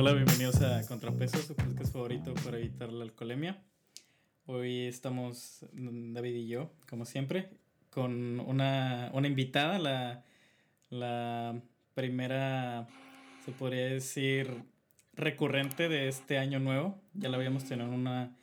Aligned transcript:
Hola, 0.00 0.12
bienvenidos 0.12 0.62
a 0.62 0.86
Contrapeso, 0.86 1.38
su 1.38 1.56
podcast 1.56 1.92
favorito 1.92 2.32
para 2.44 2.56
evitar 2.56 2.92
la 2.92 3.02
alcoholemia. 3.02 3.60
Hoy 4.46 4.82
estamos 4.82 5.66
David 5.72 6.36
y 6.36 6.46
yo, 6.46 6.70
como 6.88 7.04
siempre, 7.04 7.50
con 7.90 8.38
una, 8.38 9.10
una 9.12 9.26
invitada, 9.26 9.80
la, 9.80 10.22
la 10.90 11.60
primera, 11.94 12.86
se 13.44 13.50
podría 13.50 13.86
decir, 13.86 14.62
recurrente 15.14 15.88
de 15.88 16.06
este 16.06 16.38
año 16.38 16.60
nuevo. 16.60 17.02
Ya 17.14 17.28
la 17.28 17.36
habíamos 17.36 17.64
tenido 17.64 17.88
en 17.88 17.94
una 17.94 18.36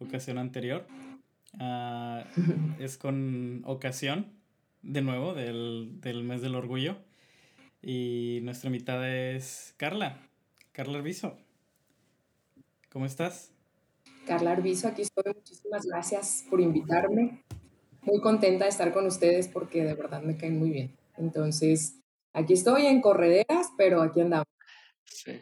ocasión 0.00 0.36
anterior. 0.36 0.86
Ah, 1.58 2.26
es 2.78 2.98
con 2.98 3.62
ocasión, 3.64 4.34
de 4.82 5.00
nuevo, 5.00 5.32
del, 5.32 6.02
del 6.02 6.22
mes 6.22 6.42
del 6.42 6.54
orgullo. 6.54 6.98
Y 7.80 8.40
nuestra 8.42 8.68
invitada 8.68 9.08
es 9.10 9.72
Carla. 9.78 10.27
Carla 10.78 10.98
Arbizo. 10.98 11.36
¿Cómo 12.92 13.04
estás? 13.04 13.50
Carla 14.28 14.52
Arbizo, 14.52 14.86
aquí 14.86 15.02
estoy. 15.02 15.24
Muchísimas 15.34 15.84
gracias 15.84 16.44
por 16.48 16.60
invitarme. 16.60 17.42
Muy 18.02 18.20
contenta 18.20 18.62
de 18.62 18.70
estar 18.70 18.92
con 18.92 19.04
ustedes 19.04 19.48
porque 19.48 19.82
de 19.82 19.94
verdad 19.94 20.22
me 20.22 20.36
caen 20.36 20.56
muy 20.56 20.70
bien. 20.70 20.96
Entonces, 21.16 21.98
aquí 22.32 22.52
estoy 22.52 22.86
en 22.86 23.00
correderas, 23.00 23.72
pero 23.76 24.02
aquí 24.02 24.20
andamos. 24.20 24.46
Sí, 25.02 25.40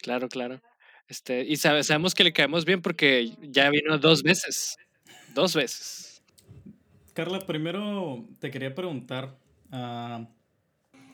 claro, 0.00 0.30
claro. 0.30 0.62
Este, 1.08 1.44
y 1.44 1.56
sabemos 1.56 2.14
que 2.14 2.24
le 2.24 2.32
caemos 2.32 2.64
bien 2.64 2.80
porque 2.80 3.36
ya 3.42 3.68
vino 3.68 3.98
dos 3.98 4.22
veces. 4.22 4.76
Dos 5.34 5.54
veces. 5.54 6.22
Carla, 7.12 7.40
primero 7.40 8.26
te 8.40 8.50
quería 8.50 8.74
preguntar. 8.74 9.36
Uh, 9.70 10.26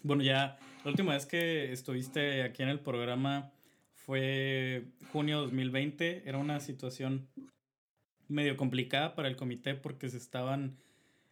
bueno, 0.05 0.23
ya 0.23 0.57
la 0.85 0.91
última 0.91 1.15
vez 1.15 1.25
que 1.25 1.73
estuviste 1.73 2.43
aquí 2.43 2.63
en 2.63 2.69
el 2.69 2.79
programa 2.79 3.51
fue 3.95 4.85
junio 5.13 5.41
2020. 5.41 6.29
Era 6.29 6.37
una 6.37 6.61
situación 6.61 7.27
medio 8.29 8.59
complicada 8.59 9.15
para 9.15 9.29
el 9.29 9.37
comité 9.37 9.75
porque 9.75 10.11
se 10.11 10.19
estaban 10.19 10.77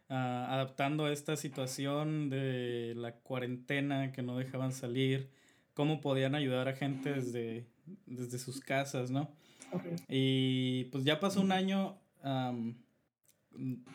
uh, 0.09 0.13
adaptando 0.13 1.05
a 1.05 1.13
esta 1.13 1.37
situación 1.37 2.31
de 2.31 2.93
la 2.95 3.13
cuarentena, 3.17 4.11
que 4.11 4.23
no 4.23 4.37
dejaban 4.37 4.73
salir, 4.73 5.29
cómo 5.75 6.01
podían 6.01 6.33
ayudar 6.33 6.67
a 6.67 6.73
gente 6.73 7.13
desde, 7.13 7.67
desde 8.07 8.39
sus 8.39 8.59
casas, 8.59 9.11
¿no? 9.11 9.29
Okay. 9.71 9.95
Y 10.09 10.83
pues 10.85 11.03
ya 11.03 11.19
pasó 11.19 11.41
un 11.41 11.51
año, 11.51 11.99
um, 12.23 12.73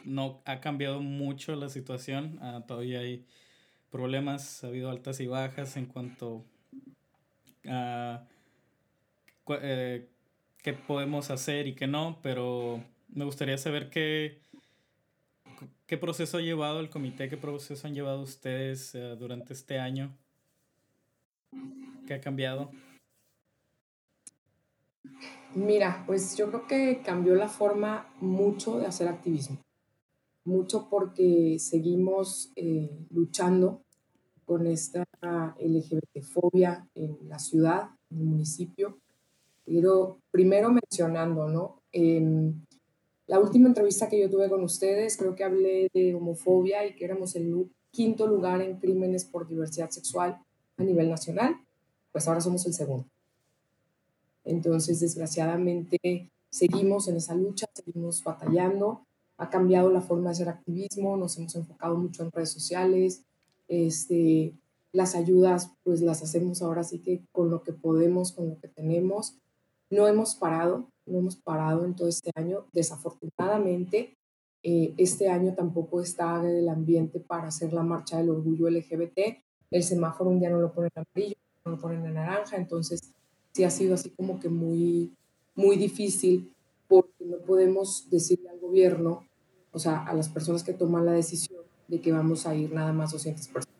no 0.04 0.40
ha 0.44 0.60
cambiado 0.60 1.00
mucho 1.00 1.56
la 1.56 1.68
situación, 1.68 2.38
uh, 2.42 2.60
todavía 2.64 3.00
hay 3.00 3.26
problemas, 3.90 4.62
ha 4.64 4.68
habido 4.68 4.90
altas 4.90 5.20
y 5.20 5.26
bajas 5.26 5.76
en 5.76 5.86
cuanto 5.86 6.44
a 7.66 8.24
eh, 9.62 10.08
qué 10.62 10.72
podemos 10.72 11.30
hacer 11.30 11.66
y 11.66 11.74
qué 11.74 11.86
no, 11.86 12.18
pero 12.22 12.82
me 13.08 13.24
gustaría 13.24 13.58
saber 13.58 13.90
qué, 13.90 14.40
qué 15.86 15.96
proceso 15.96 16.38
ha 16.38 16.42
llevado 16.42 16.80
el 16.80 16.90
comité, 16.90 17.28
qué 17.28 17.36
proceso 17.36 17.86
han 17.86 17.94
llevado 17.94 18.22
ustedes 18.22 18.94
uh, 18.94 19.16
durante 19.16 19.52
este 19.52 19.78
año, 19.78 20.16
qué 22.06 22.14
ha 22.14 22.20
cambiado. 22.20 22.70
Mira, 25.54 26.04
pues 26.06 26.36
yo 26.36 26.48
creo 26.48 26.66
que 26.66 27.02
cambió 27.02 27.34
la 27.34 27.48
forma 27.48 28.06
mucho 28.20 28.78
de 28.78 28.86
hacer 28.86 29.08
activismo 29.08 29.58
mucho 30.48 30.88
porque 30.90 31.58
seguimos 31.58 32.50
eh, 32.56 32.90
luchando 33.10 33.82
con 34.44 34.66
esta 34.66 35.04
LGBT-fobia 35.60 36.88
en 36.94 37.28
la 37.28 37.38
ciudad, 37.38 37.90
en 38.10 38.20
el 38.20 38.24
municipio. 38.24 38.98
Pero 39.64 40.18
primero 40.30 40.70
mencionando, 40.72 41.48
¿no? 41.48 41.82
La 43.26 43.38
última 43.38 43.68
entrevista 43.68 44.08
que 44.08 44.18
yo 44.18 44.30
tuve 44.30 44.48
con 44.48 44.64
ustedes, 44.64 45.18
creo 45.18 45.34
que 45.34 45.44
hablé 45.44 45.88
de 45.92 46.14
homofobia 46.14 46.86
y 46.86 46.96
que 46.96 47.04
éramos 47.04 47.36
el 47.36 47.70
quinto 47.90 48.26
lugar 48.26 48.62
en 48.62 48.78
crímenes 48.78 49.26
por 49.26 49.46
diversidad 49.46 49.90
sexual 49.90 50.38
a 50.78 50.82
nivel 50.82 51.10
nacional, 51.10 51.56
pues 52.10 52.26
ahora 52.26 52.40
somos 52.40 52.64
el 52.64 52.72
segundo. 52.72 53.06
Entonces, 54.44 55.00
desgraciadamente, 55.00 56.30
seguimos 56.48 57.06
en 57.08 57.16
esa 57.16 57.34
lucha, 57.34 57.66
seguimos 57.74 58.24
batallando 58.24 59.07
ha 59.38 59.48
cambiado 59.48 59.90
la 59.90 60.00
forma 60.00 60.24
de 60.24 60.30
hacer 60.32 60.48
activismo, 60.48 61.16
nos 61.16 61.38
hemos 61.38 61.54
enfocado 61.54 61.96
mucho 61.96 62.22
en 62.22 62.32
redes 62.32 62.50
sociales, 62.50 63.22
este, 63.68 64.52
las 64.92 65.14
ayudas 65.14 65.70
pues 65.84 66.00
las 66.00 66.22
hacemos 66.22 66.60
ahora 66.60 66.82
sí 66.82 66.98
que 66.98 67.22
con 67.32 67.50
lo 67.50 67.62
que 67.62 67.72
podemos, 67.72 68.32
con 68.32 68.48
lo 68.48 68.58
que 68.60 68.68
tenemos. 68.68 69.36
No 69.90 70.06
hemos 70.06 70.34
parado, 70.34 70.88
no 71.06 71.18
hemos 71.18 71.36
parado 71.36 71.84
en 71.84 71.94
todo 71.94 72.08
este 72.08 72.30
año. 72.34 72.66
Desafortunadamente, 72.72 74.16
eh, 74.62 74.92
este 74.96 75.28
año 75.28 75.54
tampoco 75.54 76.00
está 76.02 76.42
el 76.46 76.68
ambiente 76.68 77.20
para 77.20 77.48
hacer 77.48 77.72
la 77.72 77.82
marcha 77.82 78.18
del 78.18 78.30
orgullo 78.30 78.68
LGBT. 78.68 79.38
El 79.70 79.82
semáforo 79.82 80.30
un 80.30 80.40
día 80.40 80.50
no 80.50 80.60
lo 80.60 80.72
ponen 80.72 80.90
en 80.94 81.04
amarillo, 81.12 81.36
no 81.64 81.72
lo 81.72 81.78
ponen 81.78 82.04
en 82.04 82.14
naranja, 82.14 82.56
entonces 82.56 83.00
sí 83.52 83.64
ha 83.64 83.70
sido 83.70 83.94
así 83.94 84.10
como 84.10 84.40
que 84.40 84.48
muy, 84.48 85.12
muy 85.54 85.76
difícil 85.76 86.52
porque 86.88 87.24
no 87.24 87.38
podemos 87.38 88.08
decirle 88.10 88.48
al 88.48 88.58
gobierno 88.58 89.27
o 89.72 89.78
sea, 89.78 90.04
a 90.04 90.14
las 90.14 90.28
personas 90.28 90.62
que 90.62 90.72
toman 90.72 91.06
la 91.06 91.12
decisión 91.12 91.62
de 91.88 92.00
que 92.00 92.12
vamos 92.12 92.46
a 92.46 92.54
ir 92.54 92.72
nada 92.72 92.92
más 92.92 93.12
200 93.12 93.48
personas. 93.48 93.78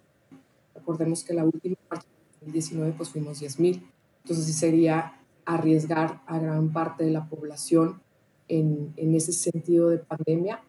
Recordemos 0.74 1.24
que 1.24 1.34
la 1.34 1.44
última 1.44 1.76
marcha 1.90 2.06
de 2.06 2.46
2019 2.46 2.94
pues 2.96 3.10
fuimos 3.10 3.42
10.000, 3.42 3.82
entonces 4.22 4.46
sí 4.46 4.52
sería 4.52 5.20
arriesgar 5.44 6.22
a 6.26 6.38
gran 6.38 6.72
parte 6.72 7.04
de 7.04 7.10
la 7.10 7.28
población 7.28 8.00
en, 8.48 8.92
en 8.96 9.14
ese 9.14 9.32
sentido 9.32 9.88
de 9.88 9.98
pandemia, 9.98 10.62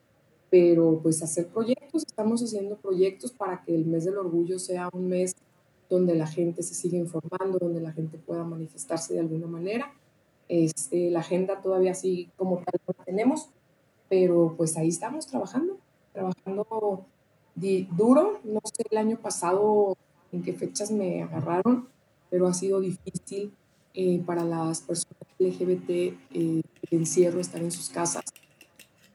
pero 0.49 0.99
pues 1.01 1.21
hacer 1.21 1.47
proyectos, 1.47 2.03
estamos 2.05 2.41
haciendo 2.41 2.77
proyectos 2.77 3.31
para 3.31 3.61
que 3.63 3.75
el 3.75 3.85
mes 3.85 4.05
del 4.05 4.17
orgullo 4.17 4.57
sea 4.57 4.89
un 4.93 5.07
mes 5.07 5.35
donde 5.89 6.15
la 6.15 6.27
gente 6.27 6.63
se 6.63 6.75
siga 6.75 6.97
informando, 6.97 7.57
donde 7.59 7.81
la 7.81 7.91
gente 7.91 8.17
pueda 8.17 8.43
manifestarse 8.43 9.13
de 9.13 9.21
alguna 9.21 9.47
manera. 9.47 9.93
Este, 10.47 11.09
la 11.09 11.19
agenda 11.19 11.61
todavía 11.61 11.91
así 11.91 12.29
como 12.35 12.57
tal 12.57 12.79
no 12.87 12.95
la 12.97 13.03
tenemos, 13.03 13.49
pero 14.09 14.55
pues 14.57 14.75
ahí 14.75 14.89
estamos 14.89 15.27
trabajando, 15.27 15.77
trabajando 16.11 17.05
duro. 17.95 18.39
No 18.43 18.59
sé 18.63 18.83
el 18.89 18.97
año 18.97 19.17
pasado 19.17 19.97
en 20.31 20.43
qué 20.43 20.53
fechas 20.53 20.91
me 20.91 21.23
agarraron, 21.23 21.87
pero 22.29 22.47
ha 22.47 22.53
sido 22.53 22.79
difícil 22.79 23.53
eh, 23.93 24.21
para 24.25 24.43
las 24.43 24.81
personas 24.81 25.17
LGBT 25.39 25.89
eh, 26.33 26.61
encierro, 26.91 27.39
estar 27.39 27.61
en 27.61 27.71
sus 27.71 27.89
casas. 27.89 28.23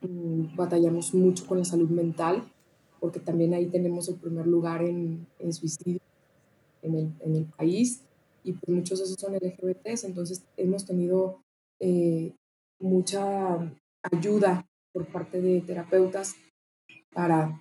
Mm, 0.01 0.57
batallamos 0.57 1.15
mucho 1.15 1.47
con 1.47 1.59
la 1.59 1.65
salud 1.65 1.89
mental, 1.89 2.43
porque 3.01 3.21
también 3.21 3.55
ahí 3.55 3.67
tenemos 3.67 4.09
el 4.09 4.17
primer 4.17 4.47
lugar 4.47 4.83
en, 4.83 5.27
en 5.39 5.53
suicidio 5.53 6.01
en 6.83 6.95
el, 6.95 7.13
en 7.21 7.37
el, 7.37 7.45
país, 7.47 8.03
y 8.43 8.53
pues 8.53 8.69
muchos 8.69 8.99
de 8.99 9.07
esos 9.07 9.19
son 9.19 9.35
LGBTs, 9.35 10.05
entonces 10.05 10.45
hemos 10.59 10.85
tenido 10.85 11.41
eh, 11.81 12.35
mucha 12.79 13.75
ayuda 14.03 14.67
por 14.95 15.07
parte 15.07 15.41
de 15.41 15.61
terapeutas 15.61 16.37
para, 17.13 17.61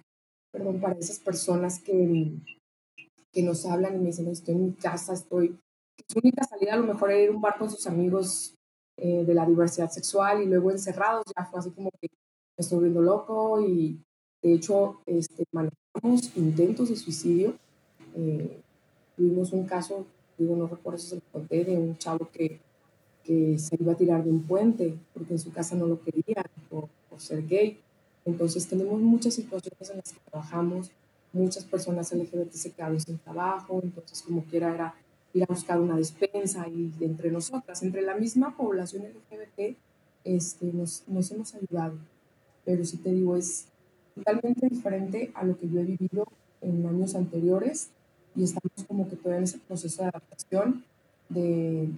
perdón, 0.52 0.80
para 0.80 0.98
esas 1.00 1.20
personas 1.20 1.80
que, 1.80 2.32
que 3.32 3.42
nos 3.44 3.66
hablan 3.66 3.96
y 3.96 4.00
me 4.00 4.06
dicen, 4.08 4.28
estoy 4.28 4.56
en 4.56 4.66
mi 4.66 4.74
casa, 4.74 5.14
estoy... 5.14 5.58
Su 6.08 6.20
única 6.20 6.44
salida 6.44 6.74
a 6.74 6.78
lo 6.78 6.86
mejor 6.86 7.12
era 7.12 7.22
ir 7.22 7.30
a 7.30 7.32
un 7.34 7.42
bar 7.42 7.58
con 7.58 7.70
sus 7.70 7.88
amigos 7.88 8.56
eh, 8.98 9.24
de 9.26 9.34
la 9.34 9.46
diversidad 9.46 9.90
sexual 9.90 10.44
y 10.44 10.46
luego 10.46 10.70
encerrados, 10.70 11.24
ya 11.36 11.46
fue 11.46 11.60
así 11.60 11.72
como 11.72 11.90
que 12.00 12.08
me 12.08 12.62
estoy 12.62 12.82
viendo 12.82 13.02
loco 13.02 13.60
y 13.62 14.00
de 14.44 14.54
hecho 14.54 15.02
este, 15.08 15.44
manejamos 15.52 16.38
intentos 16.38 16.90
de 16.90 16.96
suicidio. 16.96 17.56
Eh, 18.16 18.62
tuvimos 19.18 19.52
un 19.54 19.66
caso, 19.66 20.06
digo, 20.38 20.56
no 20.56 20.68
recuerdo 20.68 21.00
si 21.00 21.08
se 21.08 21.16
lo 21.16 21.22
conté, 21.32 21.64
de 21.64 21.78
un 21.78 21.98
chavo 21.98 22.30
que, 22.32 22.60
que 23.26 23.58
se 23.58 23.76
iba 23.80 23.94
a 23.94 23.96
tirar 23.96 24.24
de 24.24 24.30
un 24.30 24.44
puente 24.44 24.96
porque 25.14 25.34
en 25.34 25.40
su 25.40 25.52
casa 25.52 25.76
no 25.76 25.88
lo 25.88 26.02
querían 26.02 26.46
ser 27.18 27.46
gay. 27.48 27.80
Entonces 28.26 28.68
tenemos 28.68 29.02
muchas 29.02 29.34
situaciones 29.34 29.90
en 29.90 29.98
las 29.98 30.14
que 30.14 30.20
trabajamos, 30.30 30.92
muchas 31.32 31.66
personas 31.66 32.14
LGBT 32.14 32.52
se 32.52 32.72
quedaron 32.72 33.00
sin 33.00 33.18
trabajo, 33.18 33.82
entonces 33.84 34.22
como 34.22 34.44
quiera 34.44 34.74
era 34.74 34.96
ir 35.34 35.44
a 35.44 35.48
buscar 35.48 35.82
una 35.82 35.98
despensa 35.98 36.68
y 36.68 36.92
entre 37.02 37.32
nosotras, 37.32 37.82
entre 37.84 38.02
la 38.02 38.16
misma 38.16 38.56
población 38.56 39.04
LGBT, 39.04 39.76
este, 40.24 40.66
nos, 40.68 41.04
nos 41.08 41.32
hemos 41.32 41.54
ayudado. 41.56 41.96
Pero 42.64 42.86
si 42.86 42.98
te 42.98 43.12
digo, 43.12 43.36
es 43.36 43.66
totalmente 44.16 44.70
diferente 44.70 45.32
a 45.34 45.44
lo 45.44 45.58
que 45.58 45.68
yo 45.68 45.82
he 45.82 45.86
vivido 45.86 46.28
en 46.62 46.86
años 46.86 47.16
anteriores 47.16 47.90
y 48.36 48.44
estamos 48.44 48.72
como 48.88 49.10
que 49.10 49.16
todavía 49.16 49.40
en 49.40 49.44
ese 49.44 49.58
proceso 49.60 50.04
de 50.04 50.10
adaptación 50.10 50.86
de 51.30 51.90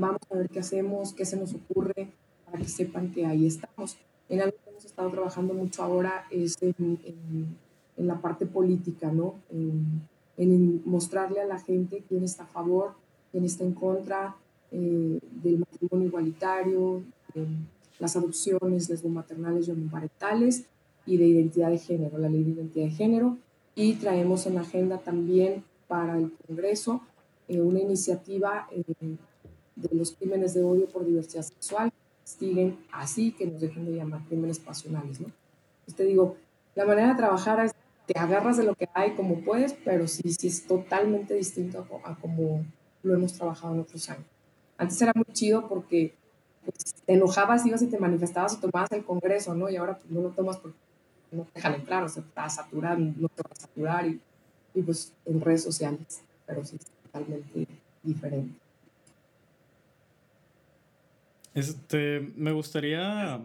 vamos 0.00 0.20
a 0.30 0.36
ver 0.36 0.48
qué 0.48 0.60
hacemos, 0.60 1.12
qué 1.12 1.24
se 1.24 1.36
nos 1.36 1.54
ocurre, 1.54 2.08
para 2.46 2.58
que 2.58 2.68
sepan 2.68 3.12
que 3.12 3.26
ahí 3.26 3.46
estamos. 3.46 3.96
En 4.28 4.40
algo 4.40 4.56
que 4.62 4.70
hemos 4.70 4.84
estado 4.84 5.10
trabajando 5.10 5.54
mucho 5.54 5.82
ahora 5.82 6.26
es 6.30 6.56
en, 6.60 6.76
en, 7.04 8.06
la 8.06 8.20
parte 8.20 8.46
política, 8.46 9.12
¿no? 9.12 9.36
En, 9.50 10.02
en, 10.36 10.82
mostrarle 10.84 11.40
a 11.40 11.46
la 11.46 11.60
gente 11.60 12.02
quién 12.08 12.24
está 12.24 12.42
a 12.44 12.46
favor 12.46 12.94
quien 13.34 13.44
está 13.46 13.64
en 13.64 13.72
contra 13.72 14.36
eh, 14.70 15.18
del 15.42 15.58
matrimonio 15.58 16.06
igualitario, 16.06 17.02
las 17.98 18.14
adopciones 18.14 18.88
lesbomaternales 18.88 19.66
y 19.66 19.72
homoparentales 19.72 20.66
y 21.04 21.16
de 21.16 21.26
identidad 21.26 21.70
de 21.70 21.78
género, 21.78 22.16
la 22.16 22.28
ley 22.28 22.44
de 22.44 22.52
identidad 22.52 22.84
de 22.84 22.92
género. 22.92 23.36
Y 23.74 23.94
traemos 23.94 24.46
en 24.46 24.54
la 24.54 24.60
agenda 24.60 24.98
también 24.98 25.64
para 25.88 26.16
el 26.16 26.30
Congreso 26.46 27.00
eh, 27.48 27.60
una 27.60 27.80
iniciativa 27.80 28.68
eh, 28.70 29.16
de 29.76 29.96
los 29.96 30.12
crímenes 30.12 30.54
de 30.54 30.62
odio 30.62 30.86
por 30.86 31.04
diversidad 31.04 31.42
sexual, 31.42 31.92
siguen 32.24 32.78
así, 32.92 33.32
que 33.32 33.46
nos 33.46 33.60
dejen 33.60 33.84
de 33.86 33.92
llamar 33.92 34.24
crímenes 34.26 34.58
pasionales. 34.58 35.20
¿no? 35.20 35.28
Pues 35.84 35.96
te 35.96 36.04
digo, 36.04 36.36
la 36.74 36.84
manera 36.84 37.08
de 37.08 37.14
trabajar 37.14 37.64
es, 37.64 37.74
te 38.06 38.18
agarras 38.18 38.56
de 38.56 38.64
lo 38.64 38.74
que 38.74 38.88
hay 38.94 39.14
como 39.14 39.44
puedes, 39.44 39.72
pero 39.72 40.06
sí, 40.06 40.22
sí 40.32 40.48
es 40.48 40.66
totalmente 40.66 41.34
distinto 41.34 41.86
a, 42.04 42.14
como 42.16 42.64
lo 43.02 43.14
hemos 43.14 43.32
trabajado 43.34 43.74
en 43.74 43.80
otros 43.80 44.08
años. 44.10 44.24
Antes 44.76 45.00
era 45.00 45.12
muy 45.14 45.26
chido 45.32 45.68
porque 45.68 46.14
pues, 46.64 46.94
te 47.06 47.14
enojabas, 47.14 47.64
ibas 47.64 47.82
y 47.82 47.86
te 47.86 47.98
manifestabas 47.98 48.54
y 48.54 48.60
tomabas 48.60 48.90
el 48.92 49.04
Congreso, 49.04 49.54
¿no? 49.54 49.70
Y 49.70 49.76
ahora 49.76 49.98
pues, 49.98 50.10
no 50.10 50.20
lo 50.20 50.30
tomas 50.30 50.58
porque 50.58 50.76
no 51.30 51.44
te 51.44 51.52
dejan 51.54 51.74
entrar, 51.74 52.02
o 52.02 52.08
sea, 52.08 52.22
a 52.34 52.50
saturar, 52.50 52.98
no 52.98 53.28
te 53.28 53.42
vas 53.42 53.58
a 53.58 53.62
saturar 53.62 54.06
y, 54.06 54.20
y 54.74 54.82
pues 54.82 55.12
en 55.24 55.40
redes 55.40 55.62
sociales, 55.62 56.22
pero 56.46 56.64
sí 56.64 56.76
es 56.76 56.86
totalmente 57.04 57.66
diferente. 58.02 58.63
Este, 61.54 62.20
me 62.34 62.50
gustaría 62.50 63.40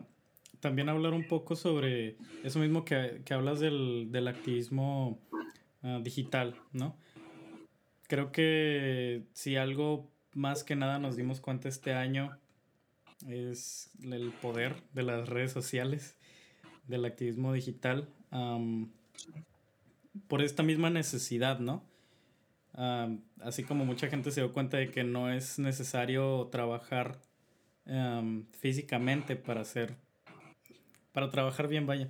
también 0.59 0.89
hablar 0.89 1.13
un 1.13 1.27
poco 1.27 1.55
sobre 1.55 2.17
eso 2.43 2.59
mismo 2.59 2.83
que, 2.83 3.23
hablas 3.29 3.59
del, 3.59 4.27
activismo 4.27 5.19
ah, 5.83 5.99
digital, 6.03 6.55
¿no? 6.73 6.95
Creo 8.07 8.31
que 8.31 9.23
si 9.33 9.55
algo 9.55 10.09
más 10.33 10.63
que 10.63 10.75
nada 10.75 10.97
nos 10.97 11.15
dimos 11.15 11.39
cuenta 11.39 11.69
este 11.69 11.93
año 11.93 12.35
es 13.27 13.91
el 14.01 14.31
poder 14.31 14.75
de 14.93 15.03
las 15.03 15.29
redes 15.29 15.51
sociales, 15.51 16.17
del 16.87 17.05
activismo 17.05 17.53
digital, 17.53 18.09
por 20.27 20.41
esta 20.41 20.63
misma 20.63 20.89
necesidad, 20.89 21.59
¿no? 21.59 21.83
así 23.41 23.63
como 23.63 23.83
mucha 23.83 24.07
gente 24.07 24.31
se 24.31 24.39
dio 24.41 24.53
cuenta 24.53 24.77
de 24.77 24.89
que 24.89 25.03
no 25.03 25.29
es 25.29 25.59
necesario 25.59 26.47
trabajar 26.49 27.19
físicamente 28.59 29.35
para 29.35 29.61
hacer, 29.61 29.95
para 31.11 31.29
trabajar 31.29 31.67
bien, 31.67 31.85
vaya. 31.85 32.09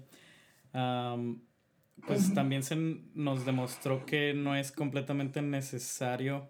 pues 2.08 2.34
también 2.34 2.64
se 2.64 2.76
nos 3.14 3.46
demostró 3.46 4.06
que 4.06 4.34
no 4.34 4.56
es 4.56 4.72
completamente 4.72 5.42
necesario, 5.42 6.50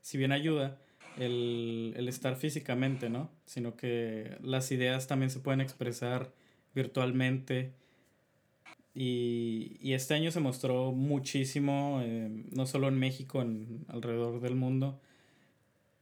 si 0.00 0.18
bien 0.18 0.32
ayuda, 0.32 0.78
el, 1.18 1.94
el, 1.96 2.08
estar 2.08 2.36
físicamente, 2.36 3.10
¿no? 3.10 3.30
Sino 3.44 3.76
que 3.76 4.36
las 4.42 4.72
ideas 4.72 5.06
también 5.06 5.30
se 5.30 5.40
pueden 5.40 5.60
expresar 5.60 6.32
virtualmente. 6.74 7.74
Y, 8.94 9.78
y 9.80 9.94
este 9.94 10.14
año 10.14 10.30
se 10.30 10.40
mostró 10.40 10.92
muchísimo, 10.92 12.00
eh, 12.02 12.28
no 12.50 12.66
solo 12.66 12.88
en 12.88 12.98
México, 12.98 13.40
en 13.40 13.84
alrededor 13.88 14.40
del 14.40 14.54
mundo. 14.54 15.00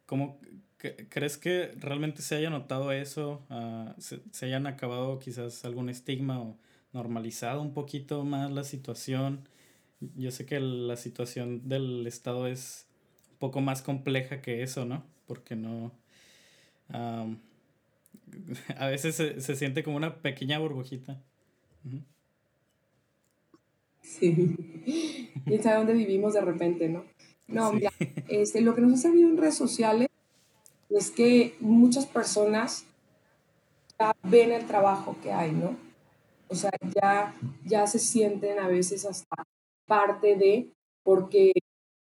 ¿Cómo, 0.07 0.41
¿Crees 0.81 1.37
que 1.37 1.73
realmente 1.79 2.23
se 2.23 2.37
haya 2.37 2.49
notado 2.49 2.91
eso? 2.93 3.43
Ah, 3.51 3.95
se, 3.99 4.21
se, 4.31 4.47
hayan 4.47 4.67
acabado 4.67 5.19
quizás 5.19 5.65
algún 5.65 5.91
estigma 5.91 6.41
o 6.41 6.57
normalizado 6.93 7.61
un 7.61 7.75
poquito 7.75 8.25
más 8.25 8.51
la 8.51 8.65
situación? 8.65 9.47
Yo 10.17 10.31
sé 10.31 10.47
que 10.47 10.59
la 10.61 10.97
situación 10.97 11.69
del 11.69 12.07
Estado 12.07 12.47
es 12.47 12.87
un 13.33 13.39
poco 13.39 13.61
más 13.61 13.83
compleja 13.83 14.41
que 14.41 14.63
eso, 14.63 14.85
¿no? 14.87 15.05
Porque 15.27 15.55
no... 15.57 15.93
a 18.77 18.87
veces 18.87 19.15
se, 19.15 19.41
se, 19.41 19.57
siente 19.57 19.83
como 19.83 19.97
una 19.97 20.17
pequeña 20.17 20.59
burbujita. 20.59 21.23
Sí. 24.03 24.57
¿Quién 25.45 25.63
sabe 25.63 25.79
dónde 25.79 25.95
vivimos 25.95 26.35
de 26.35 26.41
repente, 26.41 26.89
no? 26.89 27.05
No, 27.47 27.73
mira, 27.73 27.93
este, 28.29 28.61
lo 28.61 28.75
que 28.75 28.81
nos 28.81 28.93
ha 28.95 28.97
servido 28.97 29.29
en 29.29 29.37
redes 29.37 29.57
sociales 29.57 30.10
es 30.91 31.11
que 31.11 31.57
muchas 31.61 32.07
personas 32.07 32.85
ya 33.99 34.15
ven 34.23 34.53
el 34.53 34.67
trabajo 34.67 35.17
que 35.23 35.33
hay, 35.33 35.53
¿no? 35.53 35.77
O 36.49 36.55
sea, 36.55 36.73
ya, 37.01 37.35
ya 37.65 37.87
se 37.87 37.99
sienten 37.99 38.59
a 38.59 38.67
veces 38.67 39.05
hasta 39.07 39.45
parte 39.87 40.37
de, 40.37 40.73
porque 41.05 41.53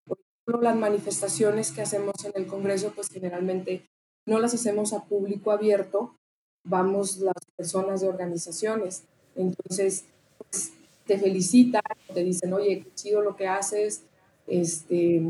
por 0.05 0.19
ejemplo, 0.19 0.61
las 0.61 0.75
manifestaciones 0.75 1.71
que 1.71 1.81
hacemos 1.81 2.13
en 2.23 2.33
el 2.35 2.45
Congreso, 2.45 2.91
pues 2.95 3.09
generalmente 3.09 3.87
no 4.27 4.39
las 4.39 4.53
hacemos 4.53 4.93
a 4.93 5.05
público 5.05 5.51
abierto, 5.51 6.15
vamos 6.63 7.17
las 7.17 7.35
personas 7.55 8.01
de 8.01 8.09
organizaciones. 8.09 9.03
Entonces, 9.35 10.05
pues, 10.38 10.73
te 11.05 11.17
felicitan, 11.17 11.81
te 12.13 12.23
dicen, 12.23 12.53
oye, 12.53 12.83
qué 12.83 12.93
chido 12.95 13.21
lo 13.21 13.35
que 13.35 13.47
haces, 13.47 14.03
este, 14.47 15.21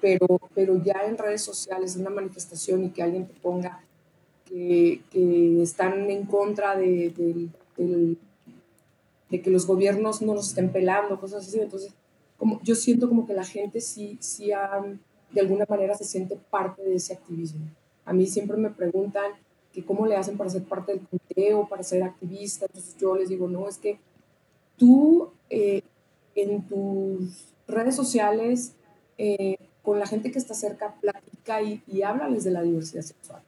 pero, 0.00 0.40
pero 0.54 0.82
ya 0.82 1.02
en 1.06 1.18
redes 1.18 1.42
sociales, 1.42 1.96
una 1.96 2.10
manifestación 2.10 2.84
y 2.84 2.90
que 2.90 3.02
alguien 3.02 3.26
te 3.26 3.34
ponga 3.34 3.82
que, 4.44 5.00
que 5.10 5.62
están 5.62 6.10
en 6.10 6.26
contra 6.26 6.76
de, 6.76 7.10
de, 7.10 8.16
de, 9.28 9.42
que 9.42 9.50
los 9.50 9.66
gobiernos 9.66 10.22
no 10.22 10.34
nos 10.34 10.48
estén 10.48 10.70
pelando, 10.70 11.18
cosas 11.18 11.46
así. 11.46 11.58
Entonces, 11.58 11.92
como, 12.36 12.60
yo 12.62 12.74
siento 12.74 13.08
como 13.08 13.26
que 13.26 13.34
la 13.34 13.44
gente 13.44 13.80
sí, 13.80 14.16
sí 14.20 14.50
de 15.32 15.40
alguna 15.40 15.66
manera 15.68 15.94
se 15.94 16.04
siente 16.04 16.36
parte 16.50 16.82
de 16.82 16.96
ese 16.96 17.14
activismo. 17.14 17.66
A 18.04 18.12
mí 18.12 18.26
siempre 18.26 18.56
me 18.56 18.70
preguntan 18.70 19.32
que 19.72 19.84
cómo 19.84 20.06
le 20.06 20.16
hacen 20.16 20.36
para 20.36 20.50
ser 20.50 20.62
parte 20.64 20.92
del 20.92 21.06
comité 21.06 21.54
o 21.54 21.66
para 21.66 21.82
ser 21.82 22.02
activista. 22.02 22.66
Entonces 22.66 22.96
yo 22.98 23.16
les 23.16 23.28
digo, 23.28 23.48
no, 23.48 23.68
es 23.68 23.78
que 23.78 23.98
tú 24.76 25.30
eh, 25.50 25.82
en 26.34 26.62
tus 26.66 27.48
redes 27.66 27.96
sociales 27.96 28.74
eh, 29.18 29.56
con 29.84 30.00
la 30.00 30.06
gente 30.06 30.32
que 30.32 30.38
está 30.38 30.54
cerca, 30.54 30.94
platica 31.00 31.62
y, 31.62 31.82
y 31.86 32.02
háblales 32.02 32.42
de 32.42 32.50
la 32.50 32.62
diversidad 32.62 33.02
sexual. 33.02 33.42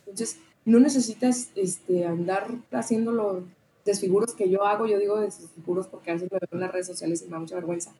Entonces, 0.00 0.38
no 0.64 0.78
necesitas 0.78 1.48
este, 1.56 2.06
andar 2.06 2.48
haciendo 2.70 3.10
los 3.10 3.42
desfiguros 3.84 4.34
que 4.34 4.48
yo 4.48 4.64
hago, 4.64 4.86
yo 4.86 4.98
digo 4.98 5.18
desfiguros 5.20 5.88
porque 5.88 6.10
a 6.10 6.14
veces 6.14 6.30
me 6.30 6.38
veo 6.38 6.48
en 6.52 6.60
las 6.60 6.72
redes 6.72 6.86
sociales 6.86 7.22
y 7.22 7.24
me 7.26 7.32
da 7.32 7.38
mucha 7.40 7.54
vergüenza, 7.56 7.92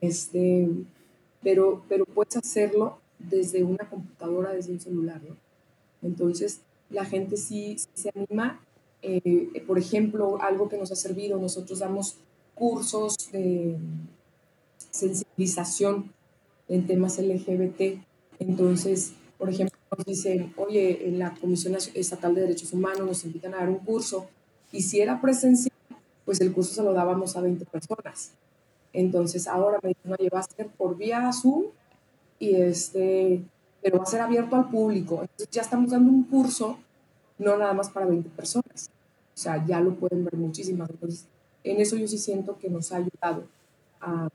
este, 0.00 0.68
pero, 1.42 1.82
pero 1.88 2.04
puedes 2.06 2.36
hacerlo 2.36 2.98
desde 3.18 3.62
una 3.62 3.88
computadora, 3.88 4.52
desde 4.52 4.72
un 4.72 4.80
celular, 4.80 5.20
¿no? 5.22 5.36
Entonces, 6.02 6.60
la 6.90 7.04
gente 7.04 7.36
sí, 7.36 7.76
se 7.94 8.10
anima. 8.14 8.60
Eh, 9.02 9.62
por 9.66 9.78
ejemplo, 9.78 10.40
algo 10.40 10.68
que 10.68 10.76
nos 10.76 10.90
ha 10.90 10.96
servido, 10.96 11.38
nosotros 11.38 11.78
damos 11.78 12.16
cursos 12.54 13.16
de 13.32 13.76
sensibilización 14.90 16.12
en 16.68 16.86
temas 16.86 17.18
LGBT. 17.18 18.00
Entonces, 18.38 19.12
por 19.38 19.50
ejemplo, 19.50 19.78
nos 19.96 20.06
dicen, 20.06 20.52
oye, 20.56 21.08
en 21.08 21.18
la 21.18 21.34
Comisión 21.34 21.76
Estatal 21.94 22.34
de 22.34 22.42
Derechos 22.42 22.72
Humanos 22.72 23.06
nos 23.06 23.24
invitan 23.24 23.54
a 23.54 23.58
dar 23.58 23.68
un 23.68 23.78
curso, 23.78 24.26
y 24.72 24.82
si 24.82 25.00
era 25.00 25.20
presencial, 25.20 25.72
pues 26.24 26.40
el 26.40 26.52
curso 26.52 26.74
se 26.74 26.82
lo 26.82 26.92
dábamos 26.92 27.36
a 27.36 27.40
20 27.40 27.64
personas. 27.66 28.32
Entonces, 28.92 29.46
ahora 29.46 29.78
me 29.82 29.90
dicen, 29.90 30.12
oye, 30.18 30.28
va 30.28 30.40
a 30.40 30.42
ser 30.42 30.68
por 30.68 30.96
vía 30.96 31.30
Zoom, 31.32 31.66
y 32.38 32.54
este, 32.54 33.42
pero 33.82 33.98
va 33.98 34.04
a 34.04 34.06
ser 34.06 34.20
abierto 34.20 34.56
al 34.56 34.68
público. 34.68 35.20
Entonces, 35.20 35.48
ya 35.50 35.62
estamos 35.62 35.90
dando 35.90 36.10
un 36.10 36.24
curso, 36.24 36.78
no 37.38 37.56
nada 37.56 37.72
más 37.74 37.90
para 37.90 38.06
20 38.06 38.28
personas. 38.30 38.90
O 39.34 39.38
sea, 39.38 39.64
ya 39.66 39.80
lo 39.80 39.94
pueden 39.94 40.24
ver 40.24 40.34
muchísimas. 40.36 40.88
Entonces, 40.90 41.26
en 41.62 41.80
eso 41.80 41.96
yo 41.96 42.08
sí 42.08 42.18
siento 42.18 42.58
que 42.58 42.70
nos 42.70 42.90
ha 42.92 42.96
ayudado 42.96 43.44
a, 44.00 44.28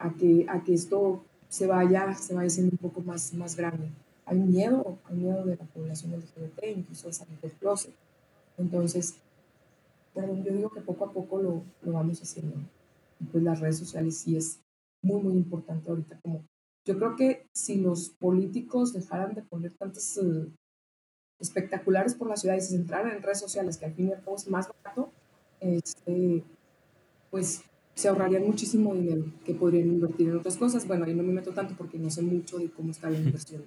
a 0.00 0.10
que, 0.14 0.46
a 0.48 0.64
que 0.64 0.74
esto 0.74 1.22
se 1.48 1.66
vaya, 1.66 2.14
se 2.14 2.34
vaya 2.34 2.50
siendo 2.50 2.72
un 2.72 2.78
poco 2.78 3.02
más, 3.02 3.32
más 3.34 3.54
grande. 3.54 3.90
Hay 4.24 4.38
miedo, 4.38 4.98
hay 5.04 5.16
miedo 5.16 5.44
de 5.44 5.56
la 5.56 5.64
población 5.66 6.12
LGBT, 6.12 6.76
incluso 6.76 7.08
de 7.08 7.12
salir 7.12 7.38
del 7.40 7.52
closet. 7.52 7.94
Entonces, 8.56 9.16
perdón, 10.14 10.42
yo 10.42 10.52
digo 10.52 10.70
que 10.70 10.80
poco 10.80 11.04
a 11.04 11.12
poco 11.12 11.40
lo, 11.40 11.62
lo 11.82 11.92
vamos 11.92 12.20
haciendo. 12.22 12.56
Y 13.20 13.24
pues 13.24 13.44
las 13.44 13.60
redes 13.60 13.78
sociales 13.78 14.16
sí 14.16 14.36
es 14.36 14.60
muy, 15.02 15.20
muy 15.22 15.34
importante 15.34 15.90
ahorita. 15.90 16.18
Como, 16.22 16.44
yo 16.86 16.96
creo 16.96 17.16
que 17.16 17.46
si 17.52 17.76
los 17.76 18.08
políticos 18.08 18.94
dejaran 18.94 19.34
de 19.34 19.42
poner 19.42 19.74
tantas 19.74 20.16
uh, 20.16 20.50
espectaculares 21.38 22.14
por 22.14 22.28
la 22.28 22.36
ciudad 22.36 22.56
y 22.56 22.60
se 22.60 22.76
centraran 22.76 23.16
en 23.16 23.22
redes 23.22 23.40
sociales, 23.40 23.76
que 23.76 23.84
al 23.84 23.94
fin 23.94 24.08
y 24.08 24.12
al 24.12 24.22
cabo 24.22 24.36
es 24.36 24.48
más 24.48 24.68
barato, 24.68 25.12
este, 25.60 26.42
pues 27.30 27.62
se 28.00 28.08
ahorrarían 28.08 28.46
muchísimo 28.46 28.94
dinero 28.94 29.24
que 29.44 29.54
podrían 29.54 29.88
invertir 29.88 30.28
en 30.28 30.38
otras 30.38 30.56
cosas. 30.56 30.86
Bueno, 30.86 31.04
ahí 31.04 31.14
no 31.14 31.22
me 31.22 31.32
meto 31.32 31.52
tanto 31.52 31.74
porque 31.76 31.98
no 31.98 32.10
sé 32.10 32.22
mucho 32.22 32.58
de 32.58 32.70
cómo 32.70 32.92
está 32.92 33.10
la 33.10 33.18
inversión, 33.18 33.62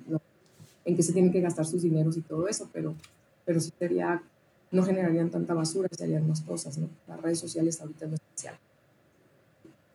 en 0.85 0.95
qué 0.95 1.03
se 1.03 1.13
tienen 1.13 1.31
que 1.31 1.39
gastar 1.39 1.65
sus 1.65 1.83
dineros 1.83 2.17
y 2.17 2.21
todo 2.21 2.47
eso, 2.47 2.67
pero, 2.73 2.95
pero 3.45 3.59
sí 3.59 3.71
sería, 3.77 4.23
no 4.71 4.83
generarían 4.83 5.29
tanta 5.29 5.53
basura, 5.53 5.87
serían 5.95 6.27
más 6.27 6.41
cosas, 6.41 6.79
¿no? 6.79 6.89
Las 7.07 7.21
redes 7.21 7.39
sociales 7.39 7.79
ahorita 7.79 8.05
es 8.05 8.11
lo 8.11 8.15
especial. 8.15 8.57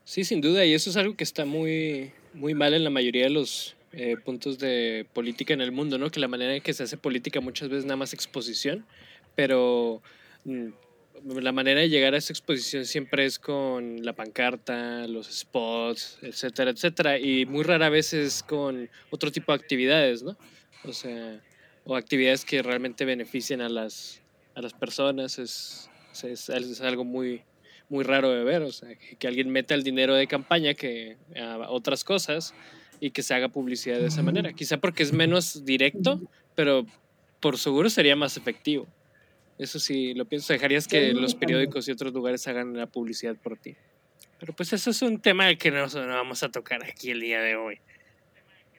Sí, 0.05 0.23
sin 0.23 0.41
duda, 0.41 0.65
y 0.65 0.73
eso 0.73 0.89
es 0.89 0.97
algo 0.97 1.17
que 1.17 1.25
está 1.25 1.45
muy, 1.45 2.13
muy 2.33 2.55
mal 2.55 2.75
en 2.75 2.85
la 2.85 2.91
mayoría 2.91 3.25
de 3.25 3.31
los 3.31 3.77
eh, 3.93 4.17
puntos 4.25 4.59
de 4.59 5.05
política 5.13 5.53
en 5.53 5.61
el 5.61 5.73
mundo, 5.73 5.99
¿no? 5.99 6.11
Que 6.11 6.21
la 6.21 6.29
manera 6.29 6.55
en 6.55 6.63
que 6.63 6.73
se 6.73 6.85
hace 6.85 6.97
política 6.97 7.41
muchas 7.41 7.69
veces 7.69 7.87
nada 7.87 7.97
más 7.97 8.15
exposición, 8.15 8.87
pero 9.35 10.01
mm, 10.45 10.69
la 11.25 11.53
manera 11.53 11.81
de 11.81 11.89
llegar 11.89 12.15
a 12.15 12.19
esa 12.19 12.33
exposición 12.33 12.85
siempre 12.85 13.25
es 13.25 13.39
con 13.39 14.05
la 14.05 14.15
pancarta, 14.15 15.07
los 15.07 15.27
spots, 15.27 16.19
etcétera, 16.23 16.71
etcétera, 16.71 17.19
y 17.19 17.47
muy 17.47 17.65
rara 17.65 17.89
vez 17.89 18.13
es 18.13 18.43
con 18.43 18.89
otro 19.11 19.31
tipo 19.31 19.53
de 19.53 19.57
actividades, 19.57 20.23
¿no? 20.23 20.37
O 20.85 20.93
sea, 20.93 21.41
o 21.85 21.97
actividades 21.97 22.45
que 22.45 22.63
realmente 22.63 23.05
beneficien 23.05 23.61
a 23.61 23.69
las, 23.69 24.23
a 24.55 24.61
las 24.61 24.75
personas, 24.75 25.39
es, 25.39 25.91
es, 26.23 26.49
es 26.49 26.81
algo 26.81 27.05
muy, 27.05 27.43
muy 27.89 28.05
raro 28.05 28.31
de 28.31 28.45
ver, 28.45 28.63
o 28.63 28.73
sea, 28.73 28.91
que, 28.95 29.27
alguien 29.27 29.51
meta 29.51 29.75
el 29.75 29.83
dinero 29.83 30.15
de 30.15 30.27
campaña 30.27 30.75
que 30.75 31.17
a 31.37 31.71
otras 31.71 32.05
cosas 32.05 32.55
y 33.01 33.11
que 33.11 33.23
se 33.23 33.35
haga 33.35 33.49
publicidad 33.49 33.99
de 33.99 34.07
esa 34.07 34.23
manera. 34.23 34.53
Quizá 34.53 34.79
porque 34.79 35.03
es 35.03 35.13
menos 35.13 35.65
directo, 35.65 36.21
pero 36.55 36.87
por 37.41 37.59
seguro 37.59 37.89
sería 37.91 38.17
más 38.17 38.37
efectivo. 38.37 38.87
Eso 39.59 39.79
sí, 39.81 40.15
lo 40.15 40.27
pienso. 40.27 40.53
Dejarías 40.53 40.87
que 40.87 41.13
los 41.13 41.35
periódicos 41.35 41.89
y 41.89 41.93
otros 41.93 42.13
lugares 42.13 42.47
hagan 42.47 42.77
la 42.77 42.87
publicidad 42.87 43.37
por 43.37 43.59
ti. 43.59 43.77
Pero 44.39 44.53
pues 44.53 44.73
eso 44.73 44.91
es 44.91 45.03
un 45.03 45.21
tema 45.21 45.53
que 45.57 45.71
no, 45.71 45.87
no 45.87 46.07
vamos 46.07 46.43
a 46.43 46.51
tocar 46.51 46.85
aquí 46.85 47.11
el 47.11 47.21
día 47.21 47.41
de 47.41 47.57
hoy. 47.57 47.81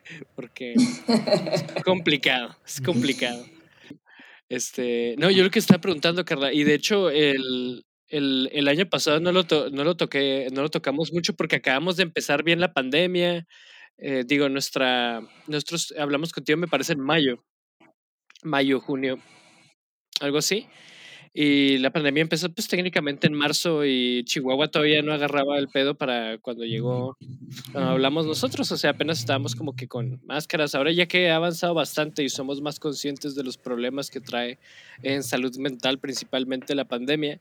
Porque 0.35 0.73
es 0.73 1.83
complicado, 1.83 2.55
es 2.65 2.81
complicado. 2.81 3.45
Este, 4.47 5.15
no, 5.19 5.29
yo 5.29 5.43
lo 5.43 5.51
que 5.51 5.59
estaba 5.59 5.81
preguntando, 5.81 6.25
Carla, 6.25 6.51
y 6.51 6.63
de 6.63 6.73
hecho 6.73 7.11
el, 7.11 7.85
el, 8.07 8.49
el 8.51 8.67
año 8.67 8.89
pasado 8.89 9.19
no 9.19 9.31
lo, 9.31 9.45
no, 9.71 9.83
lo 9.83 9.95
toqué, 9.95 10.47
no 10.51 10.63
lo 10.63 10.69
tocamos 10.69 11.13
mucho 11.13 11.35
porque 11.35 11.57
acabamos 11.57 11.97
de 11.97 12.03
empezar 12.03 12.43
bien 12.43 12.59
la 12.59 12.73
pandemia. 12.73 13.45
Eh, 13.97 14.23
digo, 14.25 14.49
nuestra, 14.49 15.21
nosotros 15.47 15.93
hablamos 15.99 16.31
contigo, 16.31 16.57
me 16.57 16.67
parece, 16.67 16.93
en 16.93 17.01
mayo, 17.01 17.43
mayo, 18.43 18.79
junio, 18.79 19.19
algo 20.19 20.37
así. 20.37 20.67
Y 21.33 21.77
la 21.77 21.91
pandemia 21.91 22.21
empezó 22.21 22.49
pues 22.49 22.67
técnicamente 22.67 23.27
en 23.27 23.33
marzo 23.33 23.85
y 23.85 24.23
Chihuahua 24.23 24.69
todavía 24.69 25.03
no 25.03 25.13
agarraba 25.13 25.59
el 25.59 25.67
pedo 25.67 25.93
para 25.93 26.39
cuando 26.39 26.65
llegó, 26.65 27.17
cuando 27.71 27.91
hablamos 27.91 28.25
nosotros, 28.25 28.71
o 28.71 28.77
sea, 28.77 28.91
apenas 28.91 29.19
estábamos 29.19 29.55
como 29.55 29.75
que 29.75 29.87
con 29.87 30.19
máscaras. 30.25 30.73
Ahora 30.73 30.91
ya 30.91 31.05
que 31.05 31.29
ha 31.29 31.35
avanzado 31.35 31.75
bastante 31.75 32.23
y 32.23 32.29
somos 32.29 32.61
más 32.61 32.79
conscientes 32.79 33.35
de 33.35 33.43
los 33.43 33.57
problemas 33.57 34.09
que 34.09 34.21
trae 34.21 34.57
en 35.03 35.21
salud 35.21 35.55
mental, 35.57 35.99
principalmente 35.99 36.73
la 36.73 36.85
pandemia, 36.85 37.39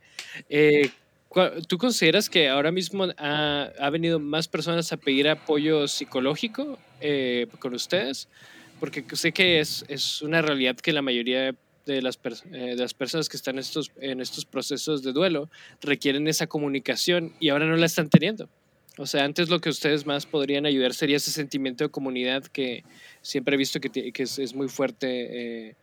eh, 0.50 0.90
¿tú 1.66 1.78
consideras 1.78 2.28
que 2.28 2.48
ahora 2.48 2.70
mismo 2.70 3.06
ha, 3.16 3.70
ha, 3.78 3.90
venido 3.90 4.20
más 4.20 4.48
personas 4.48 4.92
a 4.92 4.98
pedir 4.98 5.28
apoyo 5.28 5.88
psicológico 5.88 6.78
eh, 7.00 7.46
con 7.58 7.72
ustedes? 7.72 8.28
Porque 8.80 9.02
sé 9.14 9.32
que 9.32 9.60
es, 9.60 9.84
es 9.88 10.20
una 10.20 10.42
realidad 10.42 10.76
que 10.76 10.92
la 10.92 11.02
mayoría 11.02 11.54
de 11.92 12.02
las, 12.02 12.18
eh, 12.52 12.74
de 12.74 12.76
las 12.76 12.94
personas 12.94 13.28
que 13.28 13.36
están 13.36 13.56
en 13.56 13.60
estos, 13.60 13.92
en 14.00 14.20
estos 14.20 14.44
procesos 14.44 15.02
de 15.02 15.12
duelo 15.12 15.50
requieren 15.80 16.28
esa 16.28 16.46
comunicación 16.46 17.32
y 17.40 17.48
ahora 17.48 17.66
no 17.66 17.76
la 17.76 17.86
están 17.86 18.08
teniendo. 18.08 18.48
O 18.98 19.06
sea, 19.06 19.24
antes 19.24 19.48
lo 19.48 19.60
que 19.60 19.68
ustedes 19.68 20.06
más 20.06 20.26
podrían 20.26 20.66
ayudar 20.66 20.92
sería 20.92 21.16
ese 21.16 21.30
sentimiento 21.30 21.84
de 21.84 21.90
comunidad 21.90 22.44
que 22.44 22.84
siempre 23.22 23.54
he 23.54 23.58
visto 23.58 23.80
que, 23.80 23.90
que 23.90 24.22
es, 24.22 24.38
es, 24.38 24.54
muy 24.54 24.68
fuerte 24.68 25.68
eh, 25.68 25.76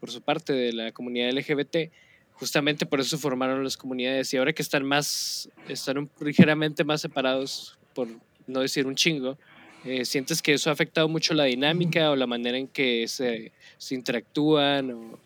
por 0.00 0.10
su 0.10 0.22
parte 0.22 0.54
de 0.54 0.72
la 0.72 0.92
comunidad 0.92 1.30
LGBT. 1.32 1.92
Justamente 2.32 2.86
por 2.86 3.00
eso 3.00 3.18
formaron 3.18 3.62
las 3.62 3.76
comunidades 3.76 4.32
y 4.32 4.38
ahora 4.38 4.54
que 4.54 4.62
están 4.62 4.86
más, 4.86 5.50
están 5.68 6.10
ligeramente 6.20 6.82
más 6.82 7.02
separados, 7.02 7.78
por 7.94 8.08
no 8.46 8.60
decir 8.60 8.86
un 8.86 8.94
chingo, 8.94 9.38
eh, 9.84 10.04
¿sientes 10.06 10.40
que 10.40 10.54
eso 10.54 10.70
ha 10.70 10.72
afectado 10.72 11.08
mucho 11.08 11.34
la 11.34 11.44
dinámica 11.44 12.10
o 12.10 12.16
la 12.16 12.26
manera 12.26 12.56
en 12.56 12.68
que 12.68 13.06
se, 13.06 13.52
se 13.76 13.94
interactúan 13.94 14.90
o, 14.92 15.18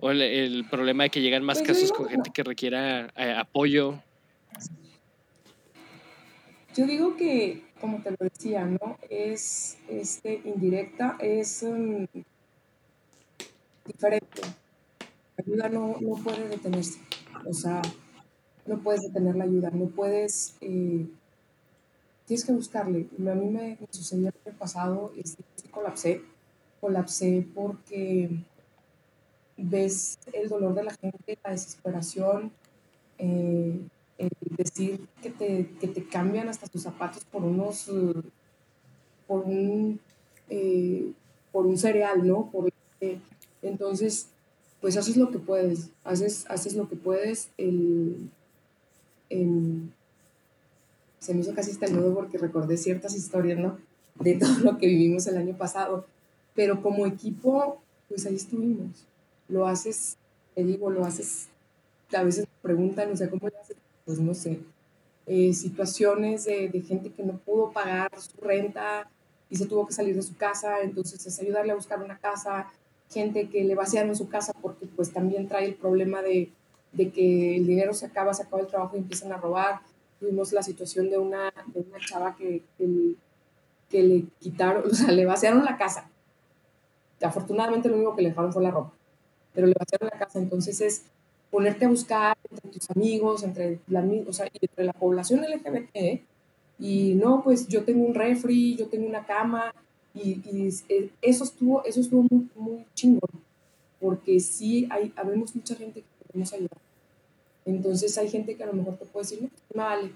o 0.00 0.10
el, 0.10 0.64
problema 0.70 1.04
de 1.04 1.10
que 1.10 1.20
llegan 1.20 1.44
más 1.44 1.58
pues 1.58 1.68
casos 1.68 1.92
con 1.92 2.08
gente 2.08 2.30
que 2.32 2.44
requiera 2.44 3.12
eh, 3.16 3.34
apoyo. 3.36 4.00
Yo 6.76 6.86
digo 6.86 7.16
que, 7.16 7.64
como 7.80 8.00
te 8.02 8.12
lo 8.12 8.16
decía, 8.20 8.64
¿no? 8.64 8.98
Es 9.10 9.76
este, 9.88 10.40
indirecta, 10.44 11.16
es 11.18 11.64
um, 11.64 12.06
diferente. 13.84 14.42
La 15.36 15.44
ayuda 15.44 15.68
no, 15.68 15.96
no, 16.00 16.14
puede 16.22 16.48
detenerse. 16.48 17.00
O 17.44 17.52
sea, 17.52 17.82
no 18.66 18.78
puedes 18.78 19.02
detener 19.02 19.34
la 19.34 19.44
ayuda, 19.44 19.70
no 19.70 19.86
puedes. 19.86 20.54
Eh, 20.60 21.06
tienes 22.26 22.44
que 22.44 22.52
buscarle. 22.52 23.08
A 23.18 23.34
mí 23.34 23.46
me, 23.50 23.78
sucedió 23.90 24.28
el 24.28 24.34
año 24.46 24.58
pasado, 24.58 25.12
este, 25.16 25.42
colapsé. 25.72 26.22
Colapsé 26.80 27.44
porque 27.52 28.30
ves 29.58 30.18
el 30.32 30.48
dolor 30.48 30.74
de 30.74 30.84
la 30.84 30.94
gente, 30.94 31.38
la 31.44 31.50
desesperación, 31.50 32.52
eh, 33.18 33.80
el 34.16 34.30
decir 34.56 35.06
que 35.20 35.30
te, 35.30 35.68
que 35.80 35.88
te, 35.88 36.04
cambian 36.04 36.48
hasta 36.48 36.68
tus 36.68 36.82
zapatos 36.82 37.24
por 37.24 37.44
unos, 37.44 37.90
por 39.26 39.44
un, 39.44 40.00
eh, 40.48 41.12
por 41.52 41.66
un 41.66 41.76
cereal, 41.76 42.26
¿no? 42.26 42.48
Por, 42.50 42.72
entonces, 43.62 44.28
pues 44.80 44.96
haces 44.96 45.16
lo 45.16 45.30
que 45.30 45.38
puedes, 45.38 45.90
haces, 46.04 46.46
haces 46.48 46.74
lo 46.74 46.88
que 46.88 46.96
puedes. 46.96 47.50
El, 47.58 48.30
se 51.18 51.34
me 51.34 51.40
hizo 51.40 51.54
casi 51.54 51.72
hasta 51.72 51.86
el 51.86 51.96
nudo 51.96 52.14
porque 52.14 52.38
recordé 52.38 52.76
ciertas 52.76 53.14
historias, 53.14 53.58
¿no? 53.58 53.78
De 54.20 54.34
todo 54.34 54.58
lo 54.60 54.78
que 54.78 54.86
vivimos 54.86 55.26
el 55.26 55.36
año 55.36 55.56
pasado. 55.56 56.06
Pero 56.54 56.80
como 56.82 57.06
equipo, 57.06 57.80
pues 58.08 58.24
ahí 58.26 58.36
estuvimos 58.36 59.06
lo 59.48 59.66
haces, 59.66 60.16
te 60.54 60.64
digo, 60.64 60.90
lo 60.90 61.04
haces, 61.04 61.48
a 62.16 62.22
veces 62.22 62.46
me 62.46 62.62
preguntan, 62.62 63.10
o 63.12 63.16
sea, 63.16 63.28
¿cómo 63.28 63.48
lo 63.48 63.60
haces? 63.60 63.76
Pues 64.04 64.18
no 64.18 64.34
sé. 64.34 64.60
Eh, 65.26 65.52
situaciones 65.52 66.44
de, 66.44 66.68
de, 66.68 66.80
gente 66.80 67.10
que 67.10 67.22
no 67.22 67.36
pudo 67.38 67.70
pagar 67.70 68.10
su 68.18 68.40
renta 68.40 69.10
y 69.50 69.56
se 69.56 69.66
tuvo 69.66 69.86
que 69.86 69.92
salir 69.92 70.14
de 70.14 70.22
su 70.22 70.36
casa, 70.36 70.80
entonces 70.80 71.26
es 71.26 71.38
ayudarle 71.38 71.72
a 71.72 71.74
buscar 71.74 72.02
una 72.02 72.18
casa, 72.18 72.70
gente 73.10 73.48
que 73.48 73.64
le 73.64 73.74
vaciaron 73.74 74.16
su 74.16 74.28
casa 74.28 74.54
porque 74.60 74.86
pues 74.86 75.12
también 75.12 75.48
trae 75.48 75.66
el 75.66 75.74
problema 75.74 76.22
de, 76.22 76.50
de 76.92 77.10
que 77.10 77.56
el 77.56 77.66
dinero 77.66 77.92
se 77.92 78.06
acaba, 78.06 78.32
se 78.32 78.42
acaba 78.42 78.62
el 78.62 78.68
trabajo 78.68 78.96
y 78.96 79.00
empiezan 79.00 79.32
a 79.32 79.36
robar. 79.36 79.80
Tuvimos 80.18 80.52
la 80.52 80.62
situación 80.62 81.10
de 81.10 81.18
una, 81.18 81.52
de 81.66 81.80
una 81.80 81.98
chava 81.98 82.34
que, 82.34 82.62
que, 82.76 83.14
que 83.90 84.02
le 84.02 84.24
quitaron, 84.40 84.84
o 84.90 84.94
sea, 84.94 85.12
le 85.12 85.26
vaciaron 85.26 85.64
la 85.64 85.76
casa. 85.76 86.10
Afortunadamente 87.20 87.88
lo 87.88 87.96
único 87.96 88.16
que 88.16 88.22
le 88.22 88.30
dejaron 88.30 88.52
fue 88.52 88.62
la 88.62 88.70
ropa 88.70 88.97
pero 89.58 89.66
le 89.66 89.74
vaciaron 89.76 90.08
la 90.12 90.18
casa. 90.20 90.38
Entonces 90.38 90.80
es 90.80 91.02
ponerte 91.50 91.84
a 91.84 91.88
buscar 91.88 92.38
entre 92.48 92.70
tus 92.70 92.88
amigos, 92.90 93.42
entre 93.42 93.80
la, 93.88 94.06
o 94.28 94.32
sea, 94.32 94.46
entre 94.60 94.84
la 94.84 94.92
población 94.92 95.40
LGBT, 95.40 96.20
y 96.78 97.14
no, 97.14 97.42
pues 97.42 97.66
yo 97.66 97.82
tengo 97.82 98.06
un 98.06 98.14
refri, 98.14 98.76
yo 98.76 98.86
tengo 98.86 99.08
una 99.08 99.26
cama, 99.26 99.74
y, 100.14 100.40
y 100.48 100.68
eso 101.22 101.42
estuvo, 101.42 101.84
eso 101.84 102.00
estuvo 102.00 102.24
muy, 102.30 102.48
muy 102.54 102.84
chingón, 102.94 103.30
porque 104.00 104.38
sí 104.38 104.86
hay, 104.90 105.12
habemos 105.16 105.56
mucha 105.56 105.74
gente 105.74 106.02
que 106.02 106.24
podemos 106.24 106.52
ayudar. 106.52 106.78
Entonces 107.66 108.16
hay 108.16 108.28
gente 108.28 108.54
que 108.54 108.62
a 108.62 108.66
lo 108.66 108.74
mejor 108.74 108.96
te 108.96 109.06
puede 109.06 109.24
decir, 109.24 109.42
no, 109.42 109.48
pues, 109.48 109.62
vale, 109.74 110.12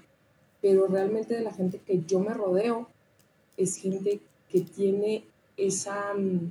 pero 0.61 0.87
realmente 0.87 1.35
de 1.35 1.41
la 1.41 1.51
gente 1.51 1.81
que 1.85 2.01
yo 2.07 2.21
me 2.21 2.33
rodeo 2.33 2.87
es 3.57 3.75
gente 3.75 4.21
que 4.49 4.61
tiene 4.61 5.25
esa, 5.57 6.13
mm, 6.13 6.49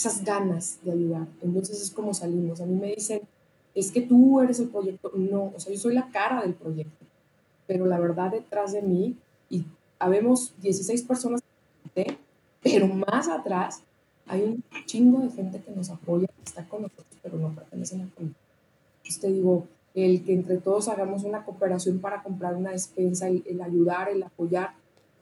esas 0.00 0.24
ganas 0.24 0.78
de 0.82 0.92
ayudar. 0.92 1.26
Entonces 1.42 1.80
es 1.82 1.90
como 1.90 2.14
salimos. 2.14 2.60
A 2.60 2.66
mí 2.66 2.74
me 2.74 2.94
dicen, 2.94 3.20
es 3.74 3.92
que 3.92 4.00
tú 4.00 4.40
eres 4.40 4.58
el 4.58 4.68
proyecto. 4.68 5.12
No, 5.14 5.52
o 5.54 5.60
sea, 5.60 5.72
yo 5.72 5.78
soy 5.78 5.94
la 5.94 6.08
cara 6.08 6.40
del 6.42 6.54
proyecto. 6.54 7.04
Pero 7.66 7.84
la 7.84 7.98
verdad 7.98 8.30
detrás 8.30 8.72
de 8.72 8.80
mí, 8.80 9.16
y 9.50 9.64
habemos 9.98 10.54
16 10.62 11.02
personas, 11.02 11.42
pero 12.62 12.88
más 12.88 13.28
atrás 13.28 13.82
hay 14.26 14.42
un 14.42 14.64
chingo 14.86 15.20
de 15.20 15.30
gente 15.30 15.60
que 15.60 15.70
nos 15.72 15.90
apoya, 15.90 16.26
que 16.28 16.44
está 16.44 16.66
con 16.66 16.82
nosotros, 16.82 17.18
pero 17.22 17.36
no 17.36 17.54
pertenecen 17.54 18.00
al 18.00 18.08
proyecto. 18.08 18.40
Entonces 18.98 19.20
te 19.20 19.28
digo, 19.30 19.66
el 19.94 20.24
que 20.24 20.32
entre 20.32 20.56
todos 20.56 20.88
hagamos 20.88 21.24
una 21.24 21.44
cooperación 21.44 21.98
para 21.98 22.22
comprar 22.22 22.54
una 22.54 22.70
despensa, 22.70 23.28
el, 23.28 23.44
el 23.46 23.60
ayudar, 23.60 24.08
el 24.08 24.22
apoyar, 24.22 24.72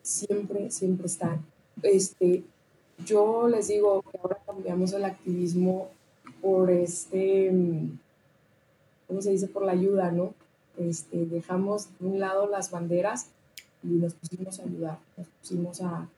siempre, 0.02 0.70
siempre 0.70 1.06
está. 1.06 1.38
Este, 1.82 2.44
yo 3.04 3.48
les 3.48 3.68
digo 3.68 4.02
que 4.02 4.18
ahora 4.18 4.38
cambiamos 4.44 4.92
el 4.92 5.04
activismo 5.04 5.88
por 6.42 6.70
este, 6.70 7.50
¿cómo 9.06 9.22
se 9.22 9.30
dice? 9.30 9.48
Por 9.48 9.64
la 9.64 9.72
ayuda, 9.72 10.10
¿no? 10.10 10.34
Este, 10.76 11.26
dejamos 11.26 11.88
de 11.98 12.06
un 12.06 12.20
lado 12.20 12.46
las 12.46 12.70
banderas 12.70 13.26
y 13.82 13.88
nos 13.88 14.14
pusimos 14.14 14.58
a 14.58 14.62
ayudar, 14.64 14.98
nos 15.16 15.26
pusimos 15.40 15.80
a, 15.80 16.08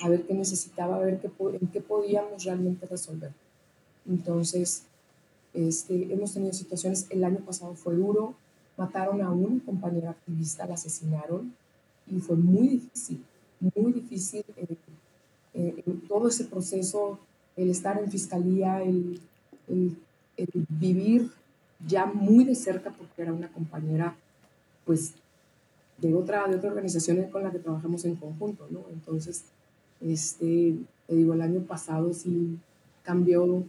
a 0.00 0.08
ver 0.08 0.26
qué 0.26 0.34
necesitaba, 0.34 0.96
a 0.96 1.00
ver 1.00 1.20
qué, 1.20 1.30
en 1.60 1.68
qué 1.68 1.80
podíamos 1.80 2.44
realmente 2.44 2.86
resolver. 2.86 3.32
Entonces, 4.08 4.84
este, 5.54 6.12
hemos 6.12 6.32
tenido 6.32 6.52
situaciones, 6.52 7.06
el 7.10 7.24
año 7.24 7.38
pasado 7.38 7.74
fue 7.74 7.94
duro, 7.94 8.34
mataron 8.76 9.22
a 9.22 9.30
una 9.30 9.62
compañera 9.64 10.10
activista, 10.10 10.66
la 10.66 10.74
asesinaron 10.74 11.54
y 12.06 12.20
fue 12.20 12.36
muy 12.36 12.68
difícil 12.68 13.24
muy 13.60 13.92
difícil 13.92 14.44
eh, 14.56 14.76
eh, 15.58 15.82
en 15.86 16.00
todo 16.02 16.28
ese 16.28 16.44
proceso, 16.44 17.18
el 17.56 17.70
estar 17.70 17.98
en 17.98 18.08
fiscalía, 18.08 18.80
el, 18.80 19.20
el, 19.66 19.96
vivir 20.68 21.32
ya 21.84 22.06
muy 22.06 22.44
de 22.44 22.54
cerca, 22.54 22.90
porque 22.90 23.22
era 23.22 23.32
una 23.32 23.48
compañera, 23.48 24.14
pues, 24.86 25.14
de 25.96 26.14
otra, 26.14 26.46
de 26.46 26.56
otra 26.56 26.70
organización 26.70 27.24
con 27.24 27.42
la 27.42 27.50
que 27.50 27.58
trabajamos 27.58 28.04
en 28.04 28.14
conjunto, 28.14 28.68
¿no? 28.70 28.84
Entonces, 28.92 29.46
este, 30.00 30.76
te 31.08 31.14
digo, 31.16 31.34
el 31.34 31.42
año 31.42 31.62
pasado 31.62 32.14
sí 32.14 32.56
cambió, 33.02 33.64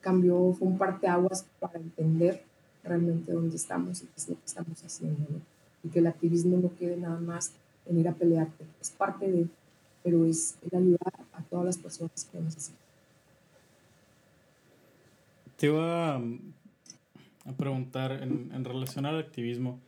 cambió, 0.00 0.52
fue 0.58 0.66
un 0.66 0.78
parteaguas 0.78 1.46
para 1.60 1.78
entender 1.78 2.42
realmente 2.82 3.30
dónde 3.30 3.54
estamos 3.54 4.02
y 4.02 4.06
qué 4.06 4.12
es 4.16 4.28
lo 4.28 4.34
que 4.34 4.46
estamos 4.46 4.82
haciendo, 4.82 5.20
¿no? 5.30 5.38
Y 5.84 5.90
que 5.90 6.00
el 6.00 6.08
activismo 6.08 6.58
no 6.58 6.74
quede 6.76 6.96
nada 6.96 7.20
más 7.20 7.52
en 7.86 8.00
ir 8.00 8.08
a 8.08 8.14
pelearte, 8.14 8.64
es 8.80 8.90
parte 8.90 9.30
de, 9.30 9.46
pero 10.02 10.24
es 10.24 10.56
el 10.70 10.78
ayudar 10.78 11.14
a 11.32 11.42
todas 11.42 11.66
las 11.66 11.78
personas 11.78 12.24
que 12.30 12.40
necesitan. 12.40 12.78
Te 15.56 15.66
iba 15.66 16.16
a, 16.16 16.22
preguntar 17.56 18.12
en, 18.12 18.50
en, 18.54 18.64
relación 18.64 19.04
al 19.06 19.18
activismo. 19.18 19.78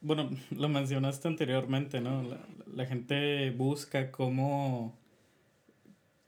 Bueno, 0.00 0.30
lo 0.50 0.68
mencionaste 0.68 1.28
anteriormente, 1.28 2.00
¿no? 2.00 2.22
La, 2.22 2.40
la 2.74 2.86
gente 2.86 3.50
busca 3.50 4.10
cómo, 4.10 4.94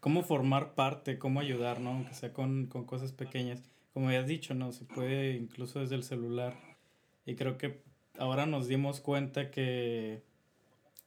cómo 0.00 0.22
formar 0.22 0.74
parte, 0.74 1.18
cómo 1.18 1.40
ayudar, 1.40 1.80
¿no? 1.80 1.90
Aunque 1.90 2.14
sea 2.14 2.32
con, 2.32 2.66
con 2.66 2.84
cosas 2.84 3.12
pequeñas. 3.12 3.62
Como 3.92 4.08
habías 4.08 4.26
dicho, 4.26 4.54
¿no? 4.54 4.72
Se 4.72 4.84
puede 4.84 5.36
incluso 5.36 5.80
desde 5.80 5.96
el 5.96 6.04
celular. 6.04 6.54
Y 7.24 7.34
creo 7.34 7.58
que 7.58 7.80
ahora 8.18 8.46
nos 8.46 8.68
dimos 8.68 9.00
cuenta 9.00 9.50
que, 9.50 10.22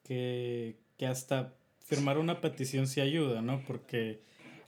que, 0.03 0.75
que 0.98 1.08
hasta 1.08 1.53
firmar 1.84 2.18
una 2.18 2.42
petición 2.42 2.88
sí 2.88 3.02
ayuda, 3.02 3.42
¿no? 3.42 3.62
Porque 3.66 4.22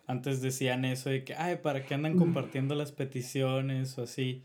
antes 0.08 0.42
decían 0.42 0.86
eso 0.86 1.10
de 1.10 1.24
que, 1.24 1.36
ay, 1.36 1.58
¿para 1.58 1.86
qué 1.86 1.94
andan 1.94 2.18
compartiendo 2.18 2.76
las 2.76 2.92
peticiones 2.92 3.98
o 3.98 4.04
así? 4.04 4.44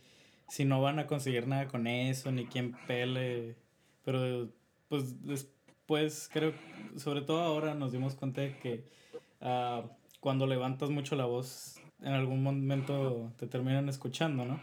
Si 0.48 0.64
no 0.64 0.80
van 0.80 0.98
a 0.98 1.06
conseguir 1.06 1.48
nada 1.48 1.66
con 1.66 1.86
eso, 1.86 2.30
ni 2.30 2.46
quien 2.46 2.76
pele. 2.86 3.56
Pero, 4.04 4.48
pues, 4.88 5.24
después 5.24 6.28
creo, 6.32 6.52
sobre 6.96 7.22
todo 7.22 7.40
ahora 7.40 7.74
nos 7.74 7.92
dimos 7.92 8.14
cuenta 8.14 8.42
de 8.42 8.56
que 8.58 8.84
uh, 9.40 9.88
cuando 10.20 10.46
levantas 10.46 10.90
mucho 10.90 11.16
la 11.16 11.24
voz, 11.24 11.80
en 12.00 12.12
algún 12.12 12.42
momento 12.42 13.32
te 13.36 13.46
terminan 13.46 13.88
escuchando, 13.88 14.44
¿no? 14.44 14.60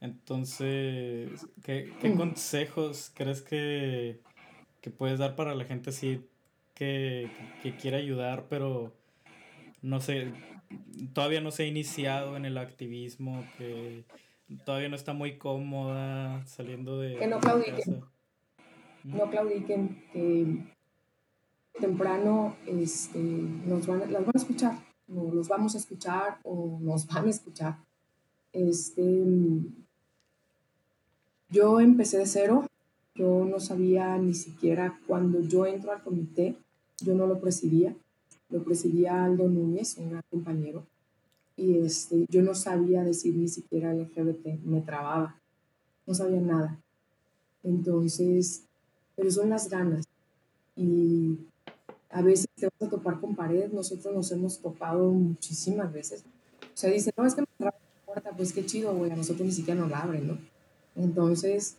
Entonces, 0.00 1.46
¿qué, 1.62 1.92
qué 2.00 2.14
consejos 2.14 3.12
crees 3.14 3.42
que, 3.42 4.20
que 4.80 4.90
puedes 4.90 5.18
dar 5.18 5.36
para 5.36 5.54
la 5.54 5.64
gente 5.64 5.90
así 5.90 6.24
que, 6.80 7.30
que 7.62 7.76
quiere 7.76 7.98
ayudar, 7.98 8.46
pero 8.48 8.90
no 9.82 10.00
sé, 10.00 10.32
todavía 11.12 11.42
no 11.42 11.50
se 11.50 11.64
ha 11.64 11.66
iniciado 11.66 12.38
en 12.38 12.46
el 12.46 12.56
activismo, 12.56 13.44
que 13.58 14.06
todavía 14.64 14.88
no 14.88 14.96
está 14.96 15.12
muy 15.12 15.36
cómoda 15.36 16.42
saliendo 16.46 16.98
de... 16.98 17.16
Que 17.16 17.26
no 17.26 17.38
claudiquen. 17.38 18.00
No 19.04 19.28
claudiquen, 19.28 20.02
que 20.10 20.46
temprano 21.78 22.56
este, 22.66 23.18
nos 23.18 23.86
van, 23.86 24.10
las 24.10 24.24
van 24.24 24.32
a 24.34 24.38
escuchar, 24.38 24.78
o 25.14 25.34
los 25.34 25.48
vamos 25.48 25.74
a 25.74 25.78
escuchar 25.78 26.38
o 26.44 26.78
nos 26.80 27.06
van 27.06 27.26
a 27.26 27.30
escuchar. 27.30 27.76
Este, 28.54 29.22
yo 31.50 31.78
empecé 31.78 32.16
de 32.16 32.26
cero, 32.26 32.66
yo 33.14 33.44
no 33.44 33.60
sabía 33.60 34.16
ni 34.16 34.32
siquiera 34.32 34.98
cuando 35.06 35.42
yo 35.42 35.66
entro 35.66 35.92
al 35.92 36.02
comité, 36.02 36.56
yo 37.04 37.14
no 37.14 37.26
lo 37.26 37.40
presidía 37.40 37.94
lo 38.50 38.62
presidía 38.64 39.24
Aldo 39.24 39.48
Núñez, 39.48 39.96
un 39.96 40.20
compañero, 40.28 40.84
y 41.56 41.78
este, 41.78 42.26
yo 42.28 42.42
no 42.42 42.54
sabía 42.54 43.04
decir 43.04 43.36
ni 43.36 43.48
siquiera 43.48 43.94
LGBT, 43.94 44.60
me 44.64 44.80
trababa, 44.80 45.40
no 46.06 46.14
sabía 46.14 46.40
nada. 46.40 46.80
Entonces, 47.62 48.64
pero 49.14 49.30
son 49.30 49.50
las 49.50 49.68
ganas. 49.68 50.06
Y 50.74 51.38
a 52.10 52.22
veces 52.22 52.48
te 52.56 52.66
vas 52.66 52.88
a 52.88 52.90
topar 52.90 53.20
con 53.20 53.36
pared, 53.36 53.70
nosotros 53.72 54.14
nos 54.14 54.32
hemos 54.32 54.58
topado 54.60 55.10
muchísimas 55.10 55.92
veces. 55.92 56.24
O 56.62 56.76
sea, 56.76 56.90
dice, 56.90 57.12
no, 57.16 57.26
es 57.26 57.34
que 57.34 57.42
me 57.42 57.46
traba 57.58 57.76
la 57.78 58.06
puerta, 58.06 58.30
pues 58.36 58.52
qué 58.52 58.64
chido, 58.64 58.94
güey, 58.96 59.10
a 59.10 59.16
nosotros 59.16 59.46
ni 59.46 59.52
siquiera 59.52 59.80
nos 59.80 59.90
la 59.90 60.00
abren, 60.00 60.26
¿no? 60.26 60.38
Entonces, 60.96 61.76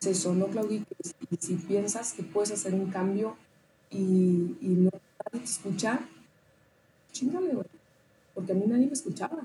es 0.00 0.06
eso, 0.06 0.34
no 0.34 0.46
claudiques. 0.46 1.14
Y 1.30 1.36
si 1.36 1.56
piensas 1.56 2.14
que 2.14 2.22
puedes 2.22 2.50
hacer 2.50 2.72
un 2.74 2.90
cambio 2.90 3.36
y, 3.90 4.56
y 4.60 4.68
no 4.68 4.90
te 5.30 5.38
escucha, 5.38 6.00
chingale, 7.12 7.54
güey. 7.54 7.66
Porque 8.34 8.52
a 8.52 8.54
mí 8.54 8.64
nadie 8.66 8.86
me 8.86 8.92
escuchaba. 8.92 9.38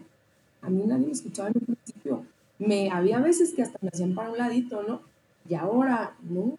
A 0.61 0.69
mí 0.69 0.83
nadie 0.85 1.07
me 1.07 1.13
escuchaba 1.13 1.49
en 1.49 1.55
un 1.57 1.75
principio. 1.75 2.25
Me, 2.59 2.89
había 2.89 3.19
veces 3.19 3.53
que 3.53 3.63
hasta 3.63 3.79
me 3.81 3.89
hacían 3.89 4.15
para 4.15 4.29
un 4.29 4.37
ladito, 4.37 4.83
¿no? 4.83 5.01
Y 5.49 5.55
ahora, 5.55 6.15
no. 6.21 6.57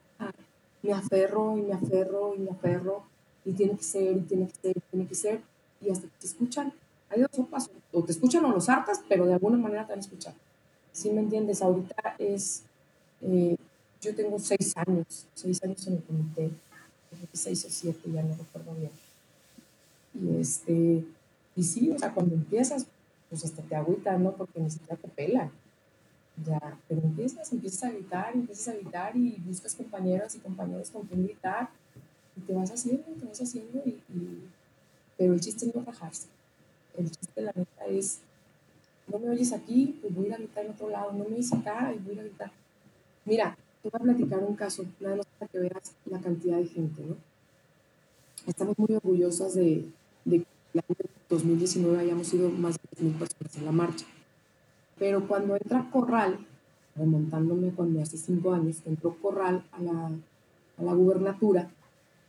Me 0.82 0.92
aferro 0.92 1.56
y 1.56 1.62
me 1.62 1.72
aferro 1.72 2.34
y 2.34 2.40
me 2.40 2.50
aferro. 2.50 3.04
Y 3.44 3.52
tiene 3.52 3.76
que 3.76 3.84
ser, 3.84 4.16
y 4.16 4.20
tiene 4.20 4.48
que 4.48 4.54
ser, 4.60 4.76
y 4.76 4.80
tiene 4.90 5.06
que 5.06 5.14
ser. 5.14 5.40
Y 5.80 5.90
hasta 5.90 6.06
que 6.06 6.12
te 6.20 6.26
escuchan. 6.26 6.72
Hay 7.08 7.20
dos 7.20 7.30
sopas. 7.32 7.70
O 7.92 8.02
te 8.02 8.12
escuchan 8.12 8.44
o 8.44 8.52
los 8.52 8.68
hartas, 8.68 9.00
pero 9.08 9.26
de 9.26 9.34
alguna 9.34 9.56
manera 9.56 9.86
te 9.86 9.92
van 9.92 9.98
a 9.98 10.02
escuchar. 10.02 10.34
¿Sí 10.92 11.10
me 11.10 11.20
entiendes? 11.20 11.62
Ahorita 11.62 12.16
es. 12.18 12.64
Eh, 13.22 13.56
yo 14.00 14.14
tengo 14.14 14.38
seis 14.38 14.74
años, 14.76 15.26
seis 15.34 15.62
años 15.62 15.86
en 15.86 15.94
el 15.94 16.02
comité, 16.02 16.50
seis 17.32 17.64
o 17.64 17.70
siete, 17.70 18.10
ya 18.12 18.22
no 18.22 18.36
recuerdo 18.36 18.74
bien. 18.74 18.90
Y, 20.14 20.40
este, 20.40 21.04
y 21.56 21.62
sí, 21.62 21.90
o 21.90 21.98
sea, 21.98 22.12
cuando 22.12 22.34
empiezas, 22.34 22.86
pues 23.28 23.44
hasta 23.44 23.62
te 23.62 23.74
agüita, 23.74 24.16
¿no? 24.18 24.32
Porque 24.32 24.60
ni 24.60 24.70
siquiera 24.70 24.96
te 24.96 25.08
pelan. 25.08 25.50
Ya, 26.44 26.78
pero 26.88 27.00
empiezas, 27.02 27.52
empiezas 27.52 27.84
a 27.84 27.90
gritar, 27.92 28.34
empiezas 28.34 28.68
a 28.68 28.72
gritar 28.72 29.16
y 29.16 29.36
buscas 29.46 29.74
compañeras 29.74 30.34
y 30.34 30.38
compañeros 30.40 30.90
con 30.90 31.06
quien 31.06 31.24
gritar 31.24 31.70
y 32.36 32.40
te 32.40 32.52
vas 32.52 32.70
haciendo, 32.72 33.04
te 33.04 33.24
vas 33.24 33.40
haciendo 33.40 33.82
y, 33.86 34.00
pero 35.16 35.32
el 35.32 35.40
chiste 35.40 35.70
no 35.72 35.80
es 35.80 35.86
rajarse. 35.86 36.26
El 36.98 37.10
chiste, 37.10 37.40
la 37.40 37.52
neta, 37.54 37.86
es, 37.86 38.18
no 39.06 39.18
me 39.20 39.30
oyes 39.30 39.52
aquí, 39.52 39.98
pues 40.00 40.12
voy 40.12 40.26
a 40.26 40.28
ir 40.30 40.38
gritar 40.38 40.64
en 40.64 40.72
otro 40.72 40.88
lado, 40.88 41.12
no 41.12 41.24
me 41.24 41.36
oyes 41.36 41.52
acá 41.52 41.92
y 41.94 41.98
voy 41.98 42.10
a 42.10 42.14
ir 42.14 42.20
a 42.20 42.22
gritar. 42.24 42.52
Mira, 43.24 43.56
te 43.82 43.88
voy 43.88 44.00
a 44.00 44.04
platicar 44.04 44.38
un 44.40 44.56
caso, 44.56 44.84
nada 44.98 45.16
para 45.38 45.50
que 45.50 45.58
veas 45.58 45.92
la 46.06 46.20
cantidad 46.20 46.58
de 46.58 46.66
gente, 46.66 47.02
¿no? 47.04 47.16
Estamos 48.46 48.78
muy 48.78 48.94
orgullosas 48.94 49.54
de, 49.54 49.86
de 50.24 50.38
que 50.40 50.46
el 50.74 50.80
año 50.80 50.96
2019 51.30 51.98
hayamos 51.98 52.26
sido 52.26 52.50
más 52.50 52.76
de 52.76 53.04
10.000 53.04 53.18
personas 53.18 53.56
en 53.56 53.64
la 53.64 53.72
marcha. 53.72 54.06
Pero 54.98 55.26
cuando 55.26 55.56
entra 55.56 55.88
Corral, 55.90 56.38
remontándome 56.94 57.70
cuando 57.70 58.02
hace 58.02 58.16
cinco 58.18 58.52
años, 58.52 58.82
entró 58.84 59.16
Corral 59.20 59.64
a 59.72 59.80
la, 59.80 60.10
a 60.78 60.82
la 60.82 60.92
gubernatura, 60.92 61.70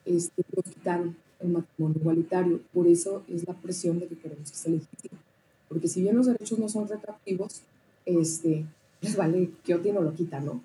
este, 0.06 0.44
nos 0.56 0.74
quitaron 0.74 1.16
el 1.40 1.50
matrimonio 1.50 2.00
igualitario. 2.00 2.60
Por 2.74 2.88
eso 2.88 3.24
es 3.28 3.48
la 3.48 3.54
presión 3.54 4.00
de 4.00 4.08
que 4.08 4.18
queremos 4.18 4.50
que 4.50 4.58
se 4.58 4.70
legitime. 4.70 5.20
Porque 5.68 5.88
si 5.88 6.02
bien 6.02 6.16
los 6.16 6.28
derechos 6.28 6.60
no 6.60 6.70
son 6.70 6.88
retroactivos, 6.88 7.62
este, 8.06 8.66
les 9.02 9.16
vale 9.16 9.52
que 9.64 9.76
otro 9.76 9.94
no 9.94 10.02
lo 10.02 10.14
quita, 10.14 10.40
¿no? 10.40 10.62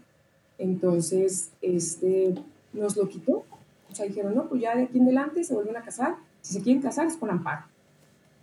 Entonces, 0.61 1.51
este, 1.61 2.35
nos 2.73 2.97
lo 2.97 3.09
quitó. 3.09 3.45
O 3.91 3.95
sea, 3.95 4.07
dijeron, 4.07 4.35
no, 4.37 4.49
pues 4.49 4.61
ya 4.61 4.77
de 4.77 4.85
aquí 4.85 4.99
en 4.99 5.05
adelante 5.05 5.43
se 5.43 5.55
vuelven 5.55 5.77
a 5.77 5.83
casar 5.83 6.17
si 6.43 6.55
se 6.55 6.63
quieren 6.63 6.83
casar 6.83 7.07
es 7.07 7.17
con 7.17 7.31
amparo. 7.31 7.65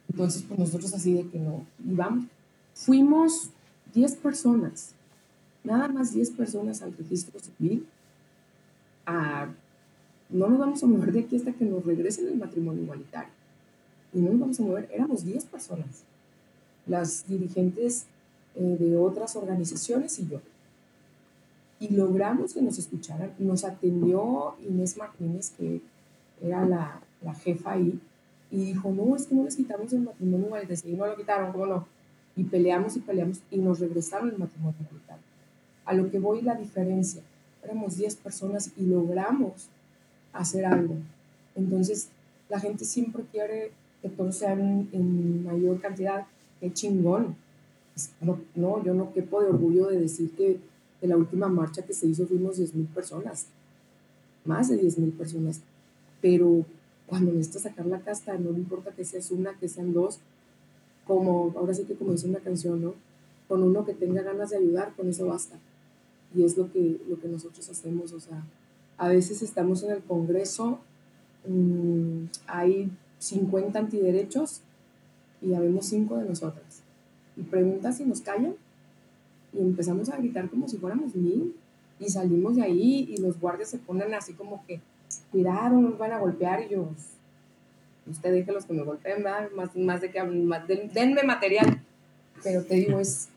Entonces, 0.09 0.43
pues 0.47 0.59
nosotros 0.59 0.93
así 0.93 1.13
de 1.13 1.27
que 1.27 1.39
no 1.39 1.65
íbamos. 1.85 2.25
Fuimos 2.73 3.49
10 3.93 4.15
personas, 4.17 4.91
nada 5.63 5.87
más 5.87 6.13
10 6.13 6.31
personas 6.31 6.81
al 6.81 6.95
registro 6.95 7.39
civil. 7.39 7.87
A, 9.05 9.47
no 10.29 10.47
nos 10.47 10.59
vamos 10.59 10.83
a 10.83 10.85
mover 10.85 11.11
de 11.11 11.21
aquí 11.21 11.37
hasta 11.37 11.53
que 11.53 11.65
nos 11.65 11.85
regresen 11.85 12.27
el 12.27 12.35
matrimonio 12.35 12.83
igualitario. 12.83 13.31
Y 14.13 14.19
no 14.19 14.31
nos 14.31 14.39
vamos 14.39 14.59
a 14.59 14.63
mover, 14.63 14.89
éramos 14.93 15.25
10 15.25 15.45
personas. 15.45 16.03
Las 16.85 17.27
dirigentes 17.27 18.05
eh, 18.55 18.77
de 18.79 18.97
otras 18.97 19.35
organizaciones 19.35 20.19
y 20.19 20.27
yo. 20.27 20.39
Y 21.79 21.89
logramos 21.89 22.53
que 22.53 22.61
nos 22.61 22.77
escucharan. 22.79 23.33
Nos 23.37 23.63
atendió 23.63 24.55
Inés 24.67 24.97
Martínez, 24.97 25.51
que 25.57 25.81
era 26.41 26.65
la, 26.65 27.01
la 27.21 27.33
jefa 27.33 27.73
ahí, 27.73 27.99
y 28.49 28.65
dijo, 28.65 28.91
no, 28.91 29.15
es 29.15 29.27
que 29.27 29.35
no 29.35 29.43
les 29.43 29.55
quitamos 29.55 29.91
el 29.93 30.01
matrimonio 30.01 30.47
igualitario. 30.47 30.93
Y 30.93 30.95
no 30.95 31.07
lo 31.07 31.15
quitaron, 31.15 31.51
¿cómo 31.51 31.65
no? 31.65 31.87
Y 32.35 32.43
peleamos 32.43 32.95
y 32.95 32.99
peleamos 32.99 33.41
y 33.51 33.57
nos 33.57 33.79
regresaron 33.79 34.29
el 34.29 34.37
matrimonio 34.37 34.77
igualitario. 34.79 35.23
A 35.85 35.93
lo 35.93 36.09
que 36.09 36.19
voy 36.19 36.41
la 36.41 36.55
diferencia. 36.55 37.21
Éramos 37.63 37.97
10 37.97 38.15
personas 38.17 38.71
y 38.77 38.85
logramos 38.85 39.67
hacer 40.33 40.65
algo. 40.65 40.95
Entonces, 41.55 42.09
la 42.49 42.59
gente 42.59 42.85
siempre 42.85 43.23
quiere 43.31 43.71
que 44.01 44.09
todo 44.09 44.31
sea 44.31 44.53
en, 44.53 45.43
mayor 45.43 45.81
cantidad. 45.81 46.25
¡Qué 46.59 46.71
chingón! 46.71 47.35
No, 48.21 48.39
no, 48.55 48.83
yo 48.83 48.93
no 48.93 49.11
quepo 49.11 49.41
de 49.41 49.49
orgullo 49.49 49.87
de 49.87 49.99
decir 49.99 50.31
que 50.31 50.59
de 51.01 51.07
la 51.07 51.17
última 51.17 51.47
marcha 51.47 51.83
que 51.83 51.93
se 51.93 52.07
hizo 52.07 52.27
fuimos 52.27 52.59
10.000 52.59 52.87
personas. 52.87 53.45
Más 54.45 54.69
de 54.69 54.81
10.000 54.81 55.11
personas 55.13 55.61
pero 56.21 56.65
cuando 57.05 57.31
necesitas 57.31 57.63
sacar 57.63 57.85
la 57.85 57.99
casta, 58.01 58.37
no 58.37 58.51
importa 58.51 58.91
que 58.91 59.05
seas 59.05 59.31
una, 59.31 59.53
que 59.53 59.69
sean 59.69 59.93
dos, 59.93 60.19
como, 61.05 61.53
ahora 61.55 61.73
sí 61.73 61.83
que 61.83 61.95
como 61.95 62.11
dice 62.11 62.27
una 62.27 62.39
canción, 62.39 62.81
¿no? 62.81 62.95
Con 63.47 63.63
uno 63.63 63.85
que 63.85 63.93
tenga 63.93 64.21
ganas 64.23 64.49
de 64.49 64.57
ayudar, 64.57 64.93
con 64.95 65.07
eso 65.09 65.25
basta. 65.27 65.55
Y 66.35 66.43
es 66.43 66.57
lo 66.57 66.71
que, 66.71 66.99
lo 67.07 67.19
que 67.19 67.29
nosotros 67.29 67.69
hacemos, 67.69 68.11
o 68.11 68.19
sea, 68.19 68.43
a 68.97 69.07
veces 69.07 69.41
estamos 69.41 69.83
en 69.83 69.91
el 69.91 70.03
Congreso, 70.03 70.79
mmm, 71.47 72.25
hay 72.47 72.91
50 73.19 73.79
antiderechos 73.79 74.61
y 75.41 75.53
habemos 75.53 75.85
cinco 75.85 76.17
de 76.17 76.25
nosotras. 76.25 76.81
Y 77.37 77.43
preguntas 77.43 77.97
si 77.97 78.05
nos 78.05 78.19
callan 78.21 78.55
y 79.57 79.61
empezamos 79.61 80.09
a 80.09 80.17
gritar 80.17 80.49
como 80.49 80.67
si 80.67 80.77
fuéramos 80.77 81.15
mil 81.15 81.55
y 81.99 82.09
salimos 82.09 82.55
de 82.55 82.63
ahí 82.63 83.07
y 83.09 83.17
los 83.17 83.39
guardias 83.39 83.69
se 83.69 83.77
ponen 83.77 84.13
así 84.13 84.33
como 84.33 84.63
que, 84.67 84.79
cuidado, 85.31 85.79
nos 85.81 85.97
van 85.97 86.11
a 86.11 86.19
golpear 86.19 86.63
y 86.63 86.69
yo, 86.69 86.89
usted 88.09 88.31
deje 88.31 88.51
los 88.51 88.65
que 88.65 88.73
me 88.73 88.83
golpeen, 88.83 89.23
más, 89.23 89.75
más 89.75 90.01
de 90.01 90.11
que 90.11 90.23
más, 90.23 90.67
denme 90.67 91.23
material. 91.23 91.81
Pero 92.43 92.63
te 92.63 92.75
digo, 92.75 92.99
es, 92.99 93.29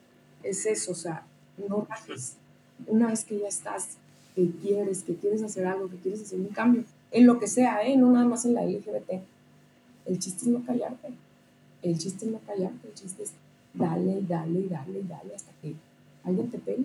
es 0.42 0.66
eso, 0.66 0.92
o 0.92 0.94
sea, 0.94 1.24
no 1.68 1.86
bajes. 1.88 2.34
Una 2.86 3.08
vez 3.08 3.24
que 3.24 3.38
ya 3.38 3.48
estás, 3.48 3.96
que 4.34 4.50
quieres, 4.62 5.02
que 5.02 5.14
quieres 5.14 5.42
hacer 5.42 5.66
algo, 5.66 5.88
que 5.88 5.96
quieres 5.96 6.22
hacer 6.22 6.38
un 6.38 6.48
cambio, 6.48 6.84
en 7.10 7.26
lo 7.26 7.38
que 7.38 7.46
sea, 7.46 7.82
¿eh? 7.82 7.96
no 7.96 8.10
nada 8.10 8.26
más 8.26 8.44
en 8.44 8.54
la 8.54 8.64
LGBT. 8.64 9.22
El 10.06 10.18
chiste 10.18 10.42
es 10.42 10.46
no 10.48 10.64
callarte. 10.64 11.08
El 11.82 11.98
chiste 11.98 12.26
es 12.26 12.30
no 12.30 12.40
callarte, 12.40 12.88
el 12.88 12.94
chiste 12.94 13.22
es 13.22 13.32
dale, 13.72 14.20
dale, 14.28 14.66
dale, 14.68 15.02
dale 15.08 15.34
hasta 15.34 15.52
que 15.62 15.74
alguien 16.24 16.50
te 16.50 16.58
pegue. 16.58 16.84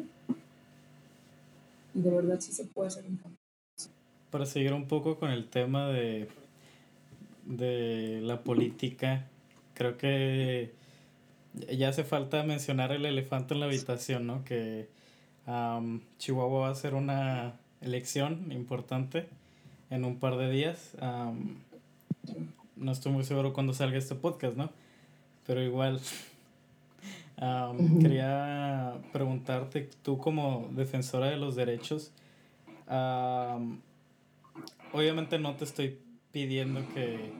Y 1.94 2.02
de 2.02 2.12
verdad 2.12 2.40
sí 2.40 2.52
se 2.52 2.66
puede 2.66 2.88
hacer 2.88 3.06
un 3.06 3.18
cambio. 3.18 3.40
Para 4.32 4.46
seguir 4.46 4.74
un 4.74 4.88
poco 4.88 5.18
con 5.18 5.32
el 5.32 5.48
tema 5.48 5.88
de, 5.88 6.28
de 7.46 8.20
la 8.22 8.42
política, 8.42 9.28
creo 9.74 9.98
que 9.98 10.74
ya 11.72 11.90
hace 11.90 12.04
falta 12.04 12.44
mencionar 12.44 12.92
el 12.92 13.06
elefante 13.06 13.54
en 13.54 13.62
la 13.62 13.68
habitación, 13.68 14.28
¿no? 14.28 14.44
Que 14.44 14.90
Chihuahua 16.18 16.62
va 16.62 16.70
a 16.70 16.76
ser 16.76 16.96
una 16.96 17.54
elección 17.82 18.52
importante 18.52 19.28
en 19.90 20.04
un 20.06 20.20
par 20.20 20.38
de 20.38 20.50
días. 20.50 20.96
no 22.76 22.92
estoy 22.92 23.12
muy 23.12 23.24
seguro 23.24 23.54
cuándo 23.54 23.74
salga 23.74 23.98
este 23.98 24.16
podcast, 24.16 24.58
¿no? 24.58 24.72
Pero 25.46 25.62
igual 25.62 26.00
quería 28.02 29.02
preguntarte, 29.12 29.90
tú 30.04 30.18
como 30.18 30.70
defensora 30.72 31.30
de 31.30 31.38
los 31.38 31.56
derechos, 31.56 32.14
obviamente 34.92 35.40
no 35.40 35.56
te 35.56 35.66
estoy 35.66 36.00
pidiendo 36.32 36.82
que, 36.94 37.34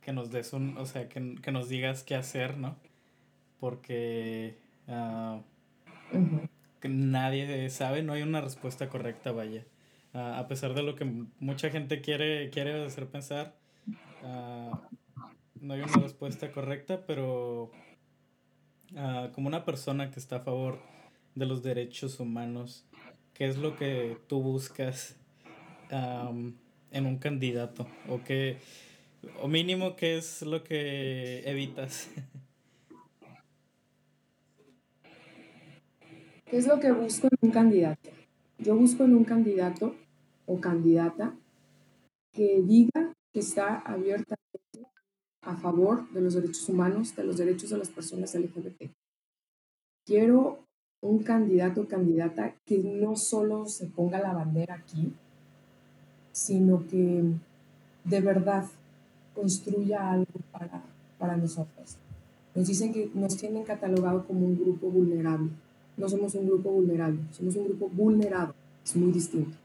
que 0.00 0.12
nos 0.12 0.30
des 0.30 0.52
un, 0.52 0.76
o 0.78 0.86
sea, 0.86 1.08
que, 1.08 1.36
que, 1.42 1.52
nos 1.52 1.68
digas 1.68 2.02
qué 2.02 2.14
hacer, 2.14 2.56
¿no? 2.56 2.76
Porque 3.58 4.58
uh, 4.88 5.40
nadie 6.88 7.70
sabe, 7.70 8.02
no 8.02 8.12
hay 8.12 8.22
una 8.22 8.40
respuesta 8.40 8.88
correcta, 8.88 9.32
vaya. 9.32 9.64
a 10.12 10.46
pesar 10.48 10.74
de 10.74 10.82
lo 10.82 10.94
que 10.94 11.04
mucha 11.40 11.70
gente 11.70 12.00
quiere, 12.00 12.50
quiere 12.50 12.84
hacer 12.84 13.08
pensar, 13.08 13.54
no 15.60 15.74
hay 15.74 15.80
una 15.80 16.02
respuesta 16.02 16.50
correcta, 16.52 17.04
pero 17.06 17.70
uh, 18.92 19.32
como 19.32 19.48
una 19.48 19.64
persona 19.64 20.10
que 20.10 20.20
está 20.20 20.36
a 20.36 20.40
favor 20.40 20.78
de 21.34 21.46
los 21.46 21.62
derechos 21.62 22.20
humanos, 22.20 22.84
¿qué 23.34 23.46
es 23.46 23.56
lo 23.58 23.76
que 23.76 24.18
tú 24.26 24.40
buscas 24.42 25.16
en 25.90 27.06
un 27.06 27.18
candidato? 27.18 27.86
¿O 28.08 28.22
qué, 28.24 28.58
o 29.42 29.48
mínimo, 29.48 29.96
qué 29.96 30.16
es 30.16 30.42
lo 30.42 30.64
que 30.64 31.42
evitas? 31.48 32.08
¿Qué 36.46 36.58
es 36.58 36.66
lo 36.66 36.78
que 36.78 36.92
busco 36.92 37.26
en 37.26 37.38
un 37.40 37.50
candidato? 37.50 38.10
Yo 38.58 38.76
busco 38.76 39.04
en 39.04 39.16
un 39.16 39.24
candidato 39.24 39.96
o 40.46 40.60
candidata 40.60 41.34
que 42.32 42.62
diga 42.62 43.14
que 43.32 43.40
está 43.40 43.78
abierta 43.80 44.35
a 45.46 45.56
favor 45.56 46.08
de 46.10 46.20
los 46.20 46.34
derechos 46.34 46.68
humanos, 46.68 47.14
de 47.16 47.24
los 47.24 47.38
derechos 47.38 47.70
de 47.70 47.78
las 47.78 47.88
personas 47.88 48.34
LGBT. 48.34 48.90
Quiero 50.04 50.58
un 51.00 51.22
candidato 51.22 51.82
o 51.82 51.88
candidata 51.88 52.54
que 52.64 52.78
no 52.78 53.16
solo 53.16 53.66
se 53.66 53.86
ponga 53.86 54.18
la 54.20 54.32
bandera 54.32 54.74
aquí, 54.74 55.12
sino 56.32 56.86
que 56.88 57.24
de 58.04 58.20
verdad 58.20 58.64
construya 59.34 60.10
algo 60.10 60.40
para, 60.52 60.82
para 61.18 61.36
nosotros. 61.36 61.96
Nos 62.54 62.66
dicen 62.66 62.92
que 62.92 63.10
nos 63.14 63.36
tienen 63.36 63.64
catalogado 63.64 64.26
como 64.26 64.46
un 64.46 64.58
grupo 64.58 64.88
vulnerable. 64.88 65.50
No 65.96 66.08
somos 66.08 66.34
un 66.34 66.46
grupo 66.46 66.70
vulnerable, 66.70 67.20
somos 67.30 67.56
un 67.56 67.64
grupo 67.64 67.88
vulnerado. 67.88 68.54
Es 68.84 68.96
muy 68.96 69.12
distinto. 69.12 69.56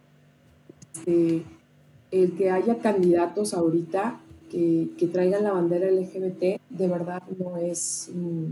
Este, 0.94 1.44
el 2.12 2.36
que 2.36 2.52
haya 2.52 2.80
candidatos 2.80 3.54
ahorita 3.54 4.20
que, 4.52 5.08
traigan 5.08 5.44
la 5.44 5.54
bandera 5.54 5.90
LGBT, 5.90 6.60
de 6.70 6.88
verdad 6.88 7.24
no 7.40 7.58
es, 7.58 8.10
mm, 8.14 8.46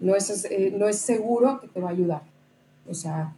no 0.00 0.16
es, 0.16 0.44
eh, 0.46 0.74
no 0.76 0.88
es 0.88 0.98
seguro 0.98 1.60
que 1.60 1.68
te 1.68 1.80
va 1.80 1.88
a 1.88 1.92
ayudar. 1.92 2.22
O 2.88 2.94
sea, 2.94 3.34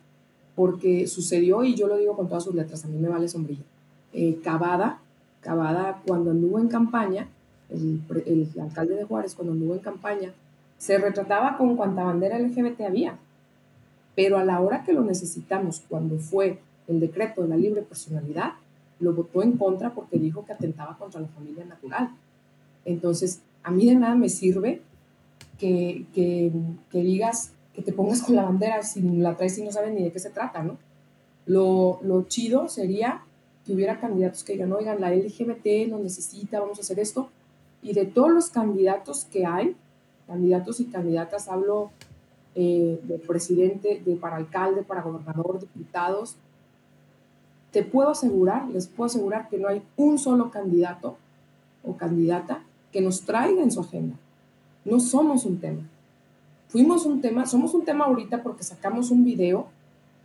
porque 0.55 1.07
sucedió, 1.07 1.65
y 1.65 1.75
yo 1.75 1.89
lo 1.89 1.99
digo 1.99 2.17
con 2.17 2.29
todas 2.29 2.45
sus 2.45 2.55
letras, 2.55 2.85
a 2.85 2.89
mí 2.89 2.99
me 2.99 3.09
vale 3.09 3.29
sombrilla. 3.29 3.65
Eh, 4.13 4.39
Cavada, 4.43 5.01
Cavada 5.41 6.01
cuando 6.07 6.31
anduvo 6.31 6.61
en 6.61 6.69
campaña, 6.69 7.27
el, 7.71 8.01
el, 8.27 8.49
alcalde 8.61 8.95
de 8.95 9.05
Juárez 9.05 9.35
cuando 9.35 9.53
anduvo 9.53 9.75
en 9.75 9.81
campaña, 9.81 10.33
se 10.79 10.99
retrataba 10.99 11.57
con 11.57 11.77
cuanta 11.77 12.05
bandera 12.05 12.39
LGBT 12.39 12.83
había. 12.83 13.19
Pero 14.15 14.39
a 14.39 14.45
la 14.45 14.61
hora 14.61 14.85
que 14.85 14.93
lo 14.93 15.03
necesitamos, 15.03 15.83
cuando 15.89 16.19
fue 16.19 16.59
el 16.89 17.01
decreto 17.01 17.43
de 17.43 17.49
la 17.49 17.57
libre 17.57 17.83
personalidad, 17.83 18.53
lo 19.01 19.15
votó 19.15 19.43
en 19.43 19.57
contra 19.57 19.93
porque 19.93 20.19
dijo 20.19 20.45
que 20.45 20.53
atentaba 20.53 20.97
contra 20.97 21.21
la 21.21 21.29
familia 21.29 21.65
natural. 21.65 22.11
Entonces, 22.85 23.41
a 23.63 23.71
mí 23.71 23.87
de 23.87 23.95
nada 23.95 24.15
me 24.15 24.29
sirve 24.29 24.83
que, 25.59 26.07
que, 26.15 26.53
que 26.91 27.03
digas, 27.03 27.53
que 27.75 27.83
te 27.83 27.93
pongas 27.93 28.23
con 28.23 28.37
la 28.37 28.43
bandera 28.43 28.83
si 28.83 29.01
la 29.01 29.37
traes 29.37 29.59
y 29.59 29.65
no 29.65 29.73
sabes 29.73 29.93
ni 29.93 30.03
de 30.03 30.13
qué 30.13 30.19
se 30.19 30.31
trata, 30.31 30.63
¿no? 30.63 30.77
Lo, 31.47 32.01
lo 32.03 32.23
chido 32.25 32.69
sería 32.69 33.23
que 33.67 33.75
hubiera 33.75 34.01
candidatos 34.01 34.45
que 34.45 34.53
digan, 34.55 34.73
oigan, 34.73 35.01
la 35.01 35.15
LGBT 35.15 35.89
lo 35.89 35.99
necesita, 35.99 36.61
vamos 36.61 36.79
a 36.79 36.83
hacer 36.83 36.99
esto. 36.99 37.29
Y 37.83 37.93
de 37.93 38.07
todos 38.07 38.31
los 38.31 38.51
candidatos 38.51 39.25
que 39.25 39.47
hay, 39.47 39.75
candidatos 40.27 40.81
y 40.81 40.87
candidatas, 40.87 41.49
hablo 41.49 41.91
eh, 42.55 43.01
de 43.03 43.19
presidente, 43.19 44.03
de 44.05 44.17
para 44.17 44.37
alcalde, 44.37 44.83
para 44.83 45.03
gobernador, 45.03 45.61
diputados, 45.61 46.37
te 47.73 47.83
puedo 47.83 48.11
asegurar, 48.11 48.69
les 48.69 48.89
puedo 48.89 49.07
asegurar 49.07 49.49
que 49.49 49.59
no 49.59 49.69
hay 49.69 49.83
un 49.97 50.19
solo 50.19 50.51
candidato 50.51 51.17
o 51.85 51.97
candidata 51.97 52.63
que 52.93 53.01
nos 53.01 53.23
traiga 53.23 53.63
en 53.63 53.71
su 53.71 53.81
agenda. 53.81 54.17
No 54.85 54.99
somos 55.01 55.45
un 55.45 55.59
tema. 55.59 55.83
Fuimos 56.69 57.07
un 57.07 57.21
tema, 57.21 57.47
somos 57.47 57.75
un 57.75 57.85
tema 57.85 58.05
ahorita 58.07 58.43
porque 58.43 58.65
sacamos 58.65 59.11
un 59.11 59.25
video 59.25 59.67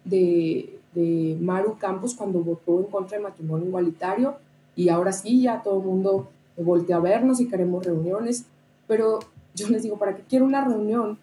de, 0.04 0.80
de 0.94 1.38
Maru 1.42 1.78
Campos 1.78 2.14
cuando 2.16 2.40
votó 2.40 2.80
en 2.80 2.86
contra 2.86 3.18
del 3.18 3.24
matrimonio 3.24 3.68
igualitario 3.68 4.36
y 4.76 4.90
ahora 4.90 5.12
sí, 5.12 5.42
ya 5.42 5.64
todo 5.64 5.80
el 5.80 5.86
mundo 5.86 6.30
voltea 6.58 6.98
a 6.98 7.02
vernos 7.02 7.40
y 7.40 7.48
queremos 7.48 7.86
reuniones, 7.86 8.46
pero 8.88 9.20
yo 9.54 9.70
les 9.70 9.84
digo, 9.84 9.98
¿para 9.98 10.16
qué 10.16 10.24
quiero 10.28 10.46
una 10.46 10.64
reunión? 10.64 11.18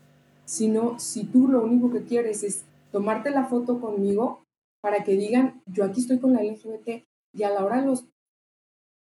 Si, 0.45 0.69
no, 0.69 0.99
si 0.99 1.25
tú 1.25 1.49
lo 1.49 1.63
único 1.63 1.91
que 1.91 2.03
quieres 2.03 2.43
es 2.43 2.63
tomarte 2.91 3.31
la 3.31 3.45
foto 3.45 3.81
conmigo 3.81 4.42
para 4.83 5.05
que 5.05 5.13
digan, 5.13 5.63
yo 5.67 5.85
aquí 5.85 6.01
estoy 6.01 6.19
con 6.19 6.35
la 6.35 6.43
LGBT 6.43 7.07
y 7.33 7.43
a 7.45 7.51
la 7.51 7.65
hora 7.65 7.81
de 7.81 7.87
los 7.87 8.05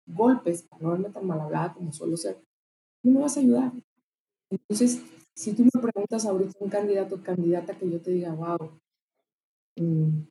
golpes, 0.08 0.64
para 0.64 0.82
no 0.82 0.92
verme 0.92 1.10
tan 1.10 1.28
mal 1.28 1.42
hablada 1.42 1.74
como 1.74 1.92
suelo 1.92 2.16
ser, 2.16 2.42
no 3.04 3.12
me 3.12 3.20
vas 3.20 3.36
a 3.36 3.42
ayudar. 3.42 3.74
Entonces, 4.50 5.02
si 5.36 5.54
tú 5.54 5.64
me 5.66 5.82
preguntas 5.82 6.26
ahorita 6.26 6.54
un 6.62 6.70
candidato 6.70 7.16
o 7.16 7.22
candidata 7.22 7.78
que 7.78 7.90
yo 7.90 8.02
te 8.02 8.12
diga, 8.12 8.34
wow, 8.34 8.80
mm, 9.76 10.22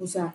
o 0.00 0.06
sea, 0.06 0.34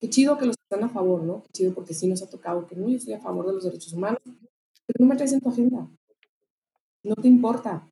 qué 0.00 0.10
chido 0.10 0.36
que 0.36 0.46
los 0.46 0.56
están 0.60 0.82
a 0.84 0.88
favor, 0.88 1.22
¿no? 1.22 1.42
Qué 1.44 1.48
chido 1.52 1.72
porque 1.72 1.94
sí 1.94 2.08
nos 2.08 2.22
ha 2.22 2.28
tocado 2.28 2.66
que 2.66 2.74
no, 2.74 2.88
yo 2.88 2.96
estoy 2.96 3.14
a 3.14 3.20
favor 3.20 3.46
de 3.46 3.52
los 3.52 3.64
derechos 3.64 3.92
humanos, 3.92 4.20
pero 4.24 4.98
no 4.98 5.06
me 5.06 5.16
traes 5.16 5.32
en 5.32 5.40
tu 5.40 5.48
agenda. 5.48 5.88
No 7.04 7.14
te 7.14 7.28
importa. 7.28 7.86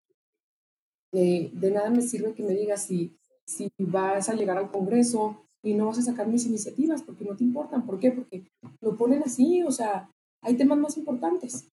de 1.13 1.71
nada 1.73 1.89
me 1.91 2.03
sirve 2.03 2.35
que 2.35 2.43
me 2.43 2.53
digas 2.53 2.83
si, 2.83 3.17
si 3.47 3.71
vas 3.79 4.29
a 4.29 4.35
llegar 4.35 4.59
al 4.59 4.71
Congreso, 4.71 5.48
y 5.63 5.75
no 5.75 5.87
vas 5.87 5.99
a 5.99 6.03
sacar 6.03 6.29
mis 6.29 6.47
iniciativas 6.47 7.03
porque 7.03 7.25
no 7.25 7.37
te 7.37 7.45
importan. 7.45 7.85
¿Por 7.85 7.99
qué? 7.99 8.13
Porque 8.13 8.45
lo 8.81 8.97
ponen 8.97 9.23
así, 9.23 9.63
o 9.63 9.71
sea, 9.71 10.11
hay 10.43 10.57
temas 10.57 10.79
más 10.79 10.97
importantes. 10.97 11.69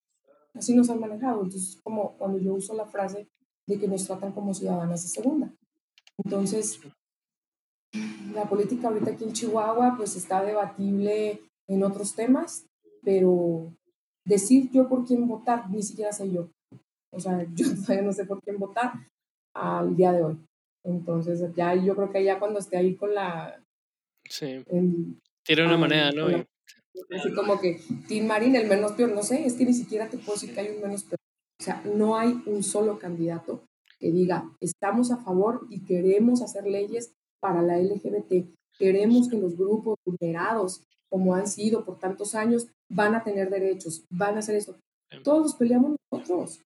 Así 0.54 0.74
nos 0.74 0.90
han 0.90 1.00
manejado. 1.00 1.42
Entonces, 1.42 1.78
como 1.82 2.16
cuando 2.16 2.38
yo 2.38 2.54
uso 2.54 2.74
la 2.74 2.86
frase 2.86 3.28
de 3.66 3.78
que 3.78 3.88
nos 3.88 4.06
tratan 4.06 4.32
como 4.32 4.54
ciudadanas 4.54 5.02
de 5.02 5.08
segunda. 5.08 5.52
Entonces, 6.24 6.80
la 8.34 8.48
política 8.48 8.88
ahorita 8.88 9.12
aquí 9.12 9.24
en 9.24 9.32
Chihuahua, 9.32 9.94
pues 9.96 10.16
está 10.16 10.42
debatible 10.42 11.40
en 11.68 11.82
otros 11.82 12.14
temas, 12.14 12.66
pero 13.02 13.72
decir 14.24 14.70
yo 14.70 14.88
por 14.88 15.04
quién 15.04 15.26
votar, 15.26 15.70
ni 15.70 15.82
siquiera 15.82 16.12
sé 16.12 16.30
yo. 16.30 16.48
O 17.10 17.20
sea, 17.20 17.44
yo 17.54 17.66
todavía 17.74 18.02
no 18.02 18.12
sé 18.12 18.24
por 18.24 18.42
quién 18.42 18.58
votar 18.58 18.92
al 19.54 19.96
día 19.96 20.12
de 20.12 20.22
hoy. 20.22 20.38
Entonces, 20.84 21.42
ya 21.54 21.74
yo 21.74 21.96
creo 21.96 22.10
que 22.10 22.24
ya 22.24 22.38
cuando 22.38 22.58
esté 22.58 22.76
ahí 22.76 22.94
con 22.94 23.14
la... 23.14 23.62
Sí. 24.28 24.64
Tiene 25.44 25.64
una 25.64 25.76
manera, 25.76 26.10
¿no? 26.12 26.26
así 27.16 27.32
como 27.34 27.60
que 27.60 27.80
Tim 28.08 28.26
Marín, 28.26 28.56
el 28.56 28.66
menos 28.66 28.92
peor, 28.92 29.12
no 29.12 29.22
sé, 29.22 29.44
es 29.44 29.54
que 29.54 29.64
ni 29.64 29.74
siquiera 29.74 30.08
te 30.08 30.18
puedo 30.18 30.32
decir 30.32 30.54
que 30.54 30.60
hay 30.60 30.74
un 30.74 30.82
menos 30.82 31.04
peor. 31.04 31.18
O 31.60 31.62
sea, 31.62 31.82
no 31.84 32.16
hay 32.16 32.42
un 32.46 32.62
solo 32.62 32.98
candidato 32.98 33.64
que 33.98 34.10
diga, 34.10 34.50
estamos 34.60 35.10
a 35.10 35.18
favor 35.18 35.66
y 35.70 35.84
queremos 35.84 36.42
hacer 36.42 36.66
leyes 36.66 37.12
para 37.40 37.62
la 37.62 37.78
LGBT, 37.78 38.46
queremos 38.78 39.28
que 39.28 39.38
los 39.38 39.56
grupos 39.56 39.96
vulnerados, 40.04 40.82
como 41.08 41.34
han 41.34 41.46
sido 41.46 41.84
por 41.84 41.98
tantos 41.98 42.34
años, 42.34 42.66
van 42.90 43.14
a 43.14 43.24
tener 43.24 43.50
derechos, 43.50 44.04
van 44.10 44.36
a 44.36 44.40
hacer 44.40 44.56
eso. 44.56 44.76
Todos 45.22 45.42
los 45.42 45.54
peleamos 45.54 45.96
nosotros. 46.12 46.60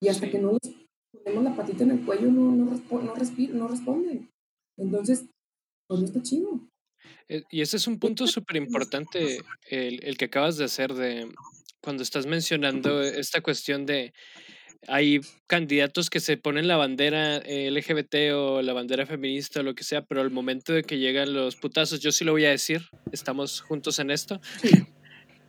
Y 0.00 0.08
hasta 0.08 0.30
que 0.30 0.38
no 0.38 0.52
les 0.52 0.74
ponemos 1.10 1.44
la 1.44 1.56
patita 1.56 1.84
en 1.84 1.92
el 1.92 2.04
cuello, 2.04 2.30
no, 2.30 2.52
no, 2.52 2.64
no, 2.66 3.02
no 3.02 3.68
responden. 3.68 4.30
Entonces, 4.76 5.26
pues 5.94 6.12
no 6.12 6.18
está 6.18 6.22
chido. 6.22 6.68
Eh, 7.28 7.42
y 7.50 7.62
ese 7.62 7.76
es 7.76 7.86
un 7.86 7.98
punto 7.98 8.26
súper 8.26 8.56
importante, 8.56 9.40
el, 9.68 10.02
el, 10.02 10.16
que 10.16 10.26
acabas 10.26 10.56
de 10.56 10.64
hacer, 10.64 10.94
de 10.94 11.32
cuando 11.80 12.02
estás 12.02 12.26
mencionando 12.26 13.02
esta 13.02 13.40
cuestión 13.40 13.86
de 13.86 14.12
hay 14.86 15.20
candidatos 15.46 16.10
que 16.10 16.20
se 16.20 16.36
ponen 16.36 16.68
la 16.68 16.76
bandera 16.76 17.38
LGBT 17.38 18.34
o 18.34 18.62
la 18.62 18.72
bandera 18.72 19.06
feminista 19.06 19.60
o 19.60 19.62
lo 19.62 19.74
que 19.74 19.84
sea, 19.84 20.04
pero 20.04 20.20
al 20.20 20.30
momento 20.30 20.72
de 20.72 20.82
que 20.82 20.98
llegan 20.98 21.32
los 21.32 21.56
putazos, 21.56 22.00
yo 22.00 22.12
sí 22.12 22.24
lo 22.24 22.32
voy 22.32 22.44
a 22.44 22.50
decir, 22.50 22.82
estamos 23.12 23.60
juntos 23.60 23.98
en 23.98 24.10
esto, 24.10 24.40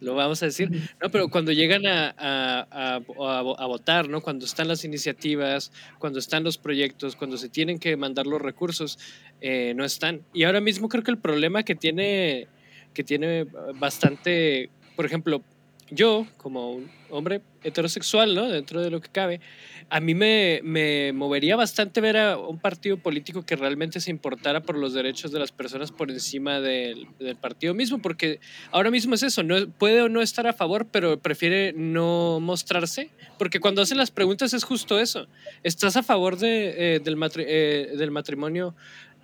lo 0.01 0.15
vamos 0.15 0.43
a 0.43 0.47
decir, 0.47 0.69
no, 1.01 1.09
pero 1.09 1.29
cuando 1.29 1.51
llegan 1.51 1.85
a, 1.87 2.13
a, 2.17 2.95
a, 2.95 3.65
votar, 3.65 4.09
¿no? 4.09 4.21
Cuando 4.21 4.45
están 4.45 4.67
las 4.67 4.83
iniciativas, 4.83 5.71
cuando 5.99 6.19
están 6.19 6.43
los 6.43 6.57
proyectos, 6.57 7.15
cuando 7.15 7.37
se 7.37 7.49
tienen 7.49 7.79
que 7.79 7.95
mandar 7.97 8.27
los 8.27 8.41
recursos, 8.41 8.99
eh, 9.41 9.73
no 9.75 9.85
están. 9.85 10.21
Y 10.33 10.43
ahora 10.43 10.61
mismo 10.61 10.89
creo 10.89 11.03
que 11.03 11.11
el 11.11 11.17
problema 11.17 11.63
que 11.63 11.75
tiene, 11.75 12.47
que 12.93 13.03
tiene 13.03 13.45
bastante, 13.75 14.69
por 14.95 15.05
ejemplo, 15.05 15.41
yo 15.89 16.25
como 16.37 16.71
un 16.71 16.89
hombre 17.09 17.41
heterosexual, 17.63 18.35
¿no? 18.35 18.49
Dentro 18.49 18.81
de 18.81 18.89
lo 18.89 19.01
que 19.01 19.09
cabe, 19.09 19.39
a 19.89 19.99
mí 19.99 20.15
me, 20.15 20.61
me, 20.63 21.13
movería 21.13 21.55
bastante 21.55 22.01
ver 22.01 22.17
a 22.17 22.37
un 22.37 22.59
partido 22.59 22.97
político 22.97 23.45
que 23.45 23.55
realmente 23.55 23.99
se 23.99 24.09
importara 24.11 24.61
por 24.61 24.77
los 24.77 24.93
derechos 24.93 25.31
de 25.31 25.39
las 25.39 25.51
personas 25.51 25.91
por 25.91 26.09
encima 26.11 26.59
del, 26.59 27.07
del 27.19 27.35
partido 27.35 27.73
mismo, 27.73 27.99
porque 27.99 28.39
ahora 28.71 28.89
mismo 28.89 29.15
es 29.15 29.23
eso, 29.23 29.43
no, 29.43 29.67
puede 29.69 30.01
o 30.01 30.09
no 30.09 30.21
estar 30.21 30.47
a 30.47 30.53
favor, 30.53 30.87
pero 30.91 31.19
prefiere 31.19 31.73
no 31.73 32.39
mostrarse, 32.39 33.11
porque 33.37 33.59
cuando 33.59 33.81
hacen 33.81 33.97
las 33.97 34.11
preguntas 34.11 34.53
es 34.53 34.63
justo 34.63 34.99
eso, 34.99 35.27
¿estás 35.63 35.95
a 35.97 36.03
favor 36.03 36.37
de, 36.37 36.95
eh, 36.95 36.99
del, 36.99 37.17
eh, 37.37 37.93
del 37.97 38.11
matrimonio? 38.11 38.75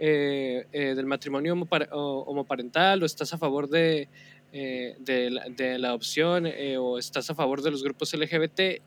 Eh, 0.04 0.66
del 0.72 1.06
matrimonio 1.06 1.54
homoparental 1.54 3.04
o 3.04 3.06
estás 3.06 3.36
a 3.36 3.38
favor 3.38 3.70
de, 3.70 4.10
eh, 4.54 4.96
de, 5.00 5.30
la, 5.32 5.46
de, 5.50 5.80
la, 5.80 5.94
opción 5.94 6.46
eh, 6.46 6.78
o 6.78 6.98
estás 6.98 7.30
a 7.30 7.36
favor 7.36 7.62
de 7.62 7.72
los 7.72 7.84
grupos 7.84 8.14
LGBT, 8.14 8.82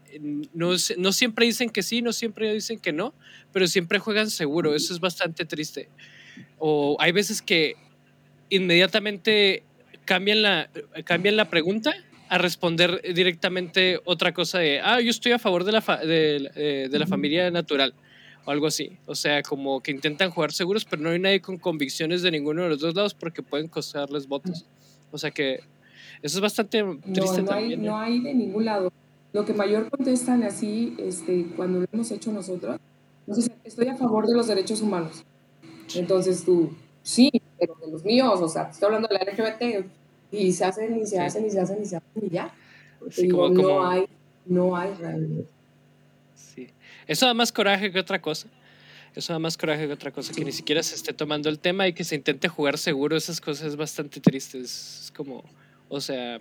no, 0.53 0.73
no 0.99 1.13
siempre 1.13 1.47
dicen 1.47 1.71
que 1.71 1.83
sí, 1.83 2.03
no 2.03 2.13
siempre 2.13 2.53
dicen 2.53 2.79
que 2.79 2.93
no, 2.93 3.15
pero 3.53 3.67
siempre 3.67 3.99
juegan 3.99 4.31
seguro, 4.31 4.75
eso 4.75 4.93
es 4.93 5.01
bastante 5.01 5.47
triste. 5.47 5.89
O 6.59 6.97
hay 7.01 7.13
veces 7.13 7.41
que 7.41 7.77
inmediatamente 8.51 9.63
cambian 10.05 10.43
la, 10.43 10.69
cambian 11.05 11.37
la 11.37 11.49
pregunta 11.49 11.95
a 12.29 12.39
responder 12.39 13.01
directamente 13.15 14.01
otra 14.05 14.33
cosa 14.33 14.59
de, 14.59 14.81
ah, 14.81 15.01
yo 15.01 15.11
estoy 15.11 15.33
a 15.33 15.39
favor 15.39 15.65
de 15.65 15.73
la, 15.73 15.81
de, 15.81 16.51
eh, 16.57 16.89
de 16.91 16.99
la 16.99 17.07
familia 17.07 17.51
natural 17.51 17.95
o 18.45 18.51
algo 18.51 18.67
así. 18.67 18.99
O 19.07 19.15
sea, 19.15 19.43
como 19.43 19.81
que 19.81 19.91
intentan 19.91 20.31
jugar 20.31 20.53
seguros, 20.53 20.85
pero 20.85 21.03
no 21.03 21.11
hay 21.11 21.19
nadie 21.19 21.41
con 21.41 21.59
convicciones 21.59 22.23
de 22.23 22.31
ninguno 22.31 22.63
de 22.63 22.71
los 22.71 22.81
dos 22.81 22.95
lados 22.95 23.15
porque 23.15 23.43
pueden 23.43 23.69
costarles 23.69 24.27
votos. 24.27 24.67
O 25.15 25.19
sea 25.19 25.31
que 25.31 25.61
eso 26.23 26.39
es 26.39 26.41
bastante 26.41 26.85
triste 27.13 27.43
no, 27.43 27.49
también. 27.49 27.81
Hay, 27.81 27.87
¿no? 27.87 27.97
hay 27.97 28.21
de 28.21 28.35
ningún 28.35 28.65
lado. 28.65 28.93
Lo 29.33 29.45
que 29.45 29.53
mayor 29.53 29.89
contestan 29.89 30.43
así, 30.43 30.97
este, 30.99 31.47
cuando 31.57 31.79
lo 31.79 31.87
hemos 31.93 32.11
hecho 32.11 32.33
nosotros, 32.33 32.81
entonces 33.25 33.53
estoy 33.63 33.87
a 33.87 33.97
favor 33.97 34.27
de 34.27 34.35
los 34.35 34.49
derechos 34.49 34.81
humanos. 34.81 35.25
Entonces 35.95 36.45
tú, 36.45 36.75
sí, 37.05 37.31
pero 37.61 37.77
de 37.77 37.93
los 37.93 38.05
míos, 38.05 38.41
o 38.41 38.49
sea, 38.49 38.65
estoy 38.65 38.87
hablando 38.87 39.07
de 39.07 39.15
la 39.15 39.33
LGBT, 39.33 39.87
y 40.33 40.53
se 40.53 40.65
hacen, 40.65 40.99
y 40.99 41.07
se 41.07 41.21
hacen, 41.21 41.47
y 41.47 41.51
se 41.51 41.61
hacen, 41.61 41.81
y 41.81 41.87
se 41.87 41.97
hacen, 41.97 42.25
y 42.25 42.31
ya. 42.31 42.53
digo, 43.17 43.49
no 43.51 43.87
hay, 43.87 44.07
no 44.47 44.77
hay 44.77 44.95
realmente. 44.95 45.47
Sí. 46.35 46.69
Eso 47.07 47.27
da 47.27 47.35
más 47.35 47.53
coraje 47.53 47.93
que 47.93 48.01
otra 48.01 48.21
cosa. 48.21 48.49
Eso 49.15 49.33
da 49.33 49.39
más 49.39 49.57
coraje 49.57 49.87
que 49.87 49.93
otra 49.93 50.11
cosa, 50.11 50.33
que 50.33 50.45
ni 50.45 50.53
siquiera 50.53 50.83
se 50.83 50.97
esté 50.97 51.13
tomando 51.13 51.49
el 51.49 51.59
tema 51.59 51.87
y 51.87 51.93
que 51.93 52.03
se 52.03 52.17
intente 52.17 52.49
jugar 52.49 52.79
seguro, 52.79 53.17
esas 53.17 53.41
cosas 53.41 53.69
es 53.69 53.77
bastante 53.77 54.21
tristes. 54.21 55.03
Es 55.05 55.13
como, 55.13 55.45
o 55.89 56.01
sea, 56.01 56.41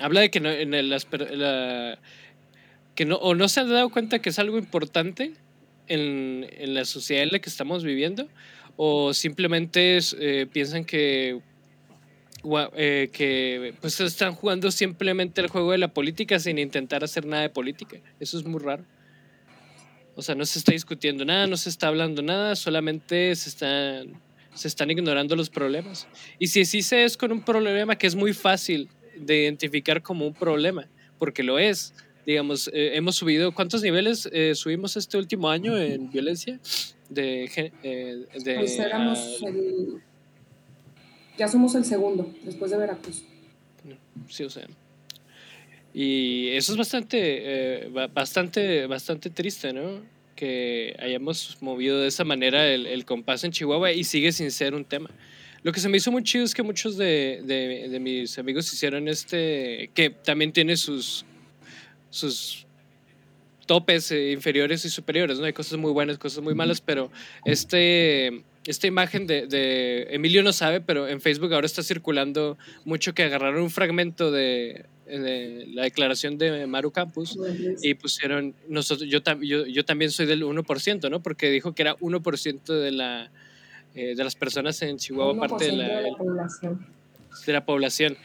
habla 0.00 0.20
de 0.20 0.30
que 0.30 0.40
no, 0.40 0.50
en 0.50 0.72
el, 0.72 0.96
que 2.94 3.04
no, 3.04 3.16
o 3.16 3.34
no 3.34 3.48
se 3.48 3.60
han 3.60 3.68
dado 3.68 3.90
cuenta 3.90 4.20
que 4.20 4.30
es 4.30 4.38
algo 4.38 4.56
importante 4.56 5.34
en, 5.86 6.46
en 6.50 6.74
la 6.74 6.86
sociedad 6.86 7.22
en 7.22 7.30
la 7.32 7.40
que 7.40 7.50
estamos 7.50 7.84
viviendo, 7.84 8.26
o 8.76 9.12
simplemente 9.12 9.98
eh, 10.18 10.46
piensan 10.50 10.84
que 10.84 11.40
eh, 12.76 13.10
que 13.12 13.74
pues 13.80 13.98
están 14.00 14.34
jugando 14.34 14.70
simplemente 14.70 15.40
el 15.40 15.48
juego 15.48 15.72
de 15.72 15.78
la 15.78 15.88
política 15.88 16.38
sin 16.38 16.58
intentar 16.58 17.02
hacer 17.02 17.26
nada 17.26 17.42
de 17.42 17.50
política. 17.50 17.98
Eso 18.20 18.38
es 18.38 18.44
muy 18.44 18.60
raro. 18.60 18.84
O 20.16 20.22
sea, 20.22 20.34
no 20.34 20.46
se 20.46 20.58
está 20.58 20.72
discutiendo 20.72 21.24
nada, 21.24 21.46
no 21.46 21.56
se 21.56 21.68
está 21.68 21.88
hablando 21.88 22.22
nada, 22.22 22.56
solamente 22.56 23.36
se 23.36 23.50
están, 23.50 24.20
se 24.54 24.66
están 24.66 24.90
ignorando 24.90 25.36
los 25.36 25.50
problemas. 25.50 26.08
Y 26.38 26.48
si 26.48 26.64
sí 26.64 26.82
se 26.82 27.04
es 27.04 27.16
con 27.16 27.30
un 27.32 27.42
problema 27.42 27.96
que 27.96 28.06
es 28.06 28.14
muy 28.14 28.32
fácil 28.32 28.88
de 29.14 29.42
identificar 29.42 30.02
como 30.02 30.26
un 30.26 30.34
problema, 30.34 30.88
porque 31.18 31.42
lo 31.42 31.58
es. 31.58 31.94
Digamos, 32.24 32.68
eh, 32.72 32.92
hemos 32.94 33.14
subido, 33.14 33.52
¿cuántos 33.52 33.82
niveles 33.82 34.28
eh, 34.32 34.54
subimos 34.54 34.96
este 34.96 35.16
último 35.16 35.48
año 35.48 35.78
en 35.78 36.10
violencia? 36.10 36.58
De, 37.08 37.44
eh, 37.84 38.26
de 38.42 38.54
pues 38.56 38.78
éramos 38.80 39.40
el, 39.46 40.02
ya 41.38 41.46
somos 41.46 41.74
el 41.74 41.84
segundo, 41.84 42.34
después 42.42 42.70
de 42.70 42.78
Veracruz. 42.78 43.22
Sí, 44.28 44.44
o 44.44 44.50
sea. 44.50 44.66
Y 45.98 46.48
eso 46.48 46.72
es 46.72 46.78
bastante, 46.78 47.18
eh, 47.22 47.88
bastante, 48.12 48.86
bastante 48.86 49.30
triste, 49.30 49.72
¿no? 49.72 50.02
Que 50.34 50.94
hayamos 50.98 51.56
movido 51.62 51.98
de 52.02 52.08
esa 52.08 52.22
manera 52.22 52.68
el, 52.68 53.02
compás 53.06 53.44
en 53.44 53.50
Chihuahua 53.50 53.92
y 53.92 54.04
sigue 54.04 54.30
sin 54.30 54.50
ser 54.50 54.74
un 54.74 54.84
tema. 54.84 55.08
Lo 55.62 55.72
que 55.72 55.80
se 55.80 55.88
me 55.88 55.96
hizo 55.96 56.12
muy 56.12 56.22
chido 56.22 56.44
es 56.44 56.52
que 56.52 56.62
muchos 56.62 56.98
de, 56.98 57.40
de, 57.44 57.98
mis 57.98 58.38
amigos 58.38 58.70
hicieron 58.70 59.08
este, 59.08 59.88
que 59.94 60.10
también 60.10 60.52
tiene 60.52 60.76
sus, 60.76 61.24
sus 62.10 62.66
topes 63.64 64.12
eh, 64.12 64.32
inferiores 64.32 64.84
y 64.84 64.90
superiores, 64.90 65.38
¿no? 65.38 65.46
Hay 65.46 65.54
cosas 65.54 65.78
muy 65.78 65.92
buenas, 65.92 66.18
cosas 66.18 66.44
muy 66.44 66.54
malas, 66.54 66.82
pero 66.82 67.10
este 67.46 68.44
esta 68.66 68.86
imagen 68.86 69.26
de, 69.26 69.46
de, 69.46 70.08
Emilio 70.10 70.42
no 70.42 70.52
sabe, 70.52 70.82
pero 70.82 71.08
en 71.08 71.22
Facebook 71.22 71.54
ahora 71.54 71.66
está 71.66 71.82
circulando 71.82 72.58
mucho 72.84 73.14
que 73.14 73.22
agarraron 73.22 73.62
un 73.62 73.70
fragmento 73.70 74.30
de 74.30 74.84
la 75.08 75.82
declaración 75.84 76.36
de 76.36 76.66
Maru 76.66 76.90
Campus 76.90 77.38
y 77.82 77.94
pusieron, 77.94 78.54
nosotros, 78.68 79.08
yo, 79.08 79.20
yo, 79.40 79.66
yo 79.66 79.84
también 79.84 80.10
soy 80.10 80.26
del 80.26 80.42
1%, 80.42 81.10
¿no? 81.10 81.22
Porque 81.22 81.50
dijo 81.50 81.74
que 81.74 81.82
era 81.82 81.96
1% 81.96 82.64
de, 82.64 82.90
la, 82.90 83.30
eh, 83.94 84.14
de 84.16 84.24
las 84.24 84.34
personas 84.34 84.80
en 84.82 84.98
Chihuahua, 84.98 85.38
parte 85.38 85.66
de 85.66 85.72
la, 85.72 86.00
de 86.00 86.10
la, 86.10 86.16
población. 86.16 86.86
de 87.46 87.52
la 87.52 87.64
población. 87.64 88.16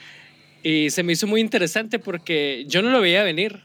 Y 0.64 0.90
se 0.90 1.04
me 1.04 1.14
hizo 1.14 1.28
muy 1.28 1.42
interesante 1.42 2.00
porque 2.00 2.66
yo 2.68 2.82
no 2.82 2.90
lo 2.90 3.02
veía 3.02 3.24
venir, 3.24 3.62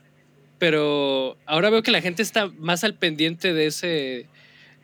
pero 0.59 1.37
ahora 1.46 1.70
veo 1.70 1.83
que 1.83 1.90
la 1.90 2.00
gente 2.00 2.22
está 2.22 2.48
más 2.59 2.85
al 2.85 2.94
pendiente 2.94 3.52
de 3.52 3.66
ese, 3.66 4.26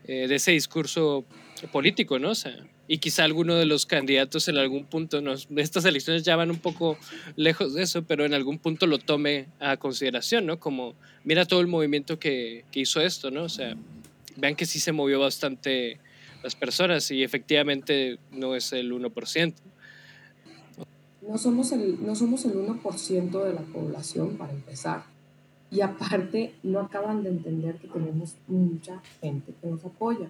eh, 0.06 0.26
de 0.28 0.34
ese 0.34 0.52
discurso 0.52 1.24
político, 1.70 2.18
¿no? 2.18 2.30
O 2.30 2.34
sea, 2.34 2.56
y 2.92 2.98
quizá 2.98 3.24
alguno 3.24 3.54
de 3.54 3.64
los 3.64 3.86
candidatos 3.86 4.48
en 4.48 4.58
algún 4.58 4.84
punto, 4.84 5.22
no, 5.22 5.32
estas 5.56 5.86
elecciones 5.86 6.24
ya 6.24 6.36
van 6.36 6.50
un 6.50 6.58
poco 6.58 6.98
lejos 7.36 7.72
de 7.72 7.84
eso, 7.84 8.02
pero 8.02 8.26
en 8.26 8.34
algún 8.34 8.58
punto 8.58 8.86
lo 8.86 8.98
tome 8.98 9.46
a 9.60 9.78
consideración, 9.78 10.44
¿no? 10.44 10.60
Como, 10.60 10.92
mira 11.24 11.46
todo 11.46 11.62
el 11.62 11.68
movimiento 11.68 12.18
que, 12.18 12.66
que 12.70 12.80
hizo 12.80 13.00
esto, 13.00 13.30
¿no? 13.30 13.44
O 13.44 13.48
sea, 13.48 13.74
vean 14.36 14.56
que 14.56 14.66
sí 14.66 14.78
se 14.78 14.92
movió 14.92 15.20
bastante 15.20 16.00
las 16.42 16.54
personas 16.54 17.10
y 17.10 17.22
efectivamente 17.22 18.18
no 18.30 18.54
es 18.54 18.74
el 18.74 18.92
1%. 18.92 19.54
No 21.26 21.38
somos 21.38 21.72
el, 21.72 21.96
no 22.04 22.14
somos 22.14 22.44
el 22.44 22.52
1% 22.52 23.42
de 23.42 23.54
la 23.54 23.62
población 23.62 24.36
para 24.36 24.52
empezar. 24.52 25.04
Y 25.70 25.80
aparte, 25.80 26.52
no 26.62 26.80
acaban 26.80 27.22
de 27.22 27.30
entender 27.30 27.76
que 27.76 27.88
tenemos 27.88 28.34
mucha 28.48 29.00
gente 29.22 29.54
que 29.62 29.66
nos 29.66 29.82
apoya 29.82 30.28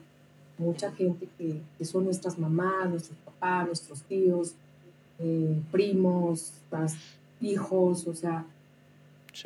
mucha 0.62 0.92
gente 0.92 1.29
que, 1.37 1.61
que, 1.77 1.85
son 1.85 2.05
nuestras 2.05 2.38
mamás, 2.38 2.88
nuestros 2.88 3.18
papás, 3.18 3.66
nuestros 3.66 4.03
tíos, 4.03 4.55
eh, 5.18 5.61
primos, 5.70 6.53
hijos, 7.40 8.07
o 8.07 8.14
sea, 8.14 8.46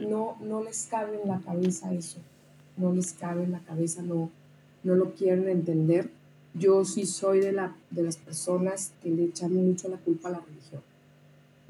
no, 0.08 0.36
no 0.40 0.62
les 0.62 0.86
cabe 0.86 1.20
en 1.20 1.28
la 1.28 1.40
cabeza 1.40 1.92
eso, 1.92 2.18
no 2.76 2.92
les 2.92 3.12
cabe 3.12 3.44
en 3.44 3.52
la 3.52 3.60
cabeza, 3.60 4.02
no, 4.02 4.30
no 4.82 4.94
lo 4.94 5.14
quieren 5.14 5.48
entender. 5.48 6.10
Yo 6.54 6.84
sí 6.84 7.04
soy 7.04 7.40
de, 7.40 7.52
la, 7.52 7.76
de 7.90 8.02
las 8.02 8.16
personas 8.16 8.92
que 9.02 9.10
le 9.10 9.24
echan 9.24 9.52
mucho 9.52 9.88
la 9.88 9.98
culpa 9.98 10.28
a 10.28 10.32
la 10.32 10.40
religión. 10.40 10.80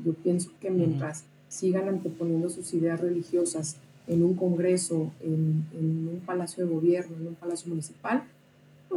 Yo 0.04 0.12
pienso 0.12 0.50
que 0.61 0.70
mientras 0.70 1.24
sigan 1.48 1.88
anteponiendo 1.88 2.50
sus 2.50 2.72
ideas 2.74 3.00
religiosas 3.00 3.76
en 4.06 4.22
un 4.22 4.35
congreso, 4.35 5.11
en, 5.22 5.64
un 5.74 6.22
palacio 6.24 6.64
de 6.64 6.72
gobierno, 6.72 7.16
en 7.16 7.28
un 7.28 7.35
palacio 7.35 7.68
municipal, 7.68 8.24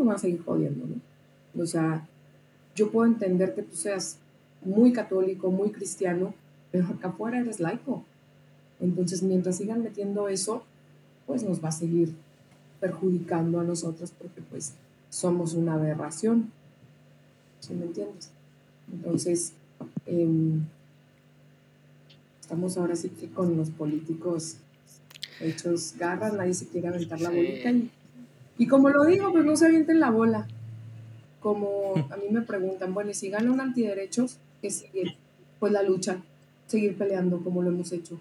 van 0.05 0.15
a 0.15 0.19
seguir 0.19 0.43
jodiendo, 0.43 0.85
¿no? 0.85 1.61
O 1.61 1.65
sea, 1.65 2.07
yo 2.75 2.91
puedo 2.91 3.07
entender 3.07 3.55
que 3.55 3.63
tú 3.63 3.75
seas 3.75 4.17
muy 4.63 4.93
católico, 4.93 5.51
muy 5.51 5.71
cristiano, 5.71 6.33
pero 6.71 6.87
acá 6.87 7.09
afuera 7.09 7.39
eres 7.39 7.59
laico. 7.59 8.03
Entonces, 8.79 9.23
mientras 9.23 9.57
sigan 9.57 9.83
metiendo 9.83 10.29
eso, 10.29 10.63
pues 11.25 11.43
nos 11.43 11.63
va 11.63 11.69
a 11.69 11.73
seguir 11.73 12.13
perjudicando 12.79 13.59
a 13.59 13.63
nosotros 13.63 14.11
porque 14.17 14.41
pues 14.49 14.73
somos 15.09 15.53
una 15.53 15.73
aberración. 15.73 16.51
¿Sí 17.59 17.73
me 17.73 17.85
entiendes? 17.85 18.29
Entonces, 18.91 19.53
em, 20.05 20.63
estamos 22.39 22.77
ahora 22.77 22.95
sí 22.95 23.09
que 23.09 23.29
con 23.29 23.57
los 23.57 23.69
políticos 23.69 24.57
hechos 25.39 25.93
garras, 25.97 26.33
nadie 26.33 26.53
se 26.53 26.67
quiere 26.67 26.87
aventar 26.87 27.19
la 27.21 27.29
bolita. 27.29 27.71
Y, 27.71 27.91
como 28.67 28.89
lo 28.89 29.05
digo, 29.05 29.31
pues 29.31 29.45
no 29.45 29.55
se 29.55 29.65
avienten 29.65 29.99
la 29.99 30.11
bola. 30.11 30.47
Como 31.39 31.93
a 32.09 32.17
mí 32.17 32.25
me 32.29 32.41
preguntan, 32.41 32.93
bueno, 32.93 33.13
si 33.13 33.29
gana 33.29 33.51
un 33.51 33.61
antiderechos, 33.61 34.37
que 34.61 34.69
sigue? 34.69 35.15
Pues 35.59 35.71
la 35.71 35.83
lucha, 35.83 36.21
seguir 36.67 36.97
peleando 36.97 37.41
como 37.43 37.61
lo 37.61 37.69
hemos 37.69 37.91
hecho. 37.91 38.19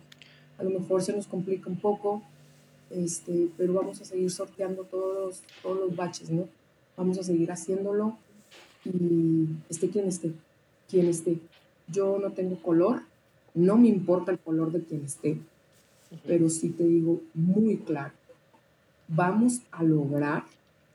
A 0.59 0.62
lo 0.62 0.70
mejor 0.70 1.03
se 1.03 1.12
nos 1.12 1.27
complica 1.27 1.68
un 1.68 1.77
poco, 1.77 2.22
este, 2.90 3.48
pero 3.57 3.74
vamos 3.74 4.01
a 4.01 4.05
seguir 4.05 4.31
sorteando 4.31 4.85
todos, 4.85 5.42
todos 5.62 5.79
los 5.79 5.96
baches, 5.96 6.31
¿no? 6.31 6.48
Vamos 6.96 7.18
a 7.18 7.22
seguir 7.22 7.51
haciéndolo 7.53 8.16
y 8.85 9.46
esté 9.68 9.88
quien 9.90 10.07
esté, 10.07 10.33
quien 10.88 11.07
esté. 11.07 11.38
Yo 11.88 12.18
no 12.18 12.33
tengo 12.33 12.61
color, 12.61 13.03
no 13.55 13.77
me 13.77 13.88
importa 13.88 14.33
el 14.33 14.38
color 14.38 14.72
de 14.72 14.83
quien 14.83 15.05
esté, 15.05 15.38
pero 16.27 16.48
sí 16.48 16.70
te 16.70 16.85
digo 16.85 17.20
muy 17.35 17.79
claro, 17.79 18.12
vamos 19.09 19.61
a 19.73 19.83
lograr 19.83 20.44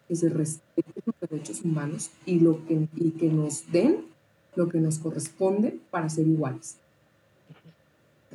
que 0.08 0.16
se 0.16 0.30
respeten 0.30 0.94
los 1.06 1.30
derechos 1.30 1.62
humanos 1.64 2.12
y, 2.26 2.40
lo 2.40 2.66
que, 2.66 2.88
y 2.96 3.12
que 3.12 3.28
nos 3.28 3.72
den 3.72 4.06
lo 4.56 4.70
que 4.70 4.78
nos 4.78 5.00
corresponde 5.00 5.78
para 5.90 6.08
ser 6.10 6.28
iguales. 6.28 6.78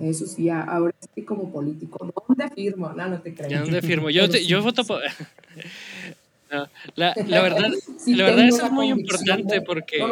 Eso 0.01 0.27
sí, 0.27 0.49
ahora 0.49 0.95
sí 1.15 1.23
como 1.23 1.51
político, 1.51 2.13
¿dónde 2.29 2.49
firmo? 2.55 2.91
No, 2.91 3.09
no 3.09 3.21
te 3.21 3.35
creo. 3.35 3.63
¿Dónde 3.63 3.83
firmo? 3.83 4.11
Yo, 4.11 4.27
yo 4.27 4.63
voto 4.63 4.85
por... 4.85 5.01
la, 6.51 6.71
la, 6.95 7.43
verdad, 7.43 7.71
la 8.07 8.25
verdad 8.25 8.47
eso 8.47 8.67
es 8.67 8.73
muy 8.73 8.89
importante 8.89 9.61
porque... 9.61 10.05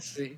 Sí. 0.00 0.36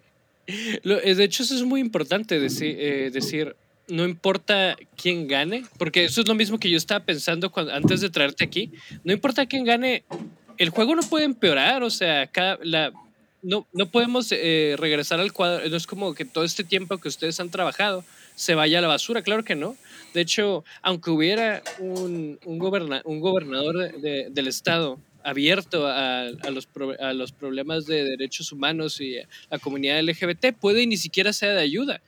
de 0.85 1.25
hecho, 1.25 1.43
eso 1.43 1.55
es 1.55 1.63
muy 1.63 1.81
importante 1.81 2.39
decir, 2.39 2.77
eh, 2.79 3.11
decir 3.11 3.57
no 3.93 4.05
importa 4.05 4.77
quién 4.97 5.29
gane, 5.29 5.65
porque 5.79 6.05
eso 6.05 6.23
es 6.23 6.29
lo 6.29 6.35
mismo 6.35 6.59
que 6.59 6.71
yo 6.71 6.79
estaba 6.79 7.05
pensando 7.05 7.53
antes 7.71 8.01
de 8.01 8.09
traerte 8.09 8.43
aquí, 8.43 8.73
no 9.05 9.13
importa 9.13 9.45
quién 9.45 9.65
gane, 9.65 10.03
el 10.57 10.71
juego 10.71 10.97
no 10.97 11.03
puede 11.03 11.27
empeorar, 11.27 11.83
o 11.83 11.91
sea, 11.91 12.27
cada, 12.27 12.59
la, 12.63 12.91
no, 13.43 13.67
no 13.73 13.87
podemos 13.91 14.33
eh, 14.33 14.77
regresar 14.79 15.21
al 15.21 15.33
cuadro, 15.35 15.69
no 15.69 15.77
es 15.77 15.87
como 15.87 16.15
que 16.15 16.25
todo 16.25 16.45
este 16.45 16.65
tiempo 16.65 16.97
que 16.97 17.09
ustedes 17.09 17.39
han 17.39 17.51
trabajado 17.51 18.03
se 18.35 18.55
vaya 18.55 18.79
a 18.79 18.83
la 18.83 18.89
basura, 18.89 19.21
claro 19.21 19.45
que 19.45 19.57
no. 19.57 19.77
De 20.15 20.23
hecho, 20.23 20.65
aunque 20.81 21.11
hubiera 21.11 21.63
un, 21.79 22.39
un, 22.47 23.01
un 23.05 23.21
gobernador 23.21 23.93
del 24.01 24.47
estado 24.49 24.99
abierto 25.23 25.87
a, 25.87 26.23
a, 26.23 26.51
los 26.51 26.67
a 26.99 27.13
los 27.13 27.33
problemas 27.33 27.85
de 27.85 28.05
derechos 28.05 28.53
humanos 28.53 29.01
y 29.01 29.17
la 29.51 29.59
comunidad 29.59 30.03
LGBT, 30.03 30.55
puede 30.59 30.87
ni 30.87 30.97
siquiera 30.97 31.33
sea 31.35 31.51
de 31.51 31.61
ayuda 31.61 32.01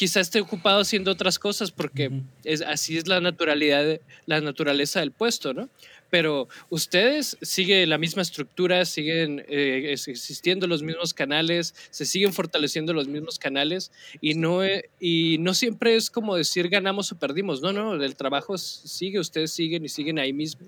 quizá 0.00 0.20
esté 0.20 0.40
ocupado 0.40 0.80
haciendo 0.80 1.10
otras 1.10 1.38
cosas 1.38 1.70
porque 1.70 2.10
es, 2.44 2.62
así 2.62 2.96
es 2.96 3.06
la 3.06 3.20
naturalidad, 3.20 4.00
la 4.24 4.40
naturaleza 4.40 5.00
del 5.00 5.12
puesto, 5.12 5.52
¿no? 5.52 5.68
Pero 6.08 6.48
ustedes 6.70 7.36
siguen 7.42 7.90
la 7.90 7.98
misma 7.98 8.22
estructura, 8.22 8.86
siguen 8.86 9.44
eh, 9.46 9.92
existiendo 9.92 10.66
los 10.66 10.82
mismos 10.82 11.12
canales, 11.12 11.74
se 11.90 12.06
siguen 12.06 12.32
fortaleciendo 12.32 12.94
los 12.94 13.08
mismos 13.08 13.38
canales 13.38 13.92
y 14.22 14.32
no, 14.32 14.64
eh, 14.64 14.88
y 15.00 15.36
no 15.38 15.52
siempre 15.52 15.96
es 15.96 16.08
como 16.08 16.34
decir 16.34 16.70
ganamos 16.70 17.12
o 17.12 17.18
perdimos. 17.18 17.60
No, 17.60 17.70
no, 17.70 18.02
el 18.02 18.16
trabajo 18.16 18.56
sigue, 18.56 19.20
ustedes 19.20 19.52
siguen 19.52 19.84
y 19.84 19.90
siguen 19.90 20.18
ahí 20.18 20.32
mismo. 20.32 20.66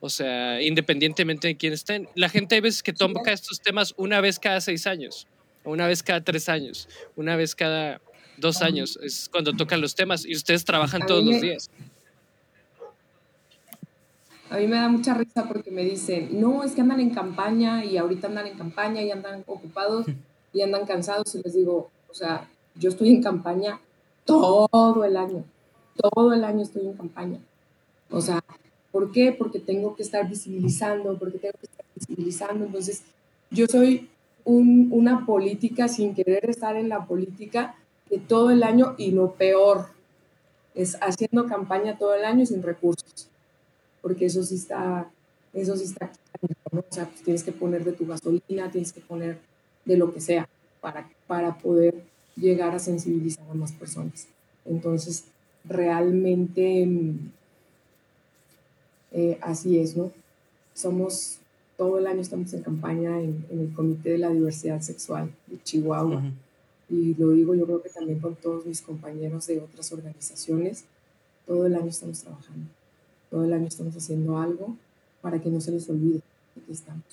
O 0.00 0.08
sea, 0.08 0.62
independientemente 0.62 1.46
de 1.46 1.58
quién 1.58 1.74
estén. 1.74 2.08
La 2.14 2.30
gente 2.30 2.54
hay 2.54 2.62
veces 2.62 2.82
que 2.82 2.94
toma 2.94 3.20
estos 3.26 3.60
temas 3.60 3.92
una 3.98 4.22
vez 4.22 4.38
cada 4.38 4.62
seis 4.62 4.86
años, 4.86 5.26
una 5.62 5.86
vez 5.86 6.02
cada 6.02 6.22
tres 6.24 6.48
años, 6.48 6.88
una 7.16 7.36
vez 7.36 7.54
cada 7.54 8.00
dos 8.40 8.62
años, 8.62 8.98
es 9.02 9.28
cuando 9.30 9.52
tocan 9.52 9.80
los 9.80 9.94
temas 9.94 10.24
y 10.24 10.34
ustedes 10.34 10.64
trabajan 10.64 11.06
todos 11.06 11.24
los 11.24 11.40
días. 11.40 11.70
A 14.50 14.56
mí 14.56 14.66
me 14.66 14.76
da 14.76 14.88
mucha 14.88 15.14
risa 15.14 15.46
porque 15.46 15.70
me 15.70 15.84
dicen, 15.84 16.40
no, 16.40 16.64
es 16.64 16.72
que 16.72 16.80
andan 16.80 16.98
en 16.98 17.10
campaña 17.10 17.84
y 17.84 17.96
ahorita 17.96 18.26
andan 18.26 18.48
en 18.48 18.58
campaña 18.58 19.00
y 19.00 19.12
andan 19.12 19.44
ocupados 19.46 20.06
y 20.52 20.62
andan 20.62 20.86
cansados 20.86 21.32
y 21.36 21.42
les 21.42 21.54
digo, 21.54 21.88
o 22.08 22.14
sea, 22.14 22.48
yo 22.74 22.90
estoy 22.90 23.10
en 23.10 23.22
campaña 23.22 23.80
todo 24.24 25.04
el 25.04 25.16
año, 25.16 25.44
todo 25.94 26.32
el 26.32 26.42
año 26.42 26.62
estoy 26.62 26.86
en 26.86 26.94
campaña. 26.94 27.38
O 28.10 28.20
sea, 28.20 28.42
¿por 28.90 29.12
qué? 29.12 29.32
Porque 29.32 29.60
tengo 29.60 29.94
que 29.94 30.02
estar 30.02 30.28
visibilizando, 30.28 31.16
porque 31.16 31.38
tengo 31.38 31.54
que 31.60 31.66
estar 31.66 31.86
visibilizando. 31.94 32.64
Entonces, 32.66 33.02
yo 33.50 33.66
soy 33.66 34.08
una 34.44 35.26
política 35.26 35.86
sin 35.86 36.14
querer 36.14 36.48
estar 36.50 36.76
en 36.76 36.88
la 36.88 37.04
política, 37.04 37.76
de 38.10 38.18
todo 38.18 38.50
el 38.50 38.62
año 38.62 38.94
y 38.98 39.12
lo 39.12 39.32
peor 39.32 39.86
es 40.74 40.96
haciendo 41.00 41.46
campaña 41.46 41.96
todo 41.96 42.14
el 42.14 42.24
año 42.24 42.44
sin 42.44 42.62
recursos, 42.62 43.28
porque 44.02 44.26
eso 44.26 44.42
sí 44.42 44.56
está, 44.56 45.08
eso 45.52 45.76
sí 45.76 45.84
está, 45.84 46.10
¿no? 46.72 46.80
o 46.80 46.92
sea, 46.92 47.06
pues 47.06 47.22
tienes 47.22 47.42
que 47.42 47.52
poner 47.52 47.84
de 47.84 47.92
tu 47.92 48.06
gasolina, 48.06 48.70
tienes 48.70 48.92
que 48.92 49.00
poner 49.00 49.38
de 49.84 49.96
lo 49.96 50.12
que 50.12 50.20
sea 50.20 50.48
para, 50.80 51.08
para 51.26 51.56
poder 51.58 52.02
llegar 52.36 52.74
a 52.74 52.78
sensibilizar 52.78 53.44
a 53.50 53.54
más 53.54 53.72
personas. 53.72 54.26
Entonces, 54.64 55.24
realmente 55.64 56.88
eh, 59.12 59.38
así 59.40 59.78
es, 59.78 59.96
¿no? 59.96 60.10
Somos, 60.74 61.38
todo 61.76 61.98
el 61.98 62.06
año 62.06 62.20
estamos 62.20 62.52
en 62.54 62.62
campaña 62.62 63.20
en, 63.20 63.44
el 63.50 63.72
Comité 63.74 64.10
de 64.10 64.18
la 64.18 64.30
Diversidad 64.30 64.80
Sexual 64.80 65.30
de 65.46 65.62
Chihuahua 65.62 66.22
y 66.90 67.14
lo 67.14 67.30
digo 67.30 67.54
yo 67.54 67.66
creo 67.66 67.82
que 67.82 67.88
también 67.88 68.18
con 68.18 68.34
todos 68.34 68.66
mis 68.66 68.82
compañeros 68.82 69.46
de 69.46 69.60
otras 69.60 69.92
organizaciones, 69.92 70.84
todo 71.46 71.66
el 71.66 71.74
año 71.74 71.86
estamos 71.86 72.20
trabajando, 72.20 72.66
todo 73.30 73.44
el 73.44 73.52
año 73.52 73.66
estamos 73.66 73.96
haciendo 73.96 74.38
algo 74.38 74.76
para 75.22 75.40
que 75.40 75.48
no 75.48 75.60
se 75.60 75.70
les 75.70 75.88
olvide 75.88 76.20
que 76.66 76.72
estamos. 76.72 77.04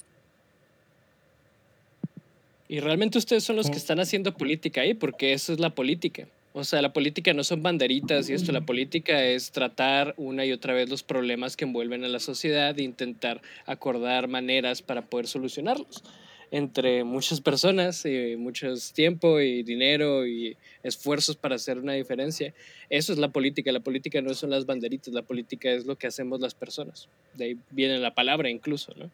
Y 2.67 2.79
realmente 2.79 3.17
ustedes 3.17 3.43
son 3.43 3.55
los 3.55 3.69
que 3.69 3.77
están 3.77 3.99
haciendo 3.99 4.35
política 4.35 4.81
ahí, 4.81 4.93
porque 4.93 5.31
eso 5.31 5.53
es 5.53 5.59
la 5.59 5.73
política. 5.73 6.27
O 6.51 6.63
sea, 6.63 6.81
la 6.81 6.91
política 6.91 7.33
no 7.33 7.43
son 7.43 7.61
banderitas 7.61 8.29
y 8.29 8.33
esto, 8.33 8.51
la 8.51 8.65
política 8.65 9.23
es 9.23 9.51
tratar 9.51 10.15
una 10.17 10.43
y 10.43 10.51
otra 10.51 10.73
vez 10.73 10.89
los 10.89 11.03
problemas 11.03 11.55
que 11.55 11.65
envuelven 11.65 12.03
a 12.03 12.07
la 12.07 12.19
sociedad 12.19 12.77
e 12.77 12.83
intentar 12.83 13.41
acordar 13.67 14.27
maneras 14.27 14.81
para 14.81 15.03
poder 15.03 15.27
solucionarlos 15.27 16.03
entre 16.51 17.03
muchas 17.03 17.41
personas 17.41 18.05
y 18.05 18.35
mucho 18.37 18.67
tiempo 18.93 19.39
y 19.39 19.63
dinero 19.63 20.25
y 20.25 20.55
esfuerzos 20.83 21.35
para 21.35 21.55
hacer 21.55 21.77
una 21.77 21.93
diferencia. 21.93 22.53
Eso 22.89 23.13
es 23.13 23.19
la 23.19 23.29
política. 23.29 23.71
La 23.71 23.79
política 23.79 24.21
no 24.21 24.33
son 24.33 24.51
las 24.51 24.65
banderitas, 24.65 25.13
la 25.13 25.23
política 25.23 25.69
es 25.71 25.85
lo 25.85 25.97
que 25.97 26.07
hacemos 26.07 26.39
las 26.39 26.53
personas. 26.53 27.09
De 27.35 27.45
ahí 27.45 27.57
viene 27.71 27.99
la 27.99 28.13
palabra 28.13 28.49
incluso, 28.49 28.93
¿no? 28.95 29.09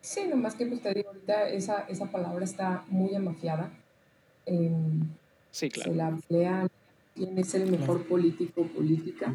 Sí, 0.00 0.22
nomás 0.28 0.56
que 0.56 0.66
pues 0.66 0.82
te 0.82 0.92
digo, 0.92 1.10
ahorita 1.10 1.48
esa, 1.50 1.86
esa 1.88 2.10
palabra 2.10 2.44
está 2.44 2.84
muy 2.88 3.14
amafiada. 3.14 3.72
sí, 5.52 5.70
claro. 5.70 5.92
Se 5.92 5.96
la 5.96 6.08
emplea 6.08 6.68
quién 7.14 7.38
es 7.38 7.54
el 7.54 7.70
mejor 7.70 8.06
político 8.06 8.62
o 8.62 8.66
política. 8.66 9.34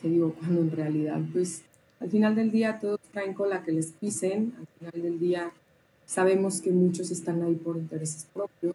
Te 0.00 0.08
digo, 0.08 0.32
cuando 0.32 0.62
en 0.62 0.70
realidad 0.70 1.20
pues 1.32 1.62
al 2.00 2.10
final 2.10 2.34
del 2.34 2.50
día 2.50 2.78
todos 2.80 3.00
traen 3.12 3.34
cola 3.34 3.62
que 3.62 3.72
les 3.72 3.92
pisen, 3.92 4.54
al 4.58 4.66
final 4.78 5.02
del 5.02 5.18
día 5.18 5.52
sabemos 6.06 6.60
que 6.60 6.70
muchos 6.70 7.10
están 7.10 7.42
ahí 7.42 7.54
por 7.54 7.76
intereses 7.76 8.26
propios, 8.32 8.74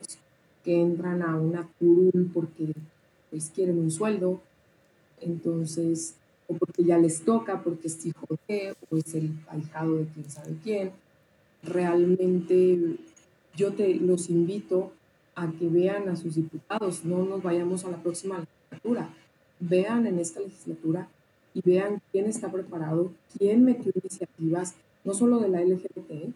que 0.64 0.80
entran 0.80 1.22
a 1.22 1.36
una 1.36 1.68
curul 1.80 2.30
porque 2.34 2.74
pues 3.30 3.52
quieren 3.54 3.80
un 3.80 3.92
sueldo, 3.92 4.42
entonces, 5.20 6.16
o 6.48 6.56
porque 6.56 6.84
ya 6.84 6.98
les 6.98 7.24
toca, 7.24 7.64
porque 7.64 7.88
es 7.88 8.06
hijo 8.06 8.28
de, 8.48 8.76
o 8.90 8.98
es 8.98 9.16
el 9.16 9.32
ahijado 9.48 9.98
de 9.98 10.06
quién 10.06 10.30
sabe 10.30 10.56
quién. 10.64 10.92
Realmente 11.64 12.98
yo 13.56 13.74
te 13.74 13.96
los 13.96 14.30
invito 14.30 14.92
a 15.36 15.50
que 15.52 15.68
vean 15.68 16.10
a 16.10 16.16
sus 16.16 16.36
diputados, 16.36 17.04
no 17.06 17.24
nos 17.24 17.42
vayamos 17.42 17.86
a 17.86 17.90
la 17.90 17.98
próxima 17.98 18.40
legislatura, 18.40 19.10
vean 19.60 20.06
en 20.06 20.20
esta 20.20 20.40
legislatura 20.42 21.08
y 21.54 21.62
vean 21.62 22.02
quién 22.12 22.26
está 22.26 22.52
preparado, 22.52 23.12
quién 23.38 23.64
metió 23.64 23.92
iniciativas, 23.96 24.76
no 25.04 25.14
solo 25.14 25.40
de 25.40 25.50
la 25.50 25.62
LGBT, 25.62 26.34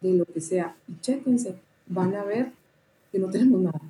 de 0.00 0.12
lo 0.14 0.24
que 0.24 0.40
sea, 0.40 0.76
y 0.86 1.00
chéquense, 1.00 1.56
van 1.86 2.14
a 2.14 2.24
ver 2.24 2.52
que 3.10 3.18
no 3.18 3.30
tenemos 3.30 3.60
nada. 3.60 3.80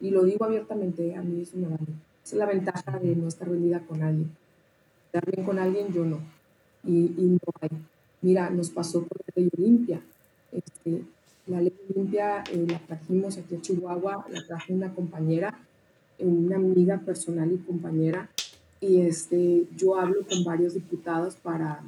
Y 0.00 0.10
lo 0.10 0.24
digo 0.24 0.44
abiertamente, 0.44 1.14
a 1.14 1.22
mí 1.22 1.42
eso 1.42 1.56
me 1.56 1.66
vale. 1.66 1.92
Esa 2.24 2.36
es 2.36 2.38
la 2.38 2.46
ventaja 2.46 2.98
de 2.98 3.16
no 3.16 3.28
estar 3.28 3.48
vendida 3.48 3.80
con 3.80 4.02
alguien. 4.02 4.30
Estar 5.06 5.30
bien 5.30 5.44
con 5.44 5.58
alguien, 5.58 5.92
yo 5.92 6.04
no. 6.04 6.20
Y, 6.84 7.12
y 7.16 7.38
no 7.42 7.52
hay. 7.60 7.70
Mira, 8.22 8.50
nos 8.50 8.70
pasó 8.70 9.00
con 9.00 9.18
la 9.26 9.32
ley 9.34 9.50
Olimpia. 9.58 10.00
Este, 10.52 11.02
la 11.46 11.60
ley 11.60 11.72
Olimpia 11.90 12.44
eh, 12.52 12.66
la 12.68 12.78
trajimos 12.78 13.36
aquí 13.36 13.56
a 13.56 13.60
Chihuahua, 13.60 14.26
la 14.30 14.46
trajo 14.46 14.72
una 14.72 14.94
compañera, 14.94 15.58
una 16.18 16.56
amiga 16.56 16.98
personal 16.98 17.50
y 17.52 17.58
compañera, 17.58 18.30
y 18.80 19.02
este, 19.02 19.66
yo 19.76 19.98
hablo 19.98 20.26
con 20.26 20.42
varios 20.44 20.74
diputados 20.74 21.34
para, 21.36 21.82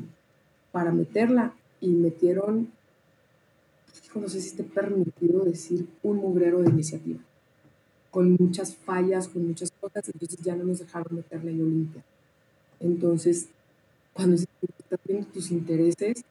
para 0.70 0.92
meterla 0.92 1.54
y 1.80 1.88
metieron, 1.88 2.68
no 4.14 4.28
sé 4.28 4.40
si 4.40 4.48
esté 4.48 4.62
permitido 4.62 5.44
decir, 5.44 5.86
un 6.02 6.18
mugrero 6.18 6.60
de 6.60 6.70
iniciativa, 6.70 7.20
con 8.10 8.36
muchas 8.38 8.76
fallas, 8.76 9.28
con 9.28 9.46
muchas 9.48 9.70
cosas, 9.80 10.08
entonces 10.12 10.38
ya 10.40 10.54
no 10.54 10.64
nos 10.64 10.80
dejaron 10.80 11.16
meterla 11.16 11.50
en 11.50 11.62
Olimpia. 11.62 12.04
Entonces, 12.78 13.48
cuando 14.12 14.36
estás 14.36 15.00
viendo 15.06 15.26
tus 15.28 15.50
intereses, 15.50 16.24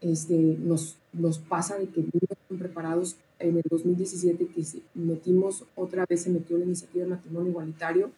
este, 0.00 0.34
nos, 0.34 0.96
nos 1.12 1.38
pasa 1.38 1.76
de 1.78 1.88
que 1.88 2.00
no 2.00 2.10
están 2.22 2.58
preparados. 2.58 3.16
En 3.38 3.56
el 3.56 3.64
2017 3.68 4.46
que 4.46 4.64
metimos, 4.94 5.64
otra 5.74 6.06
vez 6.08 6.22
se 6.22 6.30
metió 6.30 6.56
la 6.56 6.64
iniciativa 6.64 7.04
de 7.04 7.10
matrimonio 7.10 7.50
igualitario, 7.50 8.10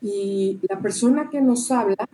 y 0.00 0.58
la 0.68 0.80
persona 0.80 1.28
que 1.30 1.40
nos 1.40 1.70
habla 1.70 2.08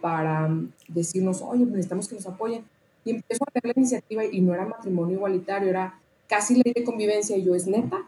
para 0.00 0.50
decirnos, 0.88 1.42
oye, 1.42 1.64
pues 1.64 1.72
necesitamos 1.72 2.08
que 2.08 2.14
nos 2.16 2.26
apoyen, 2.26 2.64
y 3.04 3.10
empezó 3.12 3.44
a 3.44 3.50
ver 3.54 3.64
la 3.64 3.72
iniciativa 3.76 4.24
y 4.24 4.40
no 4.40 4.54
era 4.54 4.66
matrimonio 4.66 5.16
igualitario, 5.16 5.68
era 5.68 5.98
casi 6.28 6.54
ley 6.62 6.72
de 6.74 6.84
convivencia, 6.84 7.36
y 7.36 7.44
yo, 7.44 7.54
¿es 7.54 7.66
neta? 7.66 8.02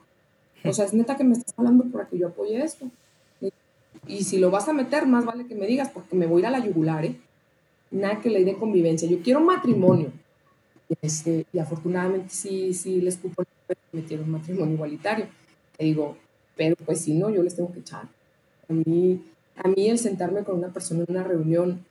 O 0.64 0.72
sea, 0.72 0.84
es 0.84 0.92
neta 0.92 1.16
que 1.16 1.24
me 1.24 1.32
estás 1.32 1.54
hablando 1.56 1.84
para 1.86 2.06
que 2.06 2.18
yo 2.18 2.28
apoye 2.28 2.62
esto. 2.62 2.86
Y 4.06 4.24
si 4.24 4.38
lo 4.38 4.50
vas 4.50 4.68
a 4.68 4.72
meter, 4.72 5.06
más 5.06 5.24
vale 5.24 5.46
que 5.46 5.54
me 5.54 5.66
digas, 5.66 5.90
porque 5.90 6.16
me 6.16 6.26
voy 6.26 6.38
a 6.38 6.40
ir 6.40 6.46
a 6.46 6.58
la 6.58 6.64
yugular, 6.64 7.04
¿eh? 7.04 7.16
Nada 7.90 8.20
que 8.20 8.30
ley 8.30 8.44
de 8.44 8.56
convivencia. 8.56 9.08
Yo 9.08 9.22
quiero 9.22 9.40
matrimonio. 9.40 10.10
Este, 11.00 11.46
y 11.52 11.58
afortunadamente 11.58 12.28
sí, 12.30 12.74
sí 12.74 13.00
les 13.00 13.16
cupo 13.16 13.44
metieron 13.92 14.30
matrimonio 14.30 14.74
igualitario. 14.74 15.26
Te 15.76 15.84
digo, 15.84 16.16
pero 16.56 16.76
pues 16.84 17.00
si 17.00 17.14
no, 17.14 17.30
yo 17.30 17.42
les 17.42 17.54
tengo 17.54 17.72
que 17.72 17.80
echar. 17.80 18.08
A 18.72 18.74
mí, 18.74 19.22
a 19.56 19.68
mí 19.68 19.90
el 19.90 19.98
sentarme 19.98 20.44
con 20.44 20.56
una 20.56 20.72
persona 20.72 21.04
en 21.06 21.14
una 21.14 21.22
reunión 21.22 21.84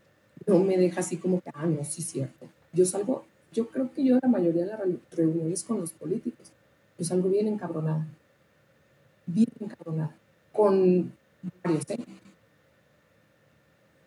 no 0.47 0.57
me 0.57 0.77
deja 0.77 1.01
así 1.01 1.17
como 1.17 1.39
que, 1.39 1.51
ah, 1.53 1.67
no, 1.67 1.85
sí 1.85 2.01
cierto. 2.01 2.47
Yo 2.73 2.87
salgo, 2.87 3.23
yo 3.53 3.67
creo 3.67 3.93
que 3.93 4.03
yo 4.03 4.17
la 4.19 4.27
mayoría 4.27 4.65
de 4.65 4.71
las 4.71 4.79
reuniones 5.11 5.63
con 5.63 5.79
los 5.79 5.91
políticos, 5.91 6.51
yo 6.97 7.05
salgo 7.05 7.29
bien 7.29 7.47
encabronada. 7.47 8.07
Bien 9.27 9.47
encabronada. 9.59 10.15
Con 10.51 11.13
varios, 11.63 11.87
¿eh? 11.91 11.99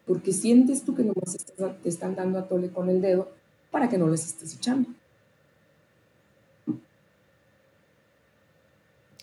Porque 0.04 0.32
sientes 0.32 0.84
tú 0.84 0.96
que 0.96 1.04
nomás 1.04 1.36
te 1.80 1.88
están 1.88 2.16
dando 2.16 2.40
a 2.40 2.48
tole 2.48 2.70
con 2.70 2.88
el 2.88 3.00
dedo 3.00 3.30
para 3.70 3.88
que 3.88 3.98
no 3.98 4.08
les 4.08 4.26
estés 4.26 4.56
echando. 4.56 4.88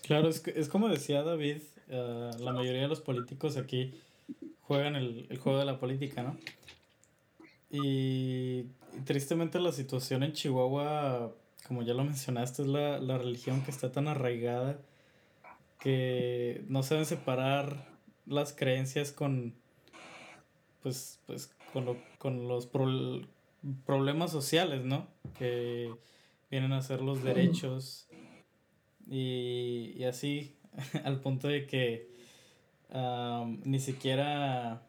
Claro, 0.02 0.30
es, 0.30 0.42
es 0.46 0.70
como 0.70 0.88
decía 0.88 1.22
David, 1.22 1.58
eh, 1.88 2.30
la 2.38 2.52
mayoría 2.52 2.82
de 2.82 2.88
los 2.88 3.00
políticos 3.00 3.56
aquí 3.56 3.94
juegan 4.62 4.96
el, 4.96 5.38
juego 5.38 5.58
de 5.58 5.64
la 5.64 5.78
política, 5.78 6.22
¿no? 6.22 6.36
Y, 7.70 8.64
tristemente 9.04 9.58
la 9.58 9.72
situación 9.72 10.22
en 10.22 10.32
Chihuahua, 10.32 11.32
como 11.66 11.82
ya 11.82 11.94
lo 11.94 12.04
mencionaste, 12.04 12.62
es 12.62 12.68
la, 12.68 13.18
religión 13.18 13.62
que 13.62 13.70
está 13.70 13.90
tan 13.92 14.08
arraigada 14.08 14.78
que 15.78 16.64
no 16.68 16.82
saben 16.82 17.06
separar 17.06 17.88
las 18.26 18.52
creencias 18.52 19.10
con 19.10 19.54
pues, 20.82 21.20
pues 21.26 21.52
con, 21.72 21.98
con 22.18 22.48
los 22.48 22.68
problemas 23.86 24.30
sociales, 24.30 24.84
¿no? 24.84 25.06
Que 25.38 25.92
vienen 26.50 26.72
a 26.72 26.82
ser 26.82 27.00
los 27.00 27.22
derechos 27.22 28.06
y, 29.08 29.94
y 29.96 30.04
así 30.04 30.54
al 31.04 31.20
punto 31.20 31.48
de 31.48 31.66
que 31.66 32.10
ni 33.64 33.78
siquiera 33.80 34.82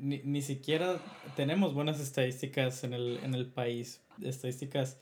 ni, 0.00 0.42
siquiera 0.42 0.98
tenemos 1.36 1.74
buenas 1.74 2.00
estadísticas 2.00 2.84
en 2.84 2.94
el, 2.94 3.20
en 3.22 3.34
el 3.34 3.46
país, 3.46 4.02
estadísticas 4.22 4.98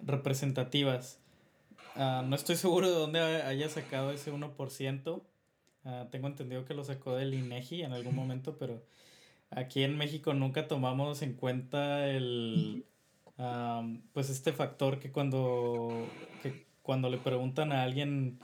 representativas. 0.00 1.18
Ah, 1.96 2.24
no 2.26 2.36
estoy 2.36 2.56
seguro 2.56 2.88
de 2.88 2.94
dónde 2.94 3.20
haya 3.20 3.68
sacado 3.68 4.12
ese 4.12 4.32
1%. 4.32 5.22
Ah, 5.84 6.06
tengo 6.10 6.28
entendido 6.28 6.64
que 6.64 6.74
lo 6.74 6.84
sacó 6.84 7.14
del 7.14 7.34
INEGI 7.34 7.82
en 7.82 7.92
algún 7.92 8.14
momento, 8.14 8.56
pero 8.56 8.82
aquí 9.50 9.82
en 9.82 9.96
México 9.98 10.32
nunca 10.32 10.68
tomamos 10.68 11.22
en 11.22 11.34
cuenta 11.34 12.08
el 12.08 12.84
pues 14.12 14.30
este 14.30 14.52
factor 14.52 15.00
que 15.00 15.10
cuando 15.10 16.06
cuando 16.82 17.08
le 17.10 17.18
preguntan 17.18 17.72
a 17.72 17.82
alguien 17.82 18.38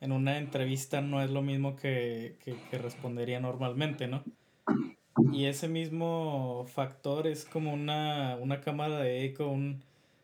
en 0.00 0.12
una 0.12 0.38
entrevista 0.38 1.00
no 1.00 1.22
es 1.22 1.30
lo 1.30 1.42
mismo 1.42 1.76
que, 1.76 2.36
respondería 2.72 3.40
normalmente, 3.40 4.06
¿no? 4.06 4.24
Y 5.32 5.44
ese 5.46 5.68
mismo 5.68 6.66
factor 6.72 7.26
es 7.26 7.44
como 7.44 7.72
una, 7.72 8.38
cámara 8.64 8.98
de 8.98 9.24
eco, 9.24 9.48
un, 9.48 9.82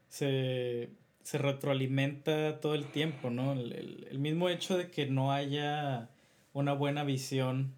se, 0.08 0.88
retroalimenta 1.32 2.60
todo 2.60 2.74
el 2.74 2.86
tiempo, 2.86 3.30
¿no? 3.30 3.52
El, 3.52 4.06
el, 4.10 4.18
mismo 4.18 4.48
hecho 4.48 4.78
de 4.78 4.90
que 4.90 5.06
no 5.06 5.32
haya 5.32 6.08
una 6.54 6.72
buena 6.72 7.04
visión 7.04 7.74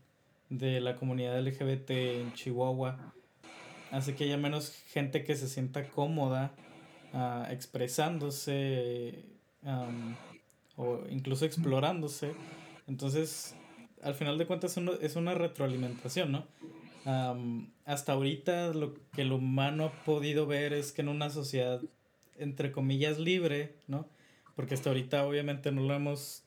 de 0.51 0.81
la 0.81 0.97
comunidad 0.97 1.41
LGBT 1.41 1.91
en 1.91 2.33
Chihuahua 2.35 3.13
hace 3.91 4.15
que 4.15 4.25
haya 4.25 4.37
menos 4.37 4.71
gente 4.93 5.25
que 5.25 5.35
se 5.37 5.49
sienta 5.49 5.89
cómoda 5.89 6.53
uh, 7.13 7.51
expresándose 7.51 9.25
o 10.77 11.01
incluso 11.11 11.45
explorándose. 11.45 12.33
Entonces, 12.87 13.55
al 14.03 14.15
final 14.15 14.39
de 14.39 14.47
cuentas 14.47 14.79
es 15.01 15.17
una 15.17 15.35
retroalimentación, 15.35 16.33
¿no? 16.33 16.47
hasta 17.85 18.13
ahorita 18.13 18.75
lo 18.75 18.95
que 19.15 19.23
el 19.23 19.33
humano 19.33 19.85
ha 19.85 20.05
podido 20.05 20.47
ver 20.47 20.75
es 20.75 20.93
que 20.93 21.01
en 21.01 21.09
una 21.09 21.31
sociedad, 21.31 21.81
entre 22.37 22.71
comillas, 22.71 23.19
libre, 23.19 23.77
¿no? 23.87 24.07
Porque 24.55 24.75
hasta 24.75 24.91
ahorita 24.91 25.27
obviamente 25.27 25.73
no 25.73 25.83
lo 25.83 25.95
hemos 25.95 26.43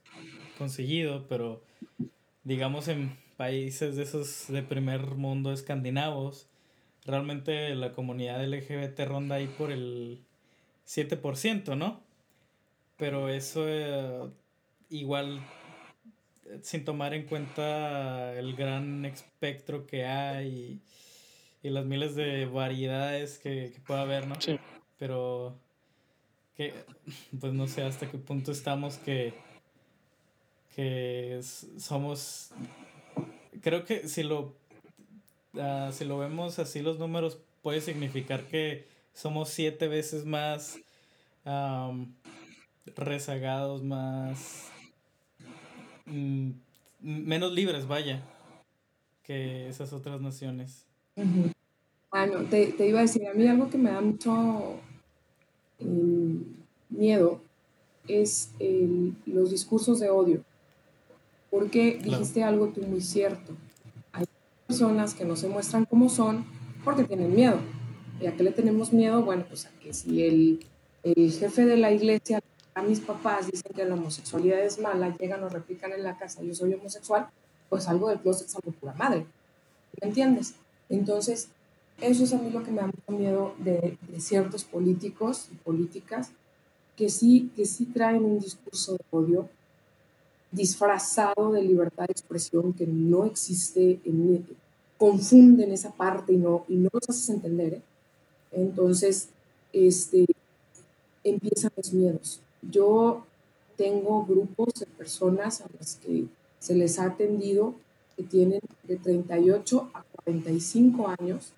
conseguido, 0.59 1.25
pero 1.27 1.63
digamos 2.43 2.87
en 2.89 3.17
países 3.37 3.95
de 3.95 4.03
esos 4.03 4.45
de 4.49 4.61
primer 4.61 5.01
mundo 5.15 5.51
escandinavos, 5.51 6.47
realmente 7.05 7.73
la 7.73 7.91
comunidad 7.93 8.45
LGBT 8.45 8.99
ronda 9.07 9.35
ahí 9.35 9.47
por 9.47 9.71
el 9.71 10.21
7%, 10.85 11.75
¿no? 11.75 12.01
Pero 13.01 13.29
eso 13.29 13.63
eh, 13.67 14.29
igual 14.91 15.41
eh, 16.45 16.59
sin 16.61 16.85
tomar 16.85 17.15
en 17.15 17.25
cuenta 17.25 18.31
el 18.37 18.55
gran 18.55 19.05
espectro 19.05 19.87
que 19.87 20.05
hay 20.05 20.79
y, 21.63 21.69
las 21.71 21.83
miles 21.83 22.13
de 22.13 22.45
variedades 22.45 23.39
que, 23.39 23.71
que 23.73 23.79
puede 23.81 24.01
haber, 24.01 24.27
¿no? 24.27 24.39
Sí. 24.39 24.59
Pero 24.99 25.57
que, 26.55 26.75
pues 27.39 27.53
no 27.53 27.65
sé 27.65 27.81
hasta 27.81 28.07
qué 28.07 28.19
punto 28.19 28.51
estamos 28.51 28.97
que, 28.97 29.33
que 30.75 31.39
somos, 31.79 32.51
creo 33.63 33.83
que 33.83 34.07
si 34.07 34.21
lo, 34.21 34.53
ah, 35.57 35.89
si 35.91 36.05
lo 36.05 36.19
vemos 36.19 36.59
así 36.59 36.83
los 36.83 36.99
números 36.99 37.39
puede 37.63 37.81
significar 37.81 38.43
que 38.43 38.85
somos 39.15 39.49
siete 39.49 39.87
veces 39.87 40.23
más 40.23 40.77
rezagados, 42.95 43.83
más... 43.83 44.69
Mm, 46.05 46.51
menos 47.01 47.53
libres, 47.53 47.87
vaya, 47.87 48.21
que 49.23 49.67
esas 49.67 49.93
otras 49.93 50.21
naciones. 50.21 50.85
Bueno, 52.11 52.39
te, 52.49 52.73
iba 52.87 52.99
a 52.99 53.03
decir, 53.03 53.27
a 53.27 53.33
mí 53.33 53.47
algo 53.47 53.69
que 53.69 53.77
me 53.77 53.91
da 53.91 54.01
mucho 54.01 54.75
em, 55.79 56.43
miedo 56.89 57.41
es 58.07 58.51
los 59.25 59.51
discursos 59.51 59.99
de 59.99 60.09
odio, 60.09 60.43
porque 61.49 61.99
dijiste 62.03 62.43
algo 62.43 62.67
tú 62.67 62.81
muy 62.81 63.01
cierto. 63.01 63.53
Hay 64.11 64.25
personas 64.67 65.13
que 65.13 65.25
no 65.25 65.35
se 65.35 65.47
muestran 65.47 65.85
como 65.85 66.09
son 66.09 66.45
porque 66.83 67.03
tienen 67.03 67.35
miedo. 67.35 67.59
¿Y 68.19 68.27
a 68.27 68.35
qué 68.35 68.43
le 68.43 68.51
tenemos 68.51 68.93
miedo? 68.93 69.23
Bueno, 69.23 69.45
pues 69.47 69.65
a 69.65 69.71
que 69.79 69.93
si 69.93 70.23
el 70.23 70.59
el 71.03 71.31
jefe 71.31 71.65
de 71.65 71.77
la 71.77 71.91
iglesia, 71.91 72.41
a 72.73 72.81
mis 72.81 72.99
papás 72.99 73.47
dicen 73.51 73.71
que 73.75 73.85
la 73.85 73.95
homosexualidad 73.95 74.59
es 74.59 74.79
mala, 74.79 75.15
llegan 75.17 75.43
o 75.43 75.49
replican 75.49 75.91
en 75.91 76.03
la 76.03 76.17
casa, 76.17 76.41
yo 76.41 76.53
soy 76.53 76.73
homosexual, 76.73 77.27
pues 77.69 77.87
algo 77.87 78.09
del 78.09 78.19
closet 78.19 78.47
salgo 78.47 78.71
pura 78.71 78.93
madre. 78.93 79.25
¿Me 80.01 80.07
entiendes? 80.07 80.55
Entonces, 80.89 81.49
eso 81.99 82.23
es 82.23 82.33
a 82.33 82.37
mí 82.37 82.49
lo 82.49 82.63
que 82.63 82.71
me 82.71 82.81
da 82.81 82.87
mucho 82.87 83.19
miedo 83.19 83.53
de, 83.59 83.97
ciertos 84.19 84.63
políticos 84.63 85.47
y 85.51 85.55
políticas 85.55 86.31
que 86.95 87.09
sí, 87.09 87.51
que 87.55 87.65
sí 87.65 87.85
traen 87.85 88.23
un 88.23 88.39
discurso 88.39 88.93
de 88.93 89.03
odio 89.11 89.49
disfrazado 90.51 91.51
de 91.53 91.63
libertad 91.63 92.07
de 92.07 92.11
expresión 92.11 92.73
que 92.73 92.85
no 92.85 93.25
existe, 93.25 93.99
en, 94.03 94.45
confunden 94.97 95.71
esa 95.71 95.91
parte 95.91 96.33
y 96.33 96.37
no, 96.37 96.65
y 96.67 96.75
no 96.75 96.89
los 96.91 97.09
haces 97.09 97.29
entender. 97.29 97.75
¿eh? 97.75 97.81
Entonces, 98.51 99.29
este, 99.71 100.25
empiezan 101.23 101.71
los 101.75 101.93
miedos. 101.93 102.41
Yo 102.61 103.25
tengo 103.77 104.25
grupos 104.25 104.75
de 104.75 104.85
personas 104.85 105.61
a 105.61 105.65
las 105.79 105.95
que 105.95 106.25
se 106.59 106.75
les 106.75 106.99
ha 106.99 107.05
atendido 107.05 107.73
que 108.15 108.23
tienen 108.23 108.61
de 108.83 108.97
38 108.97 109.89
a 109.93 110.03
45 110.23 111.07
años, 111.19 111.53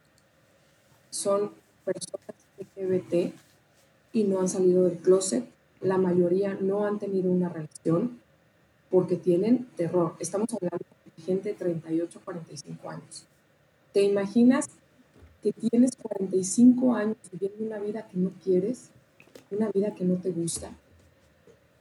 son 1.10 1.52
personas 1.84 2.36
LGBT 2.58 3.34
y 4.14 4.24
no 4.24 4.40
han 4.40 4.50
salido 4.50 4.86
del 4.86 4.98
closet. 4.98 5.46
La 5.82 5.98
mayoría 5.98 6.58
no 6.60 6.86
han 6.86 7.00
tenido 7.00 7.32
una 7.32 7.50
relación 7.50 8.20
porque 8.90 9.16
tienen 9.16 9.68
terror. 9.76 10.16
Estamos 10.20 10.48
hablando 10.54 10.86
de 11.18 11.24
gente 11.24 11.50
de 11.50 11.56
38 11.56 12.20
a 12.20 12.22
45 12.22 12.90
años. 12.90 13.26
¿Te 13.92 14.04
imaginas 14.04 14.70
que 15.42 15.52
tienes 15.52 15.96
45 15.98 16.96
años 16.96 17.18
viviendo 17.32 17.66
una 17.66 17.80
vida 17.80 18.08
que 18.08 18.18
no 18.18 18.32
quieres, 18.44 18.90
una 19.52 19.70
vida 19.72 19.94
que 19.94 20.06
no 20.06 20.16
te 20.16 20.32
gusta? 20.32 20.72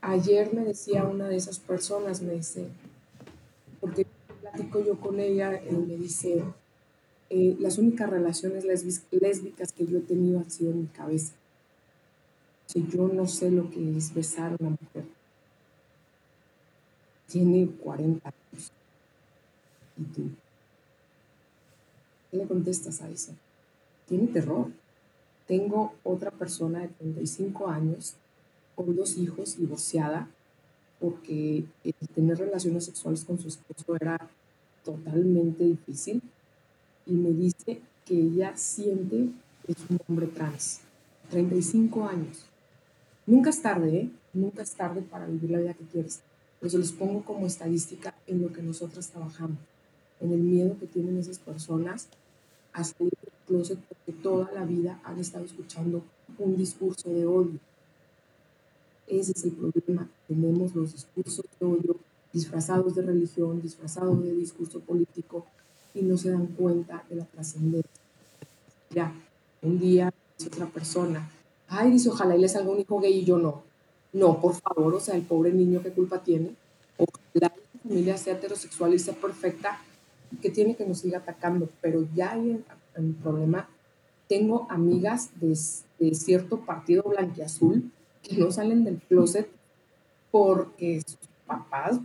Ayer 0.04 0.52
me 0.52 0.64
decía 0.64 1.04
una 1.04 1.28
de 1.28 1.36
esas 1.36 1.60
personas, 1.60 2.22
me 2.22 2.34
dice, 2.34 2.66
porque 3.80 4.04
platico 4.40 4.84
yo 4.84 4.98
con 4.98 5.20
ella, 5.20 5.62
y 5.64 5.72
me 5.74 5.96
dice, 5.96 6.42
eh, 7.30 7.56
las 7.60 7.78
únicas 7.78 8.10
relaciones 8.10 8.64
lésbicas 8.64 9.72
que 9.72 9.86
yo 9.86 9.98
he 9.98 10.02
tenido 10.02 10.40
han 10.40 10.50
sido 10.50 10.72
en 10.72 10.80
mi 10.80 10.86
cabeza. 10.88 11.34
Si 12.66 12.84
yo 12.88 13.06
no 13.06 13.28
sé 13.28 13.52
lo 13.52 13.70
que 13.70 13.96
es 13.96 14.12
besar 14.12 14.50
a 14.52 14.56
una 14.58 14.70
mujer. 14.70 15.04
Tiene 17.28 17.68
40 17.68 18.28
años. 18.28 18.72
¿Y 19.98 20.02
tú? 20.02 20.22
¿Qué 22.30 22.38
le 22.38 22.46
contestas 22.48 23.02
a 23.02 23.08
eso? 23.08 23.32
Tiene 24.08 24.26
terror. 24.26 24.66
Tengo 25.46 25.94
otra 26.02 26.32
persona 26.32 26.80
de 26.80 26.88
35 26.88 27.68
años 27.68 28.16
con 28.74 28.94
dos 28.96 29.16
hijos, 29.16 29.56
divorciada, 29.56 30.28
porque 31.00 31.64
tener 32.14 32.38
relaciones 32.38 32.84
sexuales 32.84 33.24
con 33.24 33.38
su 33.38 33.48
esposo 33.48 33.96
era 33.96 34.18
totalmente 34.84 35.64
difícil 35.64 36.22
y 37.06 37.12
me 37.12 37.30
dice 37.30 37.80
que 38.06 38.14
ella 38.14 38.56
siente 38.56 39.30
que 39.66 39.72
es 39.72 39.78
un 39.90 39.98
hombre 40.08 40.28
trans. 40.28 40.80
35 41.30 42.04
años. 42.06 42.44
Nunca 43.26 43.50
es 43.50 43.62
tarde, 43.62 43.96
¿eh? 43.96 44.10
Nunca 44.32 44.62
es 44.62 44.72
tarde 44.72 45.02
para 45.02 45.26
vivir 45.26 45.50
la 45.50 45.58
vida 45.58 45.74
que 45.74 45.84
quieres. 45.84 46.20
Pero 46.60 46.70
se 46.70 46.78
los 46.78 46.92
pongo 46.92 47.24
como 47.24 47.46
estadística 47.46 48.14
en 48.26 48.42
lo 48.42 48.52
que 48.52 48.62
nosotras 48.62 49.08
trabajamos, 49.08 49.58
en 50.20 50.32
el 50.32 50.40
miedo 50.40 50.76
que 50.78 50.86
tienen 50.86 51.18
esas 51.18 51.38
personas 51.38 52.08
a 52.72 52.84
salir 52.84 53.12
del 53.22 53.32
closet 53.46 53.78
porque 53.80 54.12
toda 54.22 54.50
la 54.52 54.64
vida 54.64 55.00
han 55.04 55.18
estado 55.18 55.44
escuchando 55.44 56.02
un 56.38 56.56
discurso 56.56 57.10
de 57.10 57.26
odio 57.26 57.58
ese 59.06 59.32
es 59.32 59.44
el 59.44 59.52
problema. 59.52 60.08
Tenemos 60.28 60.74
los 60.74 60.92
discursos 60.92 61.44
de 61.58 61.66
odio 61.66 61.96
disfrazados 62.32 62.94
de 62.94 63.02
religión, 63.02 63.60
disfrazados 63.60 64.22
de 64.22 64.32
discurso 64.32 64.80
político 64.80 65.44
y 65.94 66.02
no 66.02 66.16
se 66.16 66.30
dan 66.30 66.46
cuenta 66.46 67.04
de 67.08 67.16
la 67.16 67.24
trascendencia. 67.26 67.90
Ya, 68.90 69.12
un 69.60 69.78
día 69.78 70.12
dice 70.38 70.48
otra 70.48 70.66
persona, 70.66 71.30
ay, 71.68 71.90
dice, 71.90 72.08
ojalá 72.08 72.36
y 72.36 72.40
le 72.40 72.48
salga 72.48 72.70
un 72.70 72.80
hijo 72.80 73.00
gay 73.00 73.18
y 73.18 73.24
yo 73.24 73.38
no. 73.38 73.62
No, 74.12 74.40
por 74.40 74.54
favor, 74.54 74.94
o 74.94 75.00
sea, 75.00 75.14
el 75.14 75.22
pobre 75.22 75.52
niño, 75.52 75.82
¿qué 75.82 75.90
culpa 75.90 76.22
tiene? 76.22 76.54
Ojalá 76.98 77.52
la 77.74 77.80
familia 77.82 78.16
sea 78.16 78.34
heterosexual 78.34 78.94
y 78.94 78.98
sea 78.98 79.14
perfecta, 79.14 79.78
que 80.40 80.50
tiene 80.50 80.76
que 80.76 80.86
nos 80.86 80.98
siga 80.98 81.18
atacando, 81.18 81.68
pero 81.80 82.06
ya 82.14 82.32
hay 82.32 82.62
un 82.96 83.14
problema. 83.14 83.68
Tengo 84.28 84.66
amigas 84.70 85.30
de, 85.40 85.58
de 85.98 86.14
cierto 86.14 86.60
partido 86.60 87.02
blanquiazul 87.02 87.90
que 88.22 88.36
no 88.36 88.50
salen 88.50 88.84
del 88.84 88.98
closet 89.00 89.48
porque 90.30 91.02
sus 91.06 91.18
papás 91.46 91.98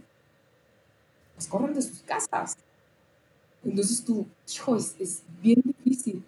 las 1.36 1.47
corren 1.47 1.74
de 1.74 1.82
sus 1.82 1.99
casas. 1.99 2.57
Entonces 3.63 4.03
tú, 4.03 4.26
hijo, 4.51 4.76
es, 4.76 5.24
bien 5.41 5.61
difícil 5.63 6.24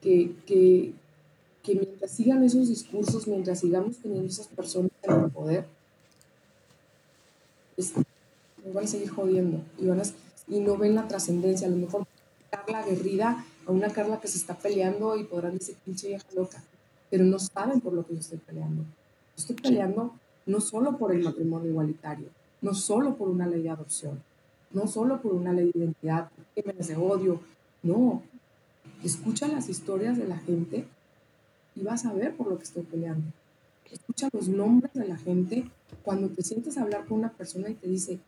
que, 0.00 0.34
que, 0.46 0.92
que, 1.62 1.74
mientras 1.74 2.10
sigan 2.10 2.44
esos 2.44 2.68
discursos, 2.68 3.26
mientras 3.26 3.60
sigamos 3.60 3.96
teniendo 3.98 4.28
esas 4.28 4.48
personas 4.48 4.90
en 5.02 5.12
el 5.12 5.30
poder, 5.30 5.66
pues, 7.76 7.92
nos 8.64 8.74
van 8.74 8.84
a 8.84 8.86
seguir 8.86 9.10
jodiendo 9.10 9.62
y, 9.78 9.86
van 9.86 10.02
y 10.48 10.60
no 10.60 10.76
ven 10.76 10.94
la 10.94 11.08
trascendencia. 11.08 11.66
A 11.66 11.70
lo 11.70 11.76
mejor 11.76 12.06
Carla 12.50 12.80
aguerrida 12.80 13.44
a 13.66 13.72
una 13.72 13.90
Carla 13.90 14.20
que 14.20 14.28
se 14.28 14.38
está 14.38 14.54
peleando 14.54 15.16
y 15.16 15.24
podrán 15.24 15.58
decir, 15.58 15.76
pinche 15.84 16.08
vieja 16.08 16.26
loca 16.34 16.62
pero 17.10 17.24
no 17.24 17.38
saben 17.38 17.80
por 17.80 17.92
lo 17.92 18.06
que 18.06 18.14
yo 18.14 18.20
estoy 18.20 18.38
peleando. 18.38 18.84
Estoy 19.36 19.56
peleando 19.56 20.14
no 20.46 20.60
solo 20.60 20.96
por 20.96 21.12
el 21.12 21.22
matrimonio 21.22 21.70
igualitario, 21.70 22.28
no 22.60 22.74
solo 22.74 23.16
por 23.16 23.28
una 23.28 23.46
ley 23.46 23.62
de 23.62 23.70
adopción, 23.70 24.22
no 24.72 24.86
solo 24.86 25.20
por 25.20 25.32
una 25.34 25.52
ley 25.52 25.70
de 25.72 25.78
identidad, 25.80 26.30
crímenes 26.54 26.88
de 26.88 26.96
odio, 26.96 27.40
no. 27.82 28.22
Escucha 29.02 29.48
las 29.48 29.68
historias 29.68 30.16
de 30.16 30.26
la 30.26 30.38
gente 30.38 30.86
y 31.76 31.82
vas 31.82 32.04
a 32.06 32.12
ver 32.12 32.34
por 32.36 32.48
lo 32.48 32.58
que 32.58 32.64
estoy 32.64 32.82
peleando. 32.82 33.26
Escucha 33.90 34.28
los 34.32 34.48
nombres 34.48 34.92
de 34.94 35.06
la 35.06 35.16
gente 35.16 35.70
cuando 36.02 36.28
te 36.28 36.42
sientes 36.42 36.76
a 36.76 36.82
hablar 36.82 37.06
con 37.06 37.18
una 37.18 37.30
persona 37.30 37.70
y 37.70 37.74
te 37.74 37.88
dice, 37.88 38.18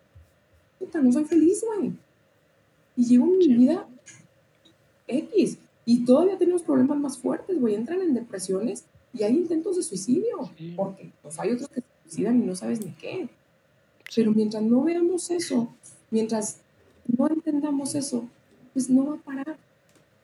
puta, 0.79 1.01
no 1.01 1.13
soy 1.13 1.25
feliz, 1.25 1.65
güey. 1.67 1.93
Y 2.97 3.05
llevo 3.05 3.27
mi 3.27 3.49
vida 3.49 3.87
X. 5.09 5.59
Y 5.89 6.05
todavía 6.05 6.37
tenemos 6.37 6.63
problemas 6.63 6.99
más 6.99 7.17
fuertes, 7.17 7.59
güey. 7.61 7.77
Entran 7.77 8.03
en 8.03 8.13
depresiones 8.13 8.85
y 9.15 9.23
hay 9.23 9.37
intentos 9.37 9.77
de 9.77 9.85
suicidio. 9.85 10.51
Porque 10.75 11.13
pues, 11.23 11.39
hay 11.39 11.53
otros 11.53 11.69
que 11.71 11.81
se 11.81 11.87
suicidan 12.03 12.43
y 12.43 12.45
no 12.45 12.57
sabes 12.57 12.85
ni 12.85 12.91
qué. 12.91 13.29
Pero 14.15 14.33
mientras 14.33 14.65
no 14.65 14.83
veamos 14.83 15.31
eso, 15.31 15.73
mientras 16.11 16.59
no 17.07 17.29
entendamos 17.29 17.95
eso, 17.95 18.29
pues 18.73 18.91
no 18.91 19.07
va 19.07 19.15
a 19.15 19.19
parar. 19.19 19.57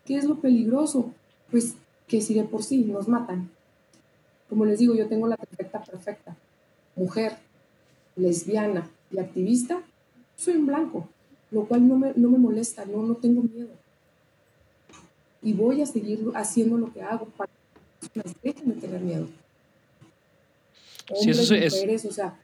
¿Qué 0.04 0.16
es 0.16 0.24
lo 0.24 0.40
peligroso? 0.40 1.12
Pues 1.52 1.74
que 2.08 2.20
si 2.20 2.34
de 2.34 2.42
por 2.42 2.64
sí 2.64 2.78
nos 2.78 3.06
matan. 3.06 3.48
Como 4.48 4.64
les 4.64 4.80
digo, 4.80 4.96
yo 4.96 5.06
tengo 5.06 5.28
la 5.28 5.36
perfecta 5.36 5.80
perfecta. 5.80 6.36
Mujer, 6.96 7.36
lesbiana 8.16 8.90
y 9.12 9.20
activista, 9.20 9.80
soy 10.36 10.56
un 10.56 10.66
blanco, 10.66 11.08
lo 11.52 11.64
cual 11.66 11.86
no 11.86 11.96
me, 11.96 12.12
no 12.16 12.30
me 12.30 12.38
molesta, 12.38 12.84
no, 12.84 13.02
no 13.02 13.14
tengo 13.14 13.42
miedo 13.42 13.81
y 15.42 15.52
voy 15.52 15.82
a 15.82 15.86
seguir 15.86 16.20
haciendo 16.34 16.76
lo 16.78 16.92
que 16.92 17.02
hago 17.02 17.26
para 17.36 17.50
que 17.50 17.58
las 18.00 18.10
personas 18.10 18.42
dejen 18.42 18.74
de 18.74 18.80
tener 18.80 19.00
miedo. 19.00 19.28
Hombres, 21.10 21.48
sí, 21.48 21.54
eso 21.54 21.76
mujeres, 21.76 22.04
o 22.04 22.12
sea, 22.12 22.38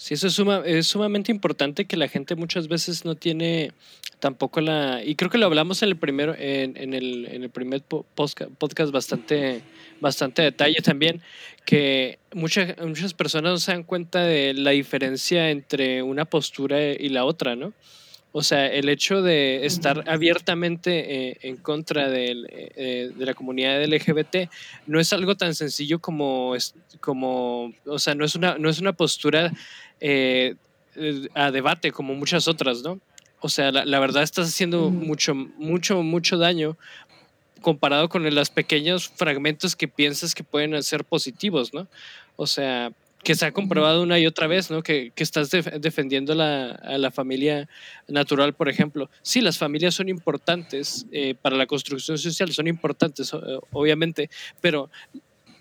Sí, 0.00 0.14
eso 0.14 0.28
es, 0.28 0.32
suma, 0.32 0.62
es 0.64 0.86
sumamente 0.86 1.30
importante 1.30 1.84
que 1.84 1.98
la 1.98 2.08
gente 2.08 2.34
muchas 2.34 2.68
veces 2.68 3.04
no 3.04 3.16
tiene 3.16 3.72
tampoco 4.18 4.62
la... 4.62 5.04
Y 5.04 5.14
creo 5.14 5.30
que 5.30 5.36
lo 5.36 5.44
hablamos 5.44 5.82
en 5.82 5.90
el 5.90 5.96
primero, 5.96 6.34
en, 6.38 6.74
en 6.78 6.94
el, 6.94 7.26
en 7.26 7.42
el 7.42 7.50
primer 7.50 7.82
podcast 7.82 8.92
bastante, 8.92 9.60
bastante 10.00 10.40
detalle 10.40 10.80
también, 10.80 11.20
que 11.66 12.18
muchas, 12.32 12.78
muchas 12.78 13.12
personas 13.12 13.52
no 13.52 13.58
se 13.58 13.72
dan 13.72 13.82
cuenta 13.82 14.22
de 14.22 14.54
la 14.54 14.70
diferencia 14.70 15.50
entre 15.50 16.02
una 16.02 16.24
postura 16.24 16.82
y 16.82 17.10
la 17.10 17.26
otra, 17.26 17.54
¿no? 17.54 17.74
O 18.32 18.42
sea, 18.42 18.66
el 18.66 18.88
hecho 18.88 19.22
de 19.22 19.66
estar 19.66 20.04
abiertamente 20.08 21.30
eh, 21.30 21.38
en 21.42 21.56
contra 21.56 22.08
de, 22.08 22.46
eh, 22.76 23.10
de, 23.14 23.26
la 23.26 23.34
comunidad 23.34 23.84
LGBT 23.84 24.48
no 24.86 25.00
es 25.00 25.12
algo 25.12 25.36
tan 25.36 25.54
sencillo 25.54 25.98
como, 25.98 26.54
como 27.00 27.72
o 27.86 27.98
sea, 27.98 28.14
no 28.14 28.24
es 28.24 28.36
una, 28.36 28.56
no 28.56 28.68
es 28.68 28.80
una 28.80 28.92
postura 28.92 29.52
eh, 30.00 30.54
a 31.34 31.50
debate 31.50 31.90
como 31.90 32.14
muchas 32.14 32.46
otras, 32.46 32.82
¿no? 32.82 33.00
O 33.40 33.48
sea, 33.48 33.72
la, 33.72 33.84
la 33.84 33.98
verdad 33.98 34.22
estás 34.22 34.48
haciendo 34.48 34.90
mucho, 34.90 35.34
mucho, 35.34 36.02
mucho 36.02 36.38
daño 36.38 36.76
comparado 37.60 38.08
con 38.08 38.22
los 38.32 38.50
pequeños 38.50 39.08
fragmentos 39.08 39.74
que 39.74 39.88
piensas 39.88 40.34
que 40.34 40.44
pueden 40.44 40.80
ser 40.82 41.04
positivos, 41.04 41.74
¿no? 41.74 41.88
O 42.36 42.46
sea, 42.46 42.92
que 43.22 43.34
se 43.34 43.46
ha 43.46 43.52
comprobado 43.52 44.02
una 44.02 44.18
y 44.18 44.26
otra 44.26 44.46
vez, 44.46 44.70
¿no? 44.70 44.82
Que, 44.82 45.12
que 45.14 45.22
estás 45.22 45.50
defendiendo 45.50 46.34
la, 46.34 46.70
a 46.70 46.98
la 46.98 47.10
familia 47.10 47.68
natural, 48.08 48.54
por 48.54 48.68
ejemplo. 48.68 49.10
Sí, 49.22 49.40
las 49.40 49.58
familias 49.58 49.94
son 49.94 50.08
importantes 50.08 51.06
eh, 51.12 51.34
para 51.40 51.56
la 51.56 51.66
construcción 51.66 52.16
social, 52.18 52.52
son 52.52 52.66
importantes, 52.66 53.32
obviamente, 53.72 54.30
pero 54.60 54.90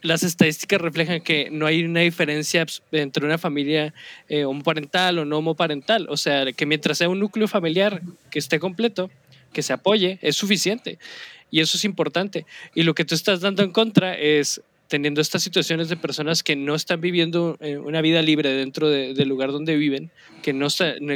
las 0.01 0.23
estadísticas 0.23 0.79
reflejan 0.79 1.21
que 1.21 1.49
no 1.51 1.65
hay 1.65 1.83
una 1.83 2.01
diferencia 2.01 2.65
entre 2.91 3.25
una 3.25 3.37
familia 3.37 3.93
eh, 4.27 4.45
homoparental 4.45 5.19
o 5.19 5.25
no 5.25 5.39
homoparental. 5.39 6.07
O 6.09 6.17
sea, 6.17 6.51
que 6.53 6.65
mientras 6.65 6.97
sea 6.97 7.09
un 7.09 7.19
núcleo 7.19 7.47
familiar 7.47 8.01
que 8.29 8.39
esté 8.39 8.59
completo, 8.59 9.09
que 9.51 9.61
se 9.61 9.73
apoye, 9.73 10.19
es 10.21 10.35
suficiente. 10.35 10.99
Y 11.51 11.61
eso 11.61 11.77
es 11.77 11.83
importante. 11.83 12.45
Y 12.75 12.83
lo 12.83 12.93
que 12.93 13.05
tú 13.05 13.15
estás 13.15 13.41
dando 13.41 13.63
en 13.63 13.71
contra 13.71 14.17
es 14.17 14.61
teniendo 14.89 15.21
estas 15.21 15.43
situaciones 15.43 15.87
de 15.87 15.95
personas 15.95 16.43
que 16.43 16.55
no 16.55 16.75
están 16.75 16.99
viviendo 16.99 17.57
eh, 17.61 17.77
una 17.77 18.01
vida 18.01 18.21
libre 18.21 18.49
dentro 18.51 18.89
del 18.89 19.29
lugar 19.29 19.51
donde 19.51 19.77
viven, 19.77 20.11
que 20.41 20.51
no, 20.51 20.67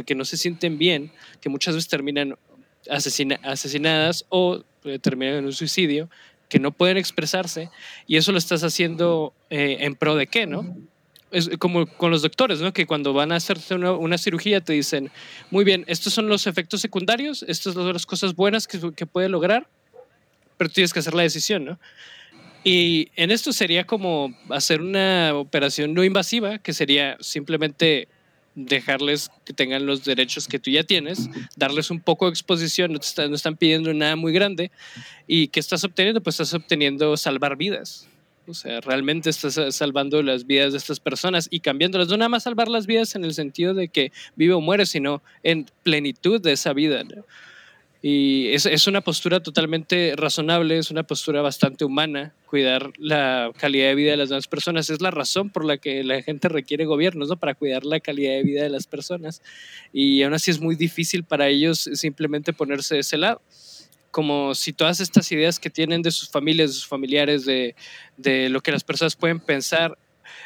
que 0.06 0.16
no 0.16 0.26
se 0.26 0.38
sienten 0.38 0.78
bien, 0.78 1.12
que 1.42 1.50
muchas 1.50 1.74
veces 1.76 1.90
terminan 1.90 2.36
asesinadas 2.90 4.26
o 4.30 4.64
eh, 4.86 5.00
terminan 5.00 5.36
en 5.38 5.46
un 5.46 5.54
suicidio, 5.54 6.10
que 6.50 6.60
no 6.60 6.72
pueden 6.72 6.98
expresarse, 6.98 7.72
y 8.06 8.18
eso 8.18 8.32
lo 8.32 8.38
estás 8.38 8.64
haciendo 8.64 9.34
eh, 9.50 9.78
en 9.80 9.96
pro 9.96 10.16
de 10.16 10.28
qué, 10.28 10.46
¿no? 10.46 10.78
Es 11.32 11.50
como 11.58 11.88
con 11.88 12.12
los 12.12 12.22
doctores, 12.22 12.62
¿no? 12.62 12.74
Que 12.74 12.86
cuando 12.86 13.12
van 13.12 13.32
a 13.32 13.38
hacerte 13.38 13.74
una, 13.74 13.94
una, 13.94 14.20
cirugía 14.20 14.62
te 14.62 14.74
dicen, 14.74 15.10
muy 15.50 15.64
bien, 15.64 15.84
estos 15.88 16.14
son 16.14 16.28
los 16.28 16.46
efectos 16.46 16.80
secundarios, 16.80 17.44
estas 17.48 17.74
son 17.74 17.92
las 17.92 18.06
cosas 18.06 18.36
buenas 18.36 18.68
que, 18.68 18.80
que 18.96 19.08
puede 19.08 19.30
lograr, 19.30 19.68
pero 20.58 20.70
tienes 20.70 20.94
que 20.94 21.00
hacer 21.00 21.16
la 21.16 21.24
decisión, 21.24 21.66
¿no? 21.66 21.80
Y 22.64 23.10
en 23.16 23.32
esto 23.32 23.52
sería 23.52 23.86
como 23.86 24.34
hacer 24.50 24.82
una 24.82 25.34
operación 25.36 25.94
no 25.94 26.04
invasiva, 26.04 26.60
que 26.60 26.74
sería 26.74 27.18
simplemente 27.20 28.08
dejarles 28.56 29.32
que 29.46 29.54
tengan 29.54 29.86
los 29.86 30.06
derechos 30.06 30.48
que 30.48 30.60
tú 30.60 30.70
ya 30.70 30.84
tienes, 30.84 31.30
darles 31.56 31.90
un 31.90 32.00
poco 32.00 32.26
de 32.26 32.32
exposición, 32.32 32.94
no, 32.94 33.00
te 33.00 33.08
están, 33.08 33.30
no 33.30 33.36
están 33.36 33.58
pidiendo 33.58 33.94
nada 33.94 34.16
muy 34.16 34.32
grande. 34.32 34.72
¿Y 35.28 35.48
qué 35.48 35.60
estás 35.60 35.84
obteniendo? 35.84 36.22
Pues 36.22 36.36
estás 36.36 36.54
obteniendo 36.54 37.18
salvar 37.18 37.58
vidas. 37.58 38.08
O 38.46 38.54
sea, 38.54 38.82
realmente 38.82 39.30
estás 39.30 39.60
salvando 39.74 40.22
las 40.22 40.46
vidas 40.46 40.74
de 40.74 40.78
estas 40.78 41.00
personas 41.00 41.48
y 41.50 41.62
cambiándolas. 41.62 42.10
No 42.10 42.18
nada 42.18 42.30
más 42.30 42.44
salvar 42.44 42.68
las 42.68 42.86
vidas 42.88 43.16
en 43.16 43.24
el 43.24 43.34
sentido 43.34 43.74
de 43.74 43.88
que 43.88 44.12
vive 44.36 44.54
o 44.54 44.62
muere, 44.62 44.86
sino 44.86 45.24
en 45.44 45.66
plenitud 45.84 46.42
de 46.42 46.52
esa 46.52 46.74
vida. 46.74 47.04
Y 48.06 48.50
es, 48.50 48.66
es, 48.66 48.86
una 48.88 49.00
postura 49.00 49.40
totalmente 49.40 50.14
razonable, 50.18 50.78
es 50.78 50.92
una 50.92 51.04
postura 51.04 51.42
bastante 51.42 51.86
humana, 51.86 52.34
cuidar 52.48 52.92
la 52.98 53.50
calidad 53.58 53.88
de 53.88 53.96
vida 53.96 54.12
de 54.12 54.18
las 54.18 54.28
demás 54.28 54.50
personas. 54.50 54.90
Es 54.90 55.00
la 55.00 55.10
razón 55.10 55.50
por 55.50 55.64
la 55.64 55.78
que 55.78 56.04
la 56.04 56.22
gente 56.22 56.50
requiere 56.50 56.84
gobiernos, 56.84 57.30
¿no? 57.30 57.38
Para 57.38 57.56
cuidar 57.56 57.86
la 57.86 58.02
calidad 58.02 58.34
de 58.34 58.44
vida 58.44 58.62
de 58.62 58.70
las 58.70 58.88
personas. 58.88 59.42
Y 59.94 60.22
aún 60.22 60.34
así 60.34 60.52
es 60.52 60.60
muy 60.60 60.76
difícil 60.76 61.24
para 61.24 61.48
ellos 61.48 61.90
simplemente 61.94 62.52
ponerse 62.52 62.96
de 62.96 63.00
ese 63.00 63.16
lado. 63.16 63.42
Como 64.12 64.54
si 64.54 64.74
todas 64.74 65.00
estas 65.00 65.32
ideas 65.32 65.58
que 65.58 65.70
tienen 65.70 66.02
de 66.02 66.12
sus 66.12 66.28
familias, 66.28 66.72
de 66.72 66.74
sus 66.74 66.88
familiares, 66.88 67.46
de, 67.46 67.74
de 68.18 68.50
lo 68.50 68.60
que 68.60 68.74
las 68.74 68.84
personas 68.84 69.16
pueden 69.16 69.40
pensar, 69.40 69.98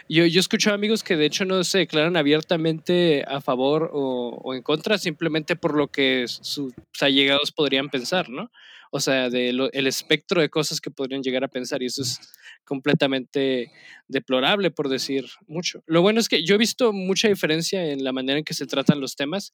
yo, 0.09 0.25
yo 0.25 0.39
escucho 0.39 0.73
amigos 0.73 1.03
que 1.03 1.15
de 1.15 1.25
hecho 1.25 1.45
no 1.45 1.63
se 1.63 1.79
declaran 1.79 2.17
abiertamente 2.17 3.23
a 3.27 3.41
favor 3.41 3.91
o, 3.93 4.53
en 4.53 4.61
contra, 4.61 4.97
simplemente 4.97 5.55
por 5.55 5.75
lo 5.75 5.87
que 5.87 6.25
sus 6.27 6.73
allegados 7.01 7.51
podrían 7.51 7.89
pensar, 7.89 8.29
¿no? 8.29 8.51
O 8.91 8.99
sea, 8.99 9.29
del 9.29 9.69
el 9.73 9.87
espectro 9.87 10.39
de 10.39 10.49
cosas 10.49 10.79
que 10.79 10.91
podrían 10.91 11.21
llegar 11.21 11.43
a 11.43 11.49
pensar 11.49 11.83
y 11.83 11.87
eso 11.87 12.01
es 12.01 12.19
completamente 12.63 13.71
deplorable, 14.07 14.71
por 14.71 14.87
decir 14.87 15.25
mucho. 15.47 15.83
Lo 15.87 16.01
bueno 16.01 16.19
es 16.19 16.29
que 16.29 16.43
yo 16.43 16.55
he 16.55 16.57
visto 16.57 16.93
mucha 16.93 17.27
diferencia 17.27 17.91
en 17.91 18.03
la 18.03 18.13
manera 18.13 18.39
en 18.39 18.45
que 18.45 18.53
se 18.53 18.65
tratan 18.65 19.01
los 19.01 19.15
temas 19.15 19.53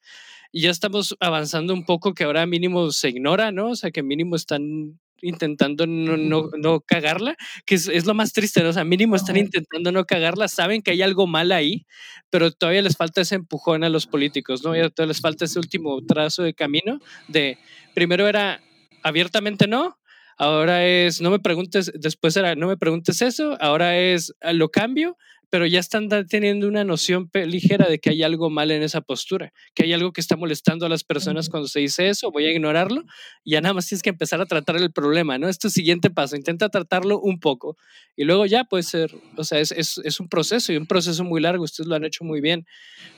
y 0.52 0.62
ya 0.62 0.70
estamos 0.70 1.16
avanzando 1.20 1.74
un 1.74 1.86
poco 1.86 2.14
que 2.14 2.26
ahora 2.26 2.46
mínimo 2.46 2.92
se 2.92 3.10
ignora, 3.10 3.52
¿no? 3.52 3.72
O 3.72 3.76
sea, 3.76 3.92
que 3.92 4.04
mínimo 4.04 4.36
están 4.36 5.00
intentando 5.24 5.88
no, 5.88 6.18
no, 6.18 6.50
no 6.58 6.82
cagarla, 6.82 7.36
que 7.66 7.76
es, 7.76 7.88
es, 7.88 8.06
lo 8.06 8.14
más 8.14 8.34
triste, 8.34 8.62
¿no? 8.62 8.70
O 8.70 8.74
sea, 8.74 8.84
mínimo 8.84 9.16
están 9.16 9.38
intentando 9.38 9.92
no 9.92 10.06
cagarla, 10.06 10.48
saben 10.48 10.82
que 10.82 10.92
hay 10.92 11.02
algo 11.02 11.26
mal 11.26 11.52
ahí, 11.52 11.86
pero 12.30 12.52
todavía 12.52 12.82
les 12.82 12.96
falta 12.96 13.22
ese 13.22 13.36
empujón 13.36 13.84
a 13.84 13.90
los 13.90 14.06
políticos, 14.06 14.64
¿no? 14.64 14.76
Ya 14.76 14.90
todavía 14.90 15.14
les 15.14 15.22
falta 15.22 15.46
ese 15.46 15.60
último 15.60 16.00
trazo 16.06 16.44
de 16.44 16.54
camino 16.54 17.00
de, 17.28 17.58
primero 17.94 18.28
era 18.28 18.62
abiertamente 19.02 19.68
no, 19.68 19.98
ahora 20.38 20.86
es 20.86 21.22
no 21.22 21.32
me 21.32 21.40
preguntes, 21.40 21.92
después 21.96 22.36
era 22.38 22.56
no 22.56 22.68
me 22.68 22.78
preguntes 22.78 23.22
eso, 23.22 23.58
ahora 23.62 23.98
es 23.98 24.34
lo 24.42 24.70
cambio, 24.70 25.18
pero 25.54 25.68
ya 25.68 25.80
están 25.80 26.10
teniendo 26.28 26.68
una 26.68 26.84
noción 26.84 27.30
ligera 27.32 27.88
de 27.88 28.00
que 28.00 28.10
hay 28.10 28.24
algo 28.24 28.50
mal 28.50 28.72
en 28.72 28.82
esa 28.82 29.02
postura, 29.02 29.54
que 29.76 29.84
hay 29.84 29.94
algo 29.94 30.12
que 30.12 30.20
está 30.20 30.36
molestando 30.36 30.88
a 30.88 30.90
las 30.90 31.04
personas 31.04 31.48
cuando 31.48 31.68
se 31.68 31.80
dice 31.80 32.10
eso, 32.10 32.32
voy 32.32 32.46
a 32.46 32.52
ignorarlo, 32.52 33.04
y 33.44 33.52
ya 33.52 33.62
nada 33.62 33.76
más 33.76 33.86
tienes 33.86 34.02
que 34.02 34.10
empezar 34.10 34.42
a 34.42 34.48
tratar 34.48 34.78
el 34.78 34.92
problema, 34.92 35.38
¿no? 35.38 35.48
Este 35.48 35.70
siguiente 35.70 36.10
paso, 36.10 36.36
intenta 36.36 36.70
tratarlo 36.70 37.20
un 37.20 37.40
poco, 37.40 37.78
y 38.16 38.24
luego 38.24 38.48
ya 38.48 38.64
puede 38.64 38.82
ser, 38.82 39.14
o 39.38 39.44
sea, 39.44 39.60
es, 39.60 39.72
es, 39.72 40.02
es 40.04 40.20
un 40.20 40.28
proceso 40.28 40.74
y 40.74 40.78
un 40.78 40.88
proceso 40.88 41.24
muy 41.24 41.40
largo, 41.40 41.66
ustedes 41.66 41.88
lo 41.88 41.94
han 41.94 42.04
hecho 42.04 42.24
muy 42.24 42.42
bien, 42.42 42.66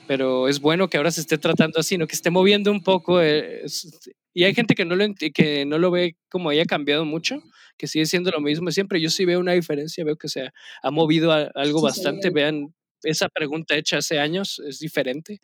pero 0.06 0.46
es 0.46 0.60
bueno 0.60 0.90
que 0.90 0.98
ahora 0.98 1.12
se 1.12 1.22
esté 1.22 1.38
tratando 1.38 1.80
así, 1.80 1.96
¿no? 1.96 2.06
Que 2.06 2.16
esté 2.16 2.28
moviendo 2.28 2.70
un 2.70 2.82
poco, 2.82 3.22
eh, 3.22 3.62
es, 3.64 3.98
y 4.34 4.44
hay 4.44 4.52
gente 4.52 4.74
que 4.74 4.84
no, 4.84 4.94
lo, 4.94 5.06
que 5.14 5.64
no 5.64 5.78
lo 5.78 5.90
ve 5.90 6.16
como 6.28 6.50
haya 6.50 6.66
cambiado 6.66 7.06
mucho, 7.06 7.42
que 7.76 7.86
sigue 7.86 8.06
siendo 8.06 8.30
lo 8.30 8.40
mismo 8.40 8.70
siempre. 8.70 9.00
Yo 9.00 9.10
sí 9.10 9.24
veo 9.24 9.40
una 9.40 9.52
diferencia, 9.52 10.04
veo 10.04 10.16
que 10.16 10.28
se 10.28 10.50
ha, 10.82 10.90
movido 10.90 11.32
a, 11.32 11.50
algo 11.54 11.80
sí, 11.80 11.84
bastante. 11.84 12.28
Sí. 12.28 12.34
Vean, 12.34 12.74
esa 13.02 13.28
pregunta 13.28 13.76
hecha 13.76 13.98
hace 13.98 14.18
años 14.18 14.60
es 14.66 14.78
diferente, 14.78 15.40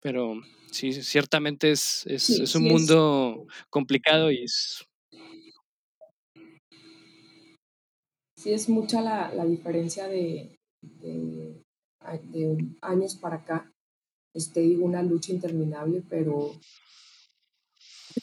pero 0.00 0.34
sí, 0.70 0.92
ciertamente 0.92 1.70
es, 1.70 2.04
es, 2.06 2.22
sí, 2.22 2.42
es 2.42 2.54
un 2.54 2.64
mundo 2.64 3.46
complicado 3.70 4.30
y 4.30 4.44
es... 4.44 4.84
Sí, 8.36 8.52
es 8.52 8.68
mucha 8.68 9.00
la, 9.00 9.32
la 9.34 9.44
diferencia 9.44 10.06
de, 10.06 10.56
de, 10.80 11.60
de, 12.30 12.68
años 12.82 13.16
para 13.16 13.36
acá. 13.36 13.72
Este, 14.32 14.76
una 14.76 15.02
lucha 15.02 15.32
interminable, 15.32 16.04
pero 16.08 16.54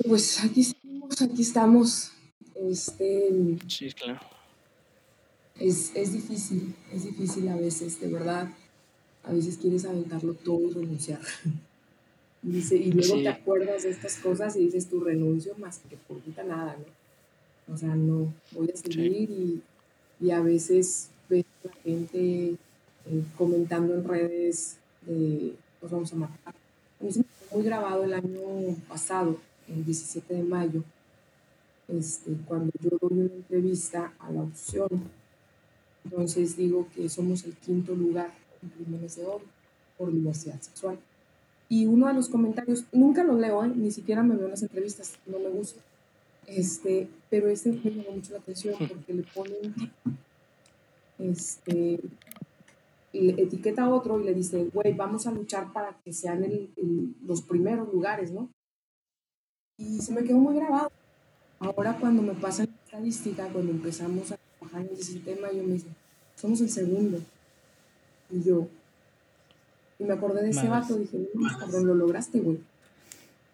pues 0.08 0.44
aquí 0.44 0.62
estamos, 0.62 1.22
aquí 1.22 1.42
estamos. 1.42 2.15
Este, 2.56 3.30
sí, 3.68 3.92
claro. 3.92 4.20
Es, 5.60 5.92
es 5.96 6.14
difícil, 6.14 6.76
es 6.94 7.04
difícil 7.06 7.48
a 7.50 7.56
veces, 7.56 8.00
de 8.00 8.08
verdad. 8.08 8.50
A 9.24 9.32
veces 9.32 9.58
quieres 9.58 9.86
aventarlo 9.86 10.34
todo 10.34 10.70
y 10.70 10.74
renunciar. 10.74 11.20
Y, 12.44 12.50
dice, 12.52 12.76
y 12.76 12.92
luego 12.92 13.16
sí. 13.16 13.24
te 13.24 13.30
acuerdas 13.30 13.84
de 13.84 13.90
estas 13.90 14.18
cosas 14.18 14.56
y 14.56 14.66
dices 14.66 14.88
tu 14.88 15.00
renuncio 15.00 15.54
más 15.58 15.80
que 15.90 15.96
por 15.96 16.18
nada, 16.46 16.78
¿no? 16.78 17.74
O 17.74 17.78
sea, 17.78 17.96
no, 17.96 18.32
voy 18.52 18.70
a 18.72 18.78
seguir 18.78 19.28
sí. 19.28 19.62
y, 20.22 20.26
y, 20.28 20.32
a 20.32 20.42
veces 20.42 21.10
ves 21.28 21.46
a 21.64 21.68
la 21.70 21.74
gente 21.82 22.56
eh, 23.08 23.24
comentando 23.38 23.96
en 23.96 24.04
redes 24.04 24.78
de 25.02 25.54
nos 25.82 25.92
vamos 25.92 26.14
a 26.14 26.16
matar. 26.16 26.56
A 27.00 27.04
mí 27.04 27.12
se 27.12 27.20
me 27.20 27.26
quedó 27.26 27.58
muy 27.58 27.66
grabado 27.66 28.04
el 28.04 28.14
año 28.14 28.76
pasado, 28.88 29.38
el 29.68 29.86
17 29.86 30.34
de 30.34 30.44
mayo, 30.44 30.84
este, 31.88 32.32
cuando 32.48 32.72
yo 32.82 32.98
doy 33.02 33.20
una 33.20 33.34
entrevista 33.34 34.14
a 34.20 34.32
la 34.32 34.42
opción. 34.42 34.90
Entonces 36.04 36.56
digo 36.56 36.88
que 36.96 37.10
somos 37.10 37.44
el 37.46 37.56
quinto 37.56 37.96
lugar 37.96 38.32
en 38.62 38.70
crímenes 38.70 39.16
de 39.16 39.26
odio 39.26 39.46
por 39.98 40.12
diversidad 40.12 40.62
sexual. 40.62 41.00
Y 41.68 41.88
uno 41.88 42.08
de 42.08 42.14
los 42.14 42.30
comentarios, 42.30 42.86
nunca 42.92 43.24
lo 43.24 43.38
leo, 43.38 43.64
¿eh? 43.66 43.72
ni 43.76 43.92
siquiera 43.92 44.22
me 44.22 44.36
veo 44.36 44.46
en 44.46 44.52
las 44.52 44.62
entrevistas, 44.62 45.14
no 45.26 45.40
me 45.40 45.50
gusta. 45.50 45.82
Este, 46.46 47.08
pero 47.30 47.50
este 47.50 47.72
me 47.72 47.90
llamó 47.90 48.12
mucho 48.12 48.34
la 48.34 48.40
atención 48.40 48.76
porque 48.78 49.14
le 49.14 49.24
pone 49.24 49.56
un 49.64 49.74
tipo, 49.74 49.94
este, 51.18 52.00
le 53.14 53.42
etiqueta 53.42 53.84
a 53.84 53.90
otro 53.90 54.20
y 54.20 54.26
le 54.26 54.34
dice, 54.36 54.66
güey, 54.72 54.94
vamos 54.94 55.26
a 55.26 55.32
luchar 55.32 55.74
para 55.74 55.98
que 56.04 56.14
sean 56.14 56.44
el, 56.44 56.70
el, 56.76 57.16
los 57.26 57.42
primeros 57.42 57.92
lugares, 57.92 58.32
¿no? 58.32 58.50
Y 59.78 60.00
se 60.00 60.14
me 60.14 60.24
quedó 60.24 60.38
muy 60.38 60.56
grabado. 60.56 60.92
Ahora 61.60 61.98
cuando 62.00 62.22
me 62.22 62.34
pasan 62.34 62.68
la 62.68 62.84
estadística, 62.86 63.48
cuando 63.48 63.72
empezamos 63.72 64.32
a 64.32 64.38
trabajar 64.60 64.82
en 64.92 65.00
ese 65.00 65.20
tema, 65.20 65.52
yo 65.52 65.64
me 65.64 65.74
dice, 65.74 65.88
somos 66.36 66.62
el 66.62 66.70
segundo. 66.70 67.20
Y 68.30 68.44
yo, 68.44 68.68
y 70.00 70.04
me 70.04 70.14
acordé 70.14 70.44
de 70.44 70.50
ese 70.50 70.68
vato, 70.68 70.96
dije, 70.98 71.30
no, 71.34 71.58
cabrón, 71.58 71.88
lo 71.88 71.96
lograste, 71.96 72.40
güey. 72.40 72.60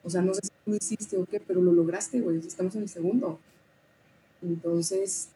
O 0.03 0.09
sea, 0.09 0.21
no 0.21 0.33
sé 0.33 0.41
si 0.43 0.51
lo 0.65 0.75
hiciste 0.75 1.17
o 1.17 1.25
qué, 1.25 1.39
pero 1.39 1.61
lo 1.61 1.71
lograste, 1.71 2.21
güey, 2.21 2.37
estamos 2.39 2.75
en 2.75 2.83
el 2.83 2.89
segundo. 2.89 3.39
Entonces, 4.41 5.29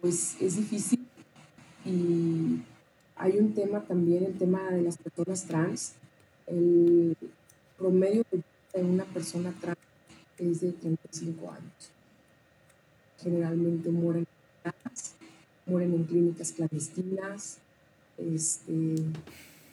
pues 0.00 0.40
es 0.40 0.56
difícil. 0.56 1.06
Y 1.84 2.62
hay 3.16 3.38
un 3.38 3.54
tema 3.54 3.80
también, 3.80 4.24
el 4.24 4.38
tema 4.38 4.70
de 4.70 4.82
las 4.82 4.96
personas 4.96 5.44
trans. 5.44 5.94
El 6.46 7.16
promedio 7.76 8.24
de 8.32 8.82
una 8.82 9.04
persona 9.04 9.52
trans 9.60 9.78
es 10.50 10.60
de 10.60 10.72
35 10.72 11.50
años. 11.50 11.90
Generalmente 13.18 13.90
mueren 13.90 14.26
en 14.64 14.72
mueren 15.66 15.94
en 15.94 16.04
clínicas 16.04 16.52
clandestinas, 16.52 17.58
Este, 18.18 18.96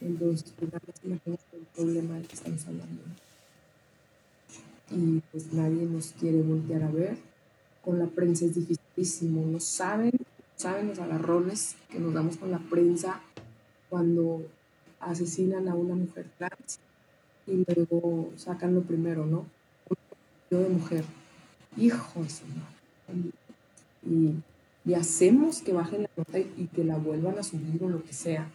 entonces, 0.02 0.54
pues 0.58 0.72
nada 0.72 0.82
más 0.86 1.40
el 1.52 1.66
problema 1.76 2.16
del 2.16 2.28
que 2.28 2.36
estamos 2.36 2.66
hablando. 2.66 3.02
Y 4.92 5.22
pues 5.32 5.54
nadie 5.54 5.86
nos 5.86 6.14
quiere 6.14 6.42
voltear 6.42 6.84
a 6.84 6.92
ver. 6.92 7.18
Con 7.84 8.00
la 8.00 8.08
prensa 8.08 8.46
es 8.46 8.56
dificilísimo. 8.56 9.46
No 9.46 9.60
saben, 9.60 10.12
saben 10.56 10.88
los 10.88 11.00
agarrones 11.00 11.76
que 11.92 12.00
nos 12.00 12.14
damos 12.14 12.38
con 12.38 12.50
la 12.50 12.60
prensa 12.60 13.22
cuando 13.90 14.46
asesinan 15.00 15.68
a 15.68 15.76
una 15.76 15.96
mujer 15.96 16.30
trans 16.38 16.80
y 17.46 17.64
luego 17.68 18.32
sacan 18.36 18.76
lo 18.76 18.82
primero, 18.82 19.26
¿no? 19.26 19.46
Un 20.52 20.64
de 20.64 20.70
mujer. 20.70 21.06
Hijo 21.78 22.22
de 22.22 22.30
madre. 22.56 23.32
Y, 24.06 24.36
y, 24.90 24.94
hacemos 24.94 25.62
que 25.62 25.74
bajen 25.74 26.04
la 26.04 26.10
nota 26.16 26.40
y, 26.40 26.70
que 26.74 26.84
la 26.84 26.98
vuelvan 26.98 27.38
a 27.38 27.44
subir 27.44 27.84
o 27.84 27.90
lo 27.90 28.04
que 28.04 28.14
sea. 28.14 28.50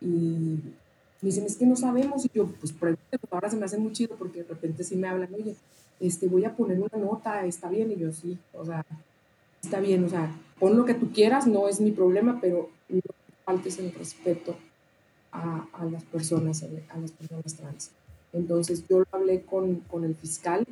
Y 0.00 0.06
me 0.06 1.28
dicen, 1.28 1.44
es 1.44 1.56
que 1.56 1.66
no 1.66 1.76
sabemos. 1.76 2.24
Y 2.24 2.30
yo, 2.34 2.46
pues 2.46 2.72
pregúntale, 2.72 3.22
ahora 3.30 3.50
se 3.50 3.56
me 3.56 3.64
hace 3.64 3.78
muy 3.78 3.92
chido 3.92 4.16
porque 4.16 4.42
de 4.42 4.48
repente 4.48 4.82
sí 4.82 4.96
me 4.96 5.08
hablan, 5.08 5.32
oye, 5.34 5.54
este, 6.00 6.26
voy 6.26 6.44
a 6.44 6.56
poner 6.56 6.78
una 6.78 6.98
nota, 6.98 7.44
está 7.46 7.68
bien. 7.68 7.92
Y 7.92 7.96
yo, 7.96 8.12
sí, 8.12 8.36
o 8.52 8.64
sea, 8.64 8.84
está 9.62 9.80
bien, 9.80 10.04
o 10.04 10.08
sea, 10.08 10.34
pon 10.58 10.76
lo 10.76 10.84
que 10.84 10.94
tú 10.94 11.12
quieras, 11.12 11.46
no 11.46 11.68
es 11.68 11.80
mi 11.80 11.92
problema, 11.92 12.38
pero 12.40 12.70
no 12.88 13.00
faltes 13.44 13.78
el 13.78 13.92
respeto 13.92 14.56
a, 15.30 15.66
a, 15.72 15.84
las 15.84 16.02
personas, 16.04 16.62
a 16.62 16.98
las 16.98 17.12
personas 17.12 17.54
trans. 17.54 17.90
Entonces 18.32 18.84
yo 18.88 19.00
lo 19.00 19.06
hablé 19.12 19.42
con, 19.42 19.76
con 19.80 20.04
el 20.04 20.14
fiscal 20.14 20.66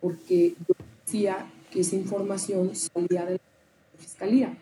porque 0.00 0.54
yo 0.66 0.74
decía 1.04 1.46
que 1.70 1.80
esa 1.80 1.96
información 1.96 2.74
salía 2.74 3.24
de 3.26 3.34
la 3.34 3.98
fiscalía. 3.98 4.56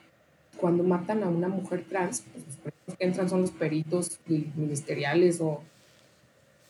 Cuando 0.56 0.82
matan 0.82 1.22
a 1.22 1.28
una 1.28 1.48
mujer 1.48 1.84
trans, 1.88 2.22
pues 2.32 2.44
los 2.46 2.56
peritos 2.56 2.96
que 2.96 3.04
entran 3.04 3.28
son 3.30 3.42
los 3.42 3.50
peritos 3.52 4.18
ministeriales 4.26 5.40
o 5.40 5.62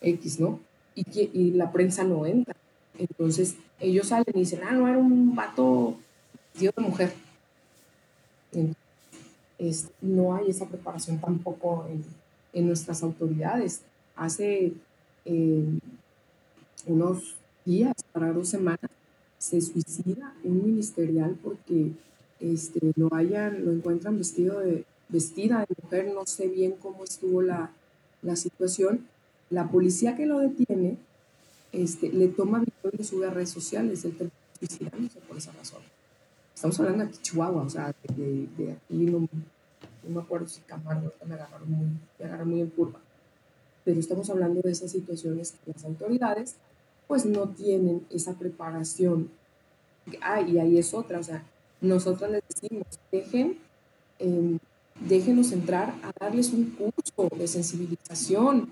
X, 0.01 0.41
¿no? 0.41 0.61
Y, 0.95 1.05
que, 1.05 1.31
y 1.33 1.53
la 1.53 1.73
prensa 1.73 2.05
no 2.05 2.27
entra. 2.27 2.55
Entonces 2.99 3.57
ellos 3.81 4.09
salen 4.09 4.35
y 4.35 4.41
dicen, 4.41 4.61
ah, 4.65 4.73
no, 4.73 4.89
era 4.89 4.99
un 4.99 5.35
vato 5.35 5.97
de 6.55 6.73
mujer. 6.79 7.13
Entonces, 8.53 9.91
no 10.01 10.35
hay 10.35 10.51
esa 10.51 10.67
preparación 10.67 11.19
tampoco 11.19 11.87
en, 11.91 12.05
en 12.53 12.67
nuestras 12.67 13.03
autoridades. 13.03 13.83
Hace 14.17 14.73
eh, 15.25 15.65
unos 16.87 17.37
días, 17.69 17.95
para 18.13 18.33
dos 18.33 18.49
semanas, 18.49 18.91
se 19.39 19.61
suicida 19.61 20.35
un 20.43 20.65
ministerial 20.65 21.37
porque 21.43 21.93
este, 22.41 22.93
lo, 22.97 23.15
hayan, 23.15 23.65
lo 23.65 23.73
encuentran 23.73 24.17
vestido 24.17 24.61
de, 24.61 24.85
vestida 25.09 25.61
de 25.61 25.75
mujer, 25.83 26.13
no 26.15 26.27
sé 26.27 26.49
bien 26.49 26.73
cómo 26.73 27.05
estuvo 27.05 27.43
la, 27.43 27.71
la 28.23 28.37
situación. 28.37 29.07
La 29.51 29.71
policía 29.71 30.17
que 30.17 30.27
lo 30.27 30.39
detiene 30.39 30.97
este, 31.73 32.11
le 32.11 32.29
toma 32.29 32.61
video 32.61 32.93
y 32.99 33.05
sube 33.05 33.27
a 33.27 33.31
redes 33.31 33.51
sociales, 33.51 34.05
él 34.05 34.13
termina 34.13 34.35
suicidándose 34.59 35.21
por 35.21 35.37
esa 35.37 35.53
razón. 35.53 35.83
Estamos 36.55 36.81
hablando 36.81 37.05
de 37.05 37.13
Chihuahua, 37.23 37.63
o 37.63 37.71
sea, 37.71 37.95
de, 38.17 38.49
de, 38.57 38.73
aquí 38.73 38.97
no, 39.05 39.21
no, 39.21 39.29
me 40.09 40.21
acuerdo 40.21 40.49
si 40.49 40.61
Camargo 40.63 41.13
me 41.27 41.35
agarraron 41.35 41.71
muy, 41.71 41.87
me 42.19 42.25
agarraron 42.25 42.51
muy 42.51 42.61
en 42.63 42.71
curva 42.71 42.99
pero 43.89 44.01
estamos 44.01 44.29
hablando 44.29 44.61
de 44.61 44.71
esas 44.71 44.91
situaciones 44.91 45.55
que 45.65 45.73
las 45.73 45.83
autoridades 45.83 46.57
pues 47.09 47.27
no 47.27 47.49
tienen 47.49 48.07
esa 48.11 48.35
preparación. 48.35 49.31
Ah, 50.21 50.41
y 50.41 50.59
ahí 50.59 50.79
es 50.79 50.95
otra, 50.95 51.19
o 51.19 51.23
sea, 51.23 51.43
nosotros 51.81 52.31
les 52.31 52.43
decimos, 52.49 52.87
dejen, 53.11 53.59
eh, 54.19 54.59
déjenos 55.01 55.53
entrar 55.53 55.95
a 56.03 56.13
darles 56.21 56.53
un 56.53 56.67
curso 56.71 57.35
de 57.37 57.49
sensibilización, 57.49 58.71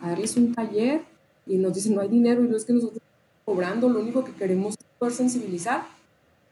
a 0.00 0.10
darles 0.10 0.36
un 0.36 0.54
taller, 0.54 1.02
y 1.46 1.56
nos 1.56 1.74
dicen, 1.74 1.94
no 1.94 2.00
hay 2.00 2.08
dinero, 2.08 2.44
y 2.44 2.48
no 2.48 2.56
es 2.56 2.64
que 2.64 2.72
nosotros 2.72 2.96
estamos 2.96 3.44
cobrando, 3.44 3.88
lo 3.88 4.00
único 4.00 4.24
que 4.24 4.32
queremos 4.32 4.74
es 4.74 4.86
poder 4.98 5.14
sensibilizar, 5.14 5.84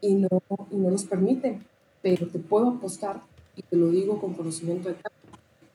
y 0.01 0.14
no, 0.14 0.29
y 0.70 0.77
no 0.77 0.91
nos 0.91 1.05
permiten. 1.05 1.64
Pero 2.03 2.27
te 2.27 2.39
puedo 2.39 2.68
apostar, 2.68 3.23
y 3.57 3.62
te 3.62 3.77
lo 3.77 3.91
digo 3.91 4.20
con 4.20 4.35
conocimiento 4.35 4.89
de 4.89 4.97
causa, 4.97 5.12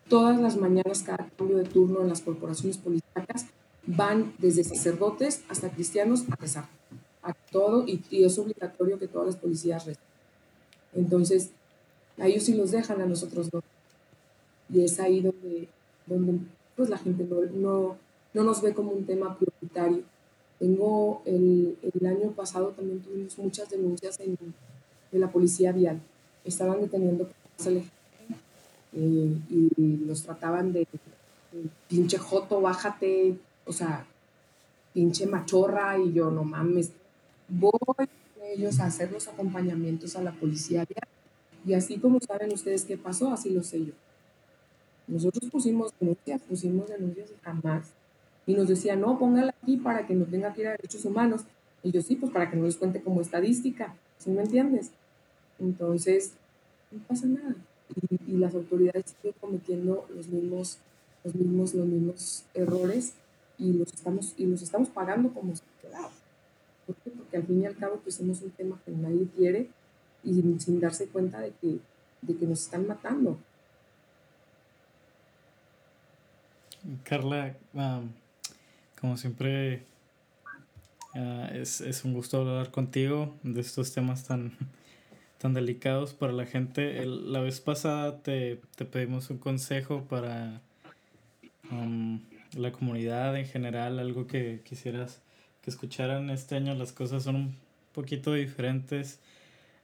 Todas 0.09 0.39
las 0.39 0.55
mañanas, 0.55 1.03
cada 1.03 1.29
cambio 1.37 1.57
de 1.57 1.65
turno 1.65 2.01
en 2.01 2.07
las 2.07 2.21
corporaciones 2.21 2.77
políticas 2.77 3.45
van 3.87 4.33
desde 4.37 4.63
sacerdotes 4.63 5.41
hasta 5.49 5.69
cristianos 5.69 6.25
a 6.29 6.35
rezar. 6.35 6.65
A 7.23 7.33
todo, 7.33 7.85
y, 7.87 8.01
es 8.23 8.37
obligatorio 8.37 8.99
que 8.99 9.07
todas 9.07 9.27
las 9.27 9.35
policías 9.37 9.85
recen. 9.85 10.03
Entonces, 10.93 11.49
a 12.17 12.27
ellos 12.27 12.43
sí 12.43 12.53
los 12.53 12.71
dejan, 12.71 13.01
a 13.01 13.05
nosotros 13.05 13.51
no. 13.51 13.61
Y 14.69 14.83
es 14.83 14.99
ahí 14.99 15.21
donde, 15.21 15.67
donde 16.05 16.39
pues, 16.75 16.89
la 16.89 16.97
gente 16.97 17.23
no, 17.23 17.41
no, 17.53 17.97
no 18.33 18.43
nos 18.43 18.61
ve 18.61 18.73
como 18.73 18.91
un 18.91 19.05
tema 19.05 19.37
prioritario. 19.37 20.03
Tengo 20.59 21.21
el, 21.25 21.77
el 21.81 22.07
año 22.07 22.31
pasado 22.31 22.69
también 22.69 22.99
tuvimos 22.99 23.37
muchas 23.37 23.69
denuncias 23.69 24.19
en, 24.19 24.37
de 25.11 25.19
la 25.19 25.31
policía 25.31 25.71
vial. 25.71 25.99
Estaban 26.43 26.81
deteniendo 26.81 27.29
eh, 28.93 29.37
y 29.49 29.97
los 30.05 30.23
trataban 30.23 30.73
de, 30.73 30.87
pinche 31.87 32.17
joto, 32.17 32.61
bájate, 32.61 33.37
o 33.67 33.73
sea, 33.73 34.05
pinche 34.93 35.25
machorra 35.25 35.97
y 35.97 36.13
yo 36.13 36.31
no 36.31 36.43
mames, 36.43 36.91
voy 37.47 37.71
con 37.95 38.07
ellos 38.43 38.79
a 38.79 38.85
hacer 38.85 39.11
los 39.11 39.27
acompañamientos 39.27 40.15
a 40.15 40.21
la 40.21 40.31
policía 40.31 40.85
y 41.65 41.73
así 41.73 41.97
como 41.97 42.19
saben 42.19 42.53
ustedes 42.53 42.85
qué 42.85 42.97
pasó, 42.97 43.31
así 43.31 43.49
lo 43.49 43.61
sé 43.61 43.85
yo. 43.85 43.93
Nosotros 45.07 45.49
pusimos 45.51 45.93
denuncias, 45.99 46.41
pusimos 46.41 46.87
denuncias 46.87 47.29
y 47.31 47.43
jamás. 47.43 47.91
Y 48.45 48.53
nos 48.53 48.69
decían, 48.69 49.01
no, 49.01 49.19
póngala 49.19 49.53
aquí 49.61 49.77
para 49.77 50.07
que 50.07 50.13
no 50.13 50.25
tenga 50.25 50.53
que 50.53 50.61
ir 50.61 50.67
a 50.67 50.71
derechos 50.71 51.03
humanos. 51.03 51.41
Y 51.83 51.91
yo 51.91 52.01
sí, 52.01 52.15
pues 52.15 52.31
para 52.31 52.49
que 52.49 52.55
no 52.55 52.65
les 52.65 52.77
cuente 52.77 53.01
como 53.01 53.19
estadística, 53.19 53.93
¿sí 54.17 54.29
me 54.29 54.43
entiendes? 54.43 54.91
Entonces, 55.59 56.33
no 56.91 56.99
pasa 57.07 57.27
nada 57.27 57.55
y, 58.27 58.37
las 58.37 58.53
autoridades 58.55 59.15
siguen 59.15 59.35
cometiendo 59.39 60.05
los 60.13 60.27
mismos, 60.27 60.77
los 61.23 61.35
mismos, 61.35 61.73
los 61.73 61.85
mismos 61.85 62.43
errores 62.53 63.13
y 63.57 63.73
los 63.73 63.93
estamos, 63.93 64.33
y 64.37 64.45
los 64.45 64.61
estamos 64.61 64.89
pagando 64.89 65.33
como 65.33 65.55
sociedad. 65.55 66.09
¿Por 66.85 66.95
qué? 66.97 67.09
Porque 67.11 67.37
al 67.37 67.43
fin 67.43 67.61
y 67.61 67.65
al 67.65 67.75
cabo 67.75 67.99
pues 68.01 68.15
somos 68.15 68.41
un 68.41 68.51
tema 68.51 68.79
que 68.85 68.91
nadie 68.91 69.27
quiere 69.35 69.69
y 70.23 70.33
sin, 70.59 70.79
darse 70.79 71.07
cuenta 71.07 71.39
de 71.39 71.51
que, 71.61 71.79
de 72.21 72.35
que 72.35 72.45
nos 72.45 72.61
están 72.61 72.87
matando. 72.87 73.37
Carla, 77.03 77.55
como 78.99 79.17
siempre, 79.17 79.83
ah, 81.15 81.49
es, 81.53 81.81
es, 81.81 82.05
un 82.05 82.13
gusto 82.13 82.39
hablar 82.39 82.71
contigo 82.71 83.35
de 83.43 83.59
estos 83.59 83.93
temas 83.93 84.25
tan, 84.25 84.53
tan 85.37 85.53
delicados 85.53 86.13
para 86.13 86.33
la 86.33 86.45
gente. 86.45 87.05
la 87.05 87.41
vez 87.41 87.59
pasada 87.59 88.21
te, 88.21 88.61
pedimos 88.91 89.29
un 89.29 89.37
consejo 89.37 90.03
para 90.03 90.61
um, 91.71 92.21
la 92.55 92.71
comunidad 92.71 93.35
en 93.37 93.45
general, 93.45 93.99
algo 93.99 94.27
que 94.27 94.61
quisieras 94.63 95.21
que 95.61 95.69
escucharan 95.69 96.29
este 96.29 96.55
año. 96.55 96.73
Las 96.75 96.91
cosas 96.91 97.23
son 97.23 97.35
un 97.35 97.55
poquito 97.93 98.33
diferentes. 98.33 99.19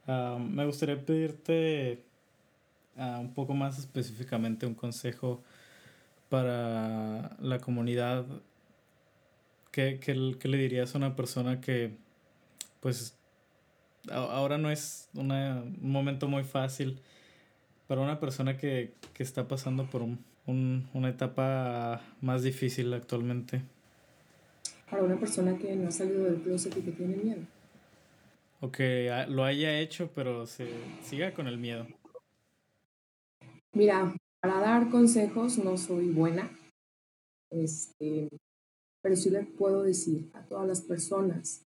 Um, 0.08 0.54
me 0.54 0.66
gustaría 0.66 1.04
pedirte 1.04 2.04
uh, 2.98 3.20
un 3.20 3.34
poco 3.34 3.54
más 3.54 3.80
específicamente 3.80 4.66
un 4.66 4.76
consejo 4.76 5.42
para 6.30 7.36
la 7.40 7.60
comunidad. 7.60 8.26
¿Qué, 9.72 10.00
qué, 10.00 10.14
le 10.14 10.58
dirías 10.58 10.94
a 10.94 10.98
una 10.98 11.16
persona 11.16 11.60
que 11.62 11.92
pues 12.80 13.18
ahora 14.12 14.58
no 14.58 14.70
es 14.70 15.10
un 15.14 15.78
momento 15.82 16.28
muy 16.28 16.44
fácil 16.44 17.00
para 17.88 18.02
una 18.02 18.20
persona 18.20 18.58
que, 18.58 18.94
está 19.18 19.48
pasando 19.48 19.86
por 19.86 20.02
una 20.46 21.10
etapa 21.10 22.02
más 22.22 22.44
difícil 22.44 22.94
actualmente. 22.94 23.62
Para 24.90 25.04
una 25.04 25.20
persona 25.20 25.58
que 25.58 25.76
no 25.76 25.88
ha 25.88 25.92
salido 25.92 26.26
del 26.26 26.42
closet 26.42 26.78
y 26.78 26.82
que 26.82 26.92
tiene 26.92 27.16
miedo. 27.18 27.42
O 28.60 28.72
que 28.72 29.26
lo 29.30 29.44
haya 29.44 29.80
hecho, 29.80 30.12
pero 30.14 30.46
se 30.46 30.70
siga 31.02 31.34
con 31.34 31.48
el 31.48 31.58
miedo. 31.58 31.88
Mira, 33.74 34.16
para 34.42 34.60
dar 34.60 34.90
consejos 34.90 35.58
no 35.58 35.78
soy 35.78 36.10
buena, 36.10 36.52
este, 37.50 38.30
pero 39.02 39.16
sí 39.16 39.30
les 39.30 39.48
puedo 39.48 39.84
decir 39.84 40.30
a 40.34 40.44
todas 40.46 40.68
las 40.68 40.82
personas 40.82 41.66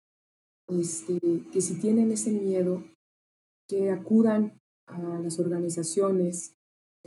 este, 0.68 1.18
que 1.52 1.60
si 1.60 1.78
tienen 1.78 2.10
ese 2.12 2.30
miedo, 2.32 2.84
que 3.68 3.90
acudan 3.90 4.60
a 4.86 4.98
las 5.20 5.38
organizaciones, 5.38 6.54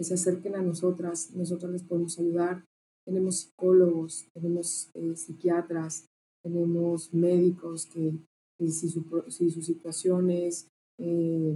se 0.04 0.14
acerquen 0.14 0.56
a 0.56 0.62
nosotras, 0.62 1.32
nosotros 1.34 1.72
les 1.72 1.84
podemos 1.84 2.18
ayudar. 2.20 2.66
Tenemos 3.06 3.40
psicólogos, 3.40 4.28
tenemos 4.34 4.90
eh, 4.94 5.16
psiquiatras, 5.16 6.08
tenemos 6.44 7.14
médicos 7.14 7.86
que, 7.86 8.14
si, 8.60 8.90
su, 8.90 9.24
si, 9.30 9.50
su, 9.50 9.62
situación 9.62 10.32
es 10.32 10.68
eh, 11.00 11.56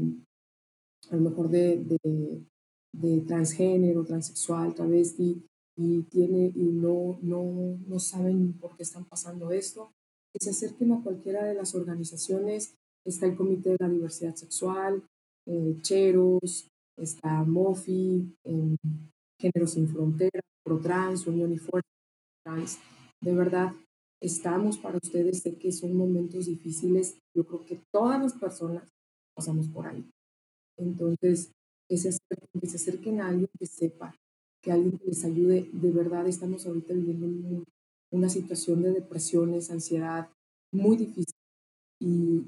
a 1.10 1.16
lo 1.16 1.22
mejor 1.30 1.50
de, 1.50 1.84
de 2.94 3.22
transgénero, 3.22 4.04
transexual, 4.04 4.76
travesti, 4.76 5.44
y, 5.80 6.04
tiene, 6.04 6.52
y 6.56 6.64
no, 6.64 7.20
no, 7.22 7.80
no 7.88 8.00
saben 8.00 8.54
por 8.60 8.76
qué 8.76 8.84
están 8.84 9.06
pasando 9.06 9.52
esto, 9.52 9.94
que 10.34 10.44
se 10.44 10.50
acerquen 10.50 10.92
a 10.92 11.02
cualquiera 11.02 11.46
de 11.46 11.56
las 11.56 11.74
organizaciones. 11.74 12.76
Está 13.06 13.28
el 13.28 13.38
Comité 13.38 13.72
de 13.72 13.78
la 13.80 13.88
Diversidad 13.88 14.36
Sexual, 14.36 15.02
eh, 15.48 15.78
Cheros, 15.82 16.68
está 17.02 17.44
MOFI, 17.44 18.36
eh, 18.44 18.76
Géneros 19.40 19.72
Sin 19.72 19.88
Fronteras, 19.88 20.44
ProTrans, 20.64 21.28
Unión 21.28 21.52
y 21.52 21.58
Fuerza 21.58 21.90
Trans. 22.44 22.80
De 23.22 23.34
verdad, 23.34 23.74
estamos 24.22 24.78
para 24.78 24.98
ustedes. 24.98 25.40
Sé 25.40 25.58
que 25.58 25.72
son 25.72 25.96
momentos 25.96 26.46
difíciles. 26.46 27.18
Yo 27.36 27.46
creo 27.46 27.66
que 27.66 27.82
todas 27.92 28.22
las 28.22 28.34
personas 28.34 28.90
pasamos 29.36 29.68
por 29.68 29.88
ahí. 29.88 30.06
Entonces, 30.78 31.52
que 31.88 31.98
se 31.98 32.10
acerquen, 32.10 32.62
que 32.62 32.68
se 32.68 32.76
acerquen 32.76 33.22
a 33.22 33.30
alguien 33.30 33.50
que 33.58 33.66
sepa, 33.66 34.16
que 34.62 34.72
alguien 34.72 35.00
les 35.06 35.26
ayude. 35.26 35.70
De 35.74 35.92
verdad, 35.92 36.28
estamos 36.28 36.66
ahorita 36.66 36.94
viviendo 36.94 37.64
una 38.12 38.30
situación 38.30 38.82
de 38.82 38.92
depresiones, 38.92 39.72
ansiedad 39.72 40.30
muy 40.72 40.98
difícil 40.98 41.36
y, 42.00 42.44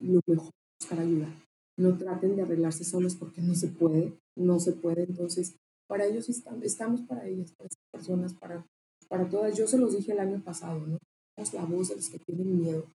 y 0.00 0.06
lo 0.06 0.20
mejor 0.26 0.46
es 0.46 0.50
buscar 0.80 1.00
ayuda. 1.00 1.43
No 1.76 1.98
traten 1.98 2.36
de 2.36 2.42
arreglarse 2.42 2.84
solos 2.84 3.16
porque 3.16 3.42
no 3.42 3.54
se 3.54 3.68
puede, 3.68 4.18
no 4.36 4.60
se 4.60 4.72
puede. 4.72 5.04
Entonces, 5.04 5.56
para 5.88 6.06
ellos 6.06 6.28
estamos, 6.28 7.02
para 7.02 7.26
ellas, 7.26 7.52
para 7.52 7.68
esas 7.68 7.82
personas, 7.92 8.34
para, 8.34 8.66
para 9.08 9.28
todas. 9.28 9.56
Yo 9.56 9.66
se 9.66 9.78
los 9.78 9.96
dije 9.96 10.12
el 10.12 10.20
año 10.20 10.42
pasado, 10.42 10.86
¿no? 10.86 10.98
Somos 11.36 11.54
la 11.54 11.64
voz 11.64 11.88
de 11.88 11.96
los 11.96 12.08
que 12.08 12.18
tienen 12.18 12.60
miedo. 12.60 12.86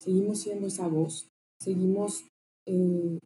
Seguimos 0.00 0.40
siendo 0.40 0.66
esa 0.66 0.88
voz, 0.88 1.28
seguimos 1.60 2.24
eh, 2.66 3.18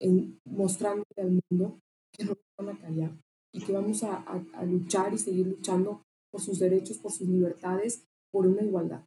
en, 0.00 0.38
mostrándole 0.44 1.04
al 1.18 1.40
mundo 1.50 1.78
que 2.12 2.24
no 2.24 2.34
van 2.58 2.70
a 2.70 2.78
callar 2.78 3.10
y 3.52 3.60
que 3.60 3.72
vamos 3.72 4.02
a, 4.02 4.16
a, 4.16 4.64
luchar 4.64 5.14
y 5.14 5.18
seguir 5.18 5.46
luchando 5.46 6.02
por 6.30 6.40
sus 6.40 6.58
derechos, 6.58 6.98
por 6.98 7.12
sus 7.12 7.28
libertades, 7.28 8.04
por 8.30 8.46
una 8.46 8.62
igualdad. 8.62 9.04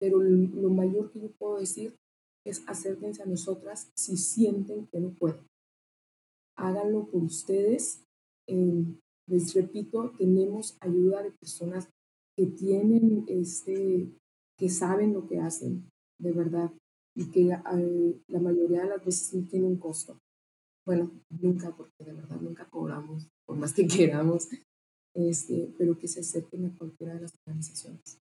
Pero 0.00 0.20
lo 0.20 0.70
mayor 0.70 1.10
que 1.10 1.20
yo 1.20 1.30
puedo 1.32 1.58
decir 1.58 1.96
es 2.50 2.62
acérquense 2.66 3.22
a 3.22 3.26
nosotras 3.26 3.90
si 3.94 4.16
sienten 4.16 4.86
que 4.86 5.00
no 5.00 5.10
pueden. 5.12 5.46
Háganlo 6.56 7.06
por 7.06 7.22
ustedes. 7.22 8.04
Eh, 8.46 8.84
les 9.28 9.54
repito, 9.54 10.12
tenemos 10.18 10.76
ayuda 10.80 11.22
de 11.22 11.32
personas 11.32 11.88
que 12.36 12.46
tienen 12.46 13.24
este, 13.28 14.10
que 14.56 14.68
saben 14.68 15.12
lo 15.12 15.26
que 15.26 15.38
hacen, 15.38 15.90
de 16.18 16.32
verdad, 16.32 16.72
y 17.14 17.30
que 17.30 17.50
eh, 17.50 18.22
la 18.28 18.40
mayoría 18.40 18.82
de 18.82 18.88
las 18.88 19.04
veces 19.04 19.34
no 19.34 19.46
tiene 19.46 19.66
un 19.66 19.76
costo. 19.76 20.18
Bueno, 20.86 21.10
nunca, 21.28 21.76
porque 21.76 22.04
de 22.04 22.14
verdad 22.14 22.40
nunca 22.40 22.68
cobramos, 22.70 23.28
por 23.44 23.56
más 23.56 23.74
que 23.74 23.86
queramos, 23.86 24.48
este, 25.14 25.74
pero 25.76 25.98
que 25.98 26.08
se 26.08 26.20
acerquen 26.20 26.66
a 26.66 26.78
cualquiera 26.78 27.14
de 27.14 27.22
las 27.22 27.34
organizaciones. 27.44 28.18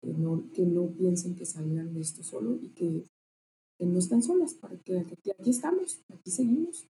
Que 0.00 0.12
no, 0.12 0.50
que 0.52 0.64
no 0.64 0.90
piensen 0.92 1.34
que 1.34 1.44
salgan 1.44 1.92
de 1.92 2.00
esto 2.00 2.22
solo 2.22 2.58
y 2.62 2.68
que, 2.70 3.04
no 3.80 3.98
están 3.98 4.22
solas, 4.22 4.54
para 4.54 4.76
que 4.78 4.98
aquí 4.98 5.50
estamos, 5.50 6.00
aquí 6.08 6.30
seguimos 6.30 6.88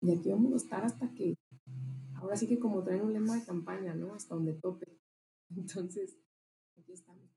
y 0.00 0.10
aquí 0.12 0.30
vamos 0.30 0.52
a 0.52 0.56
estar 0.56 0.84
hasta 0.84 1.12
que, 1.14 1.34
ahora 2.14 2.36
sí 2.36 2.46
que 2.46 2.58
como 2.58 2.82
traen 2.82 3.02
un 3.02 3.12
lema 3.12 3.36
de 3.36 3.44
campaña, 3.44 3.94
¿no? 3.94 4.14
Hasta 4.14 4.34
donde 4.34 4.52
tope. 4.52 4.98
Entonces, 5.56 6.16
aquí 6.76 6.92
estamos. 6.92 7.33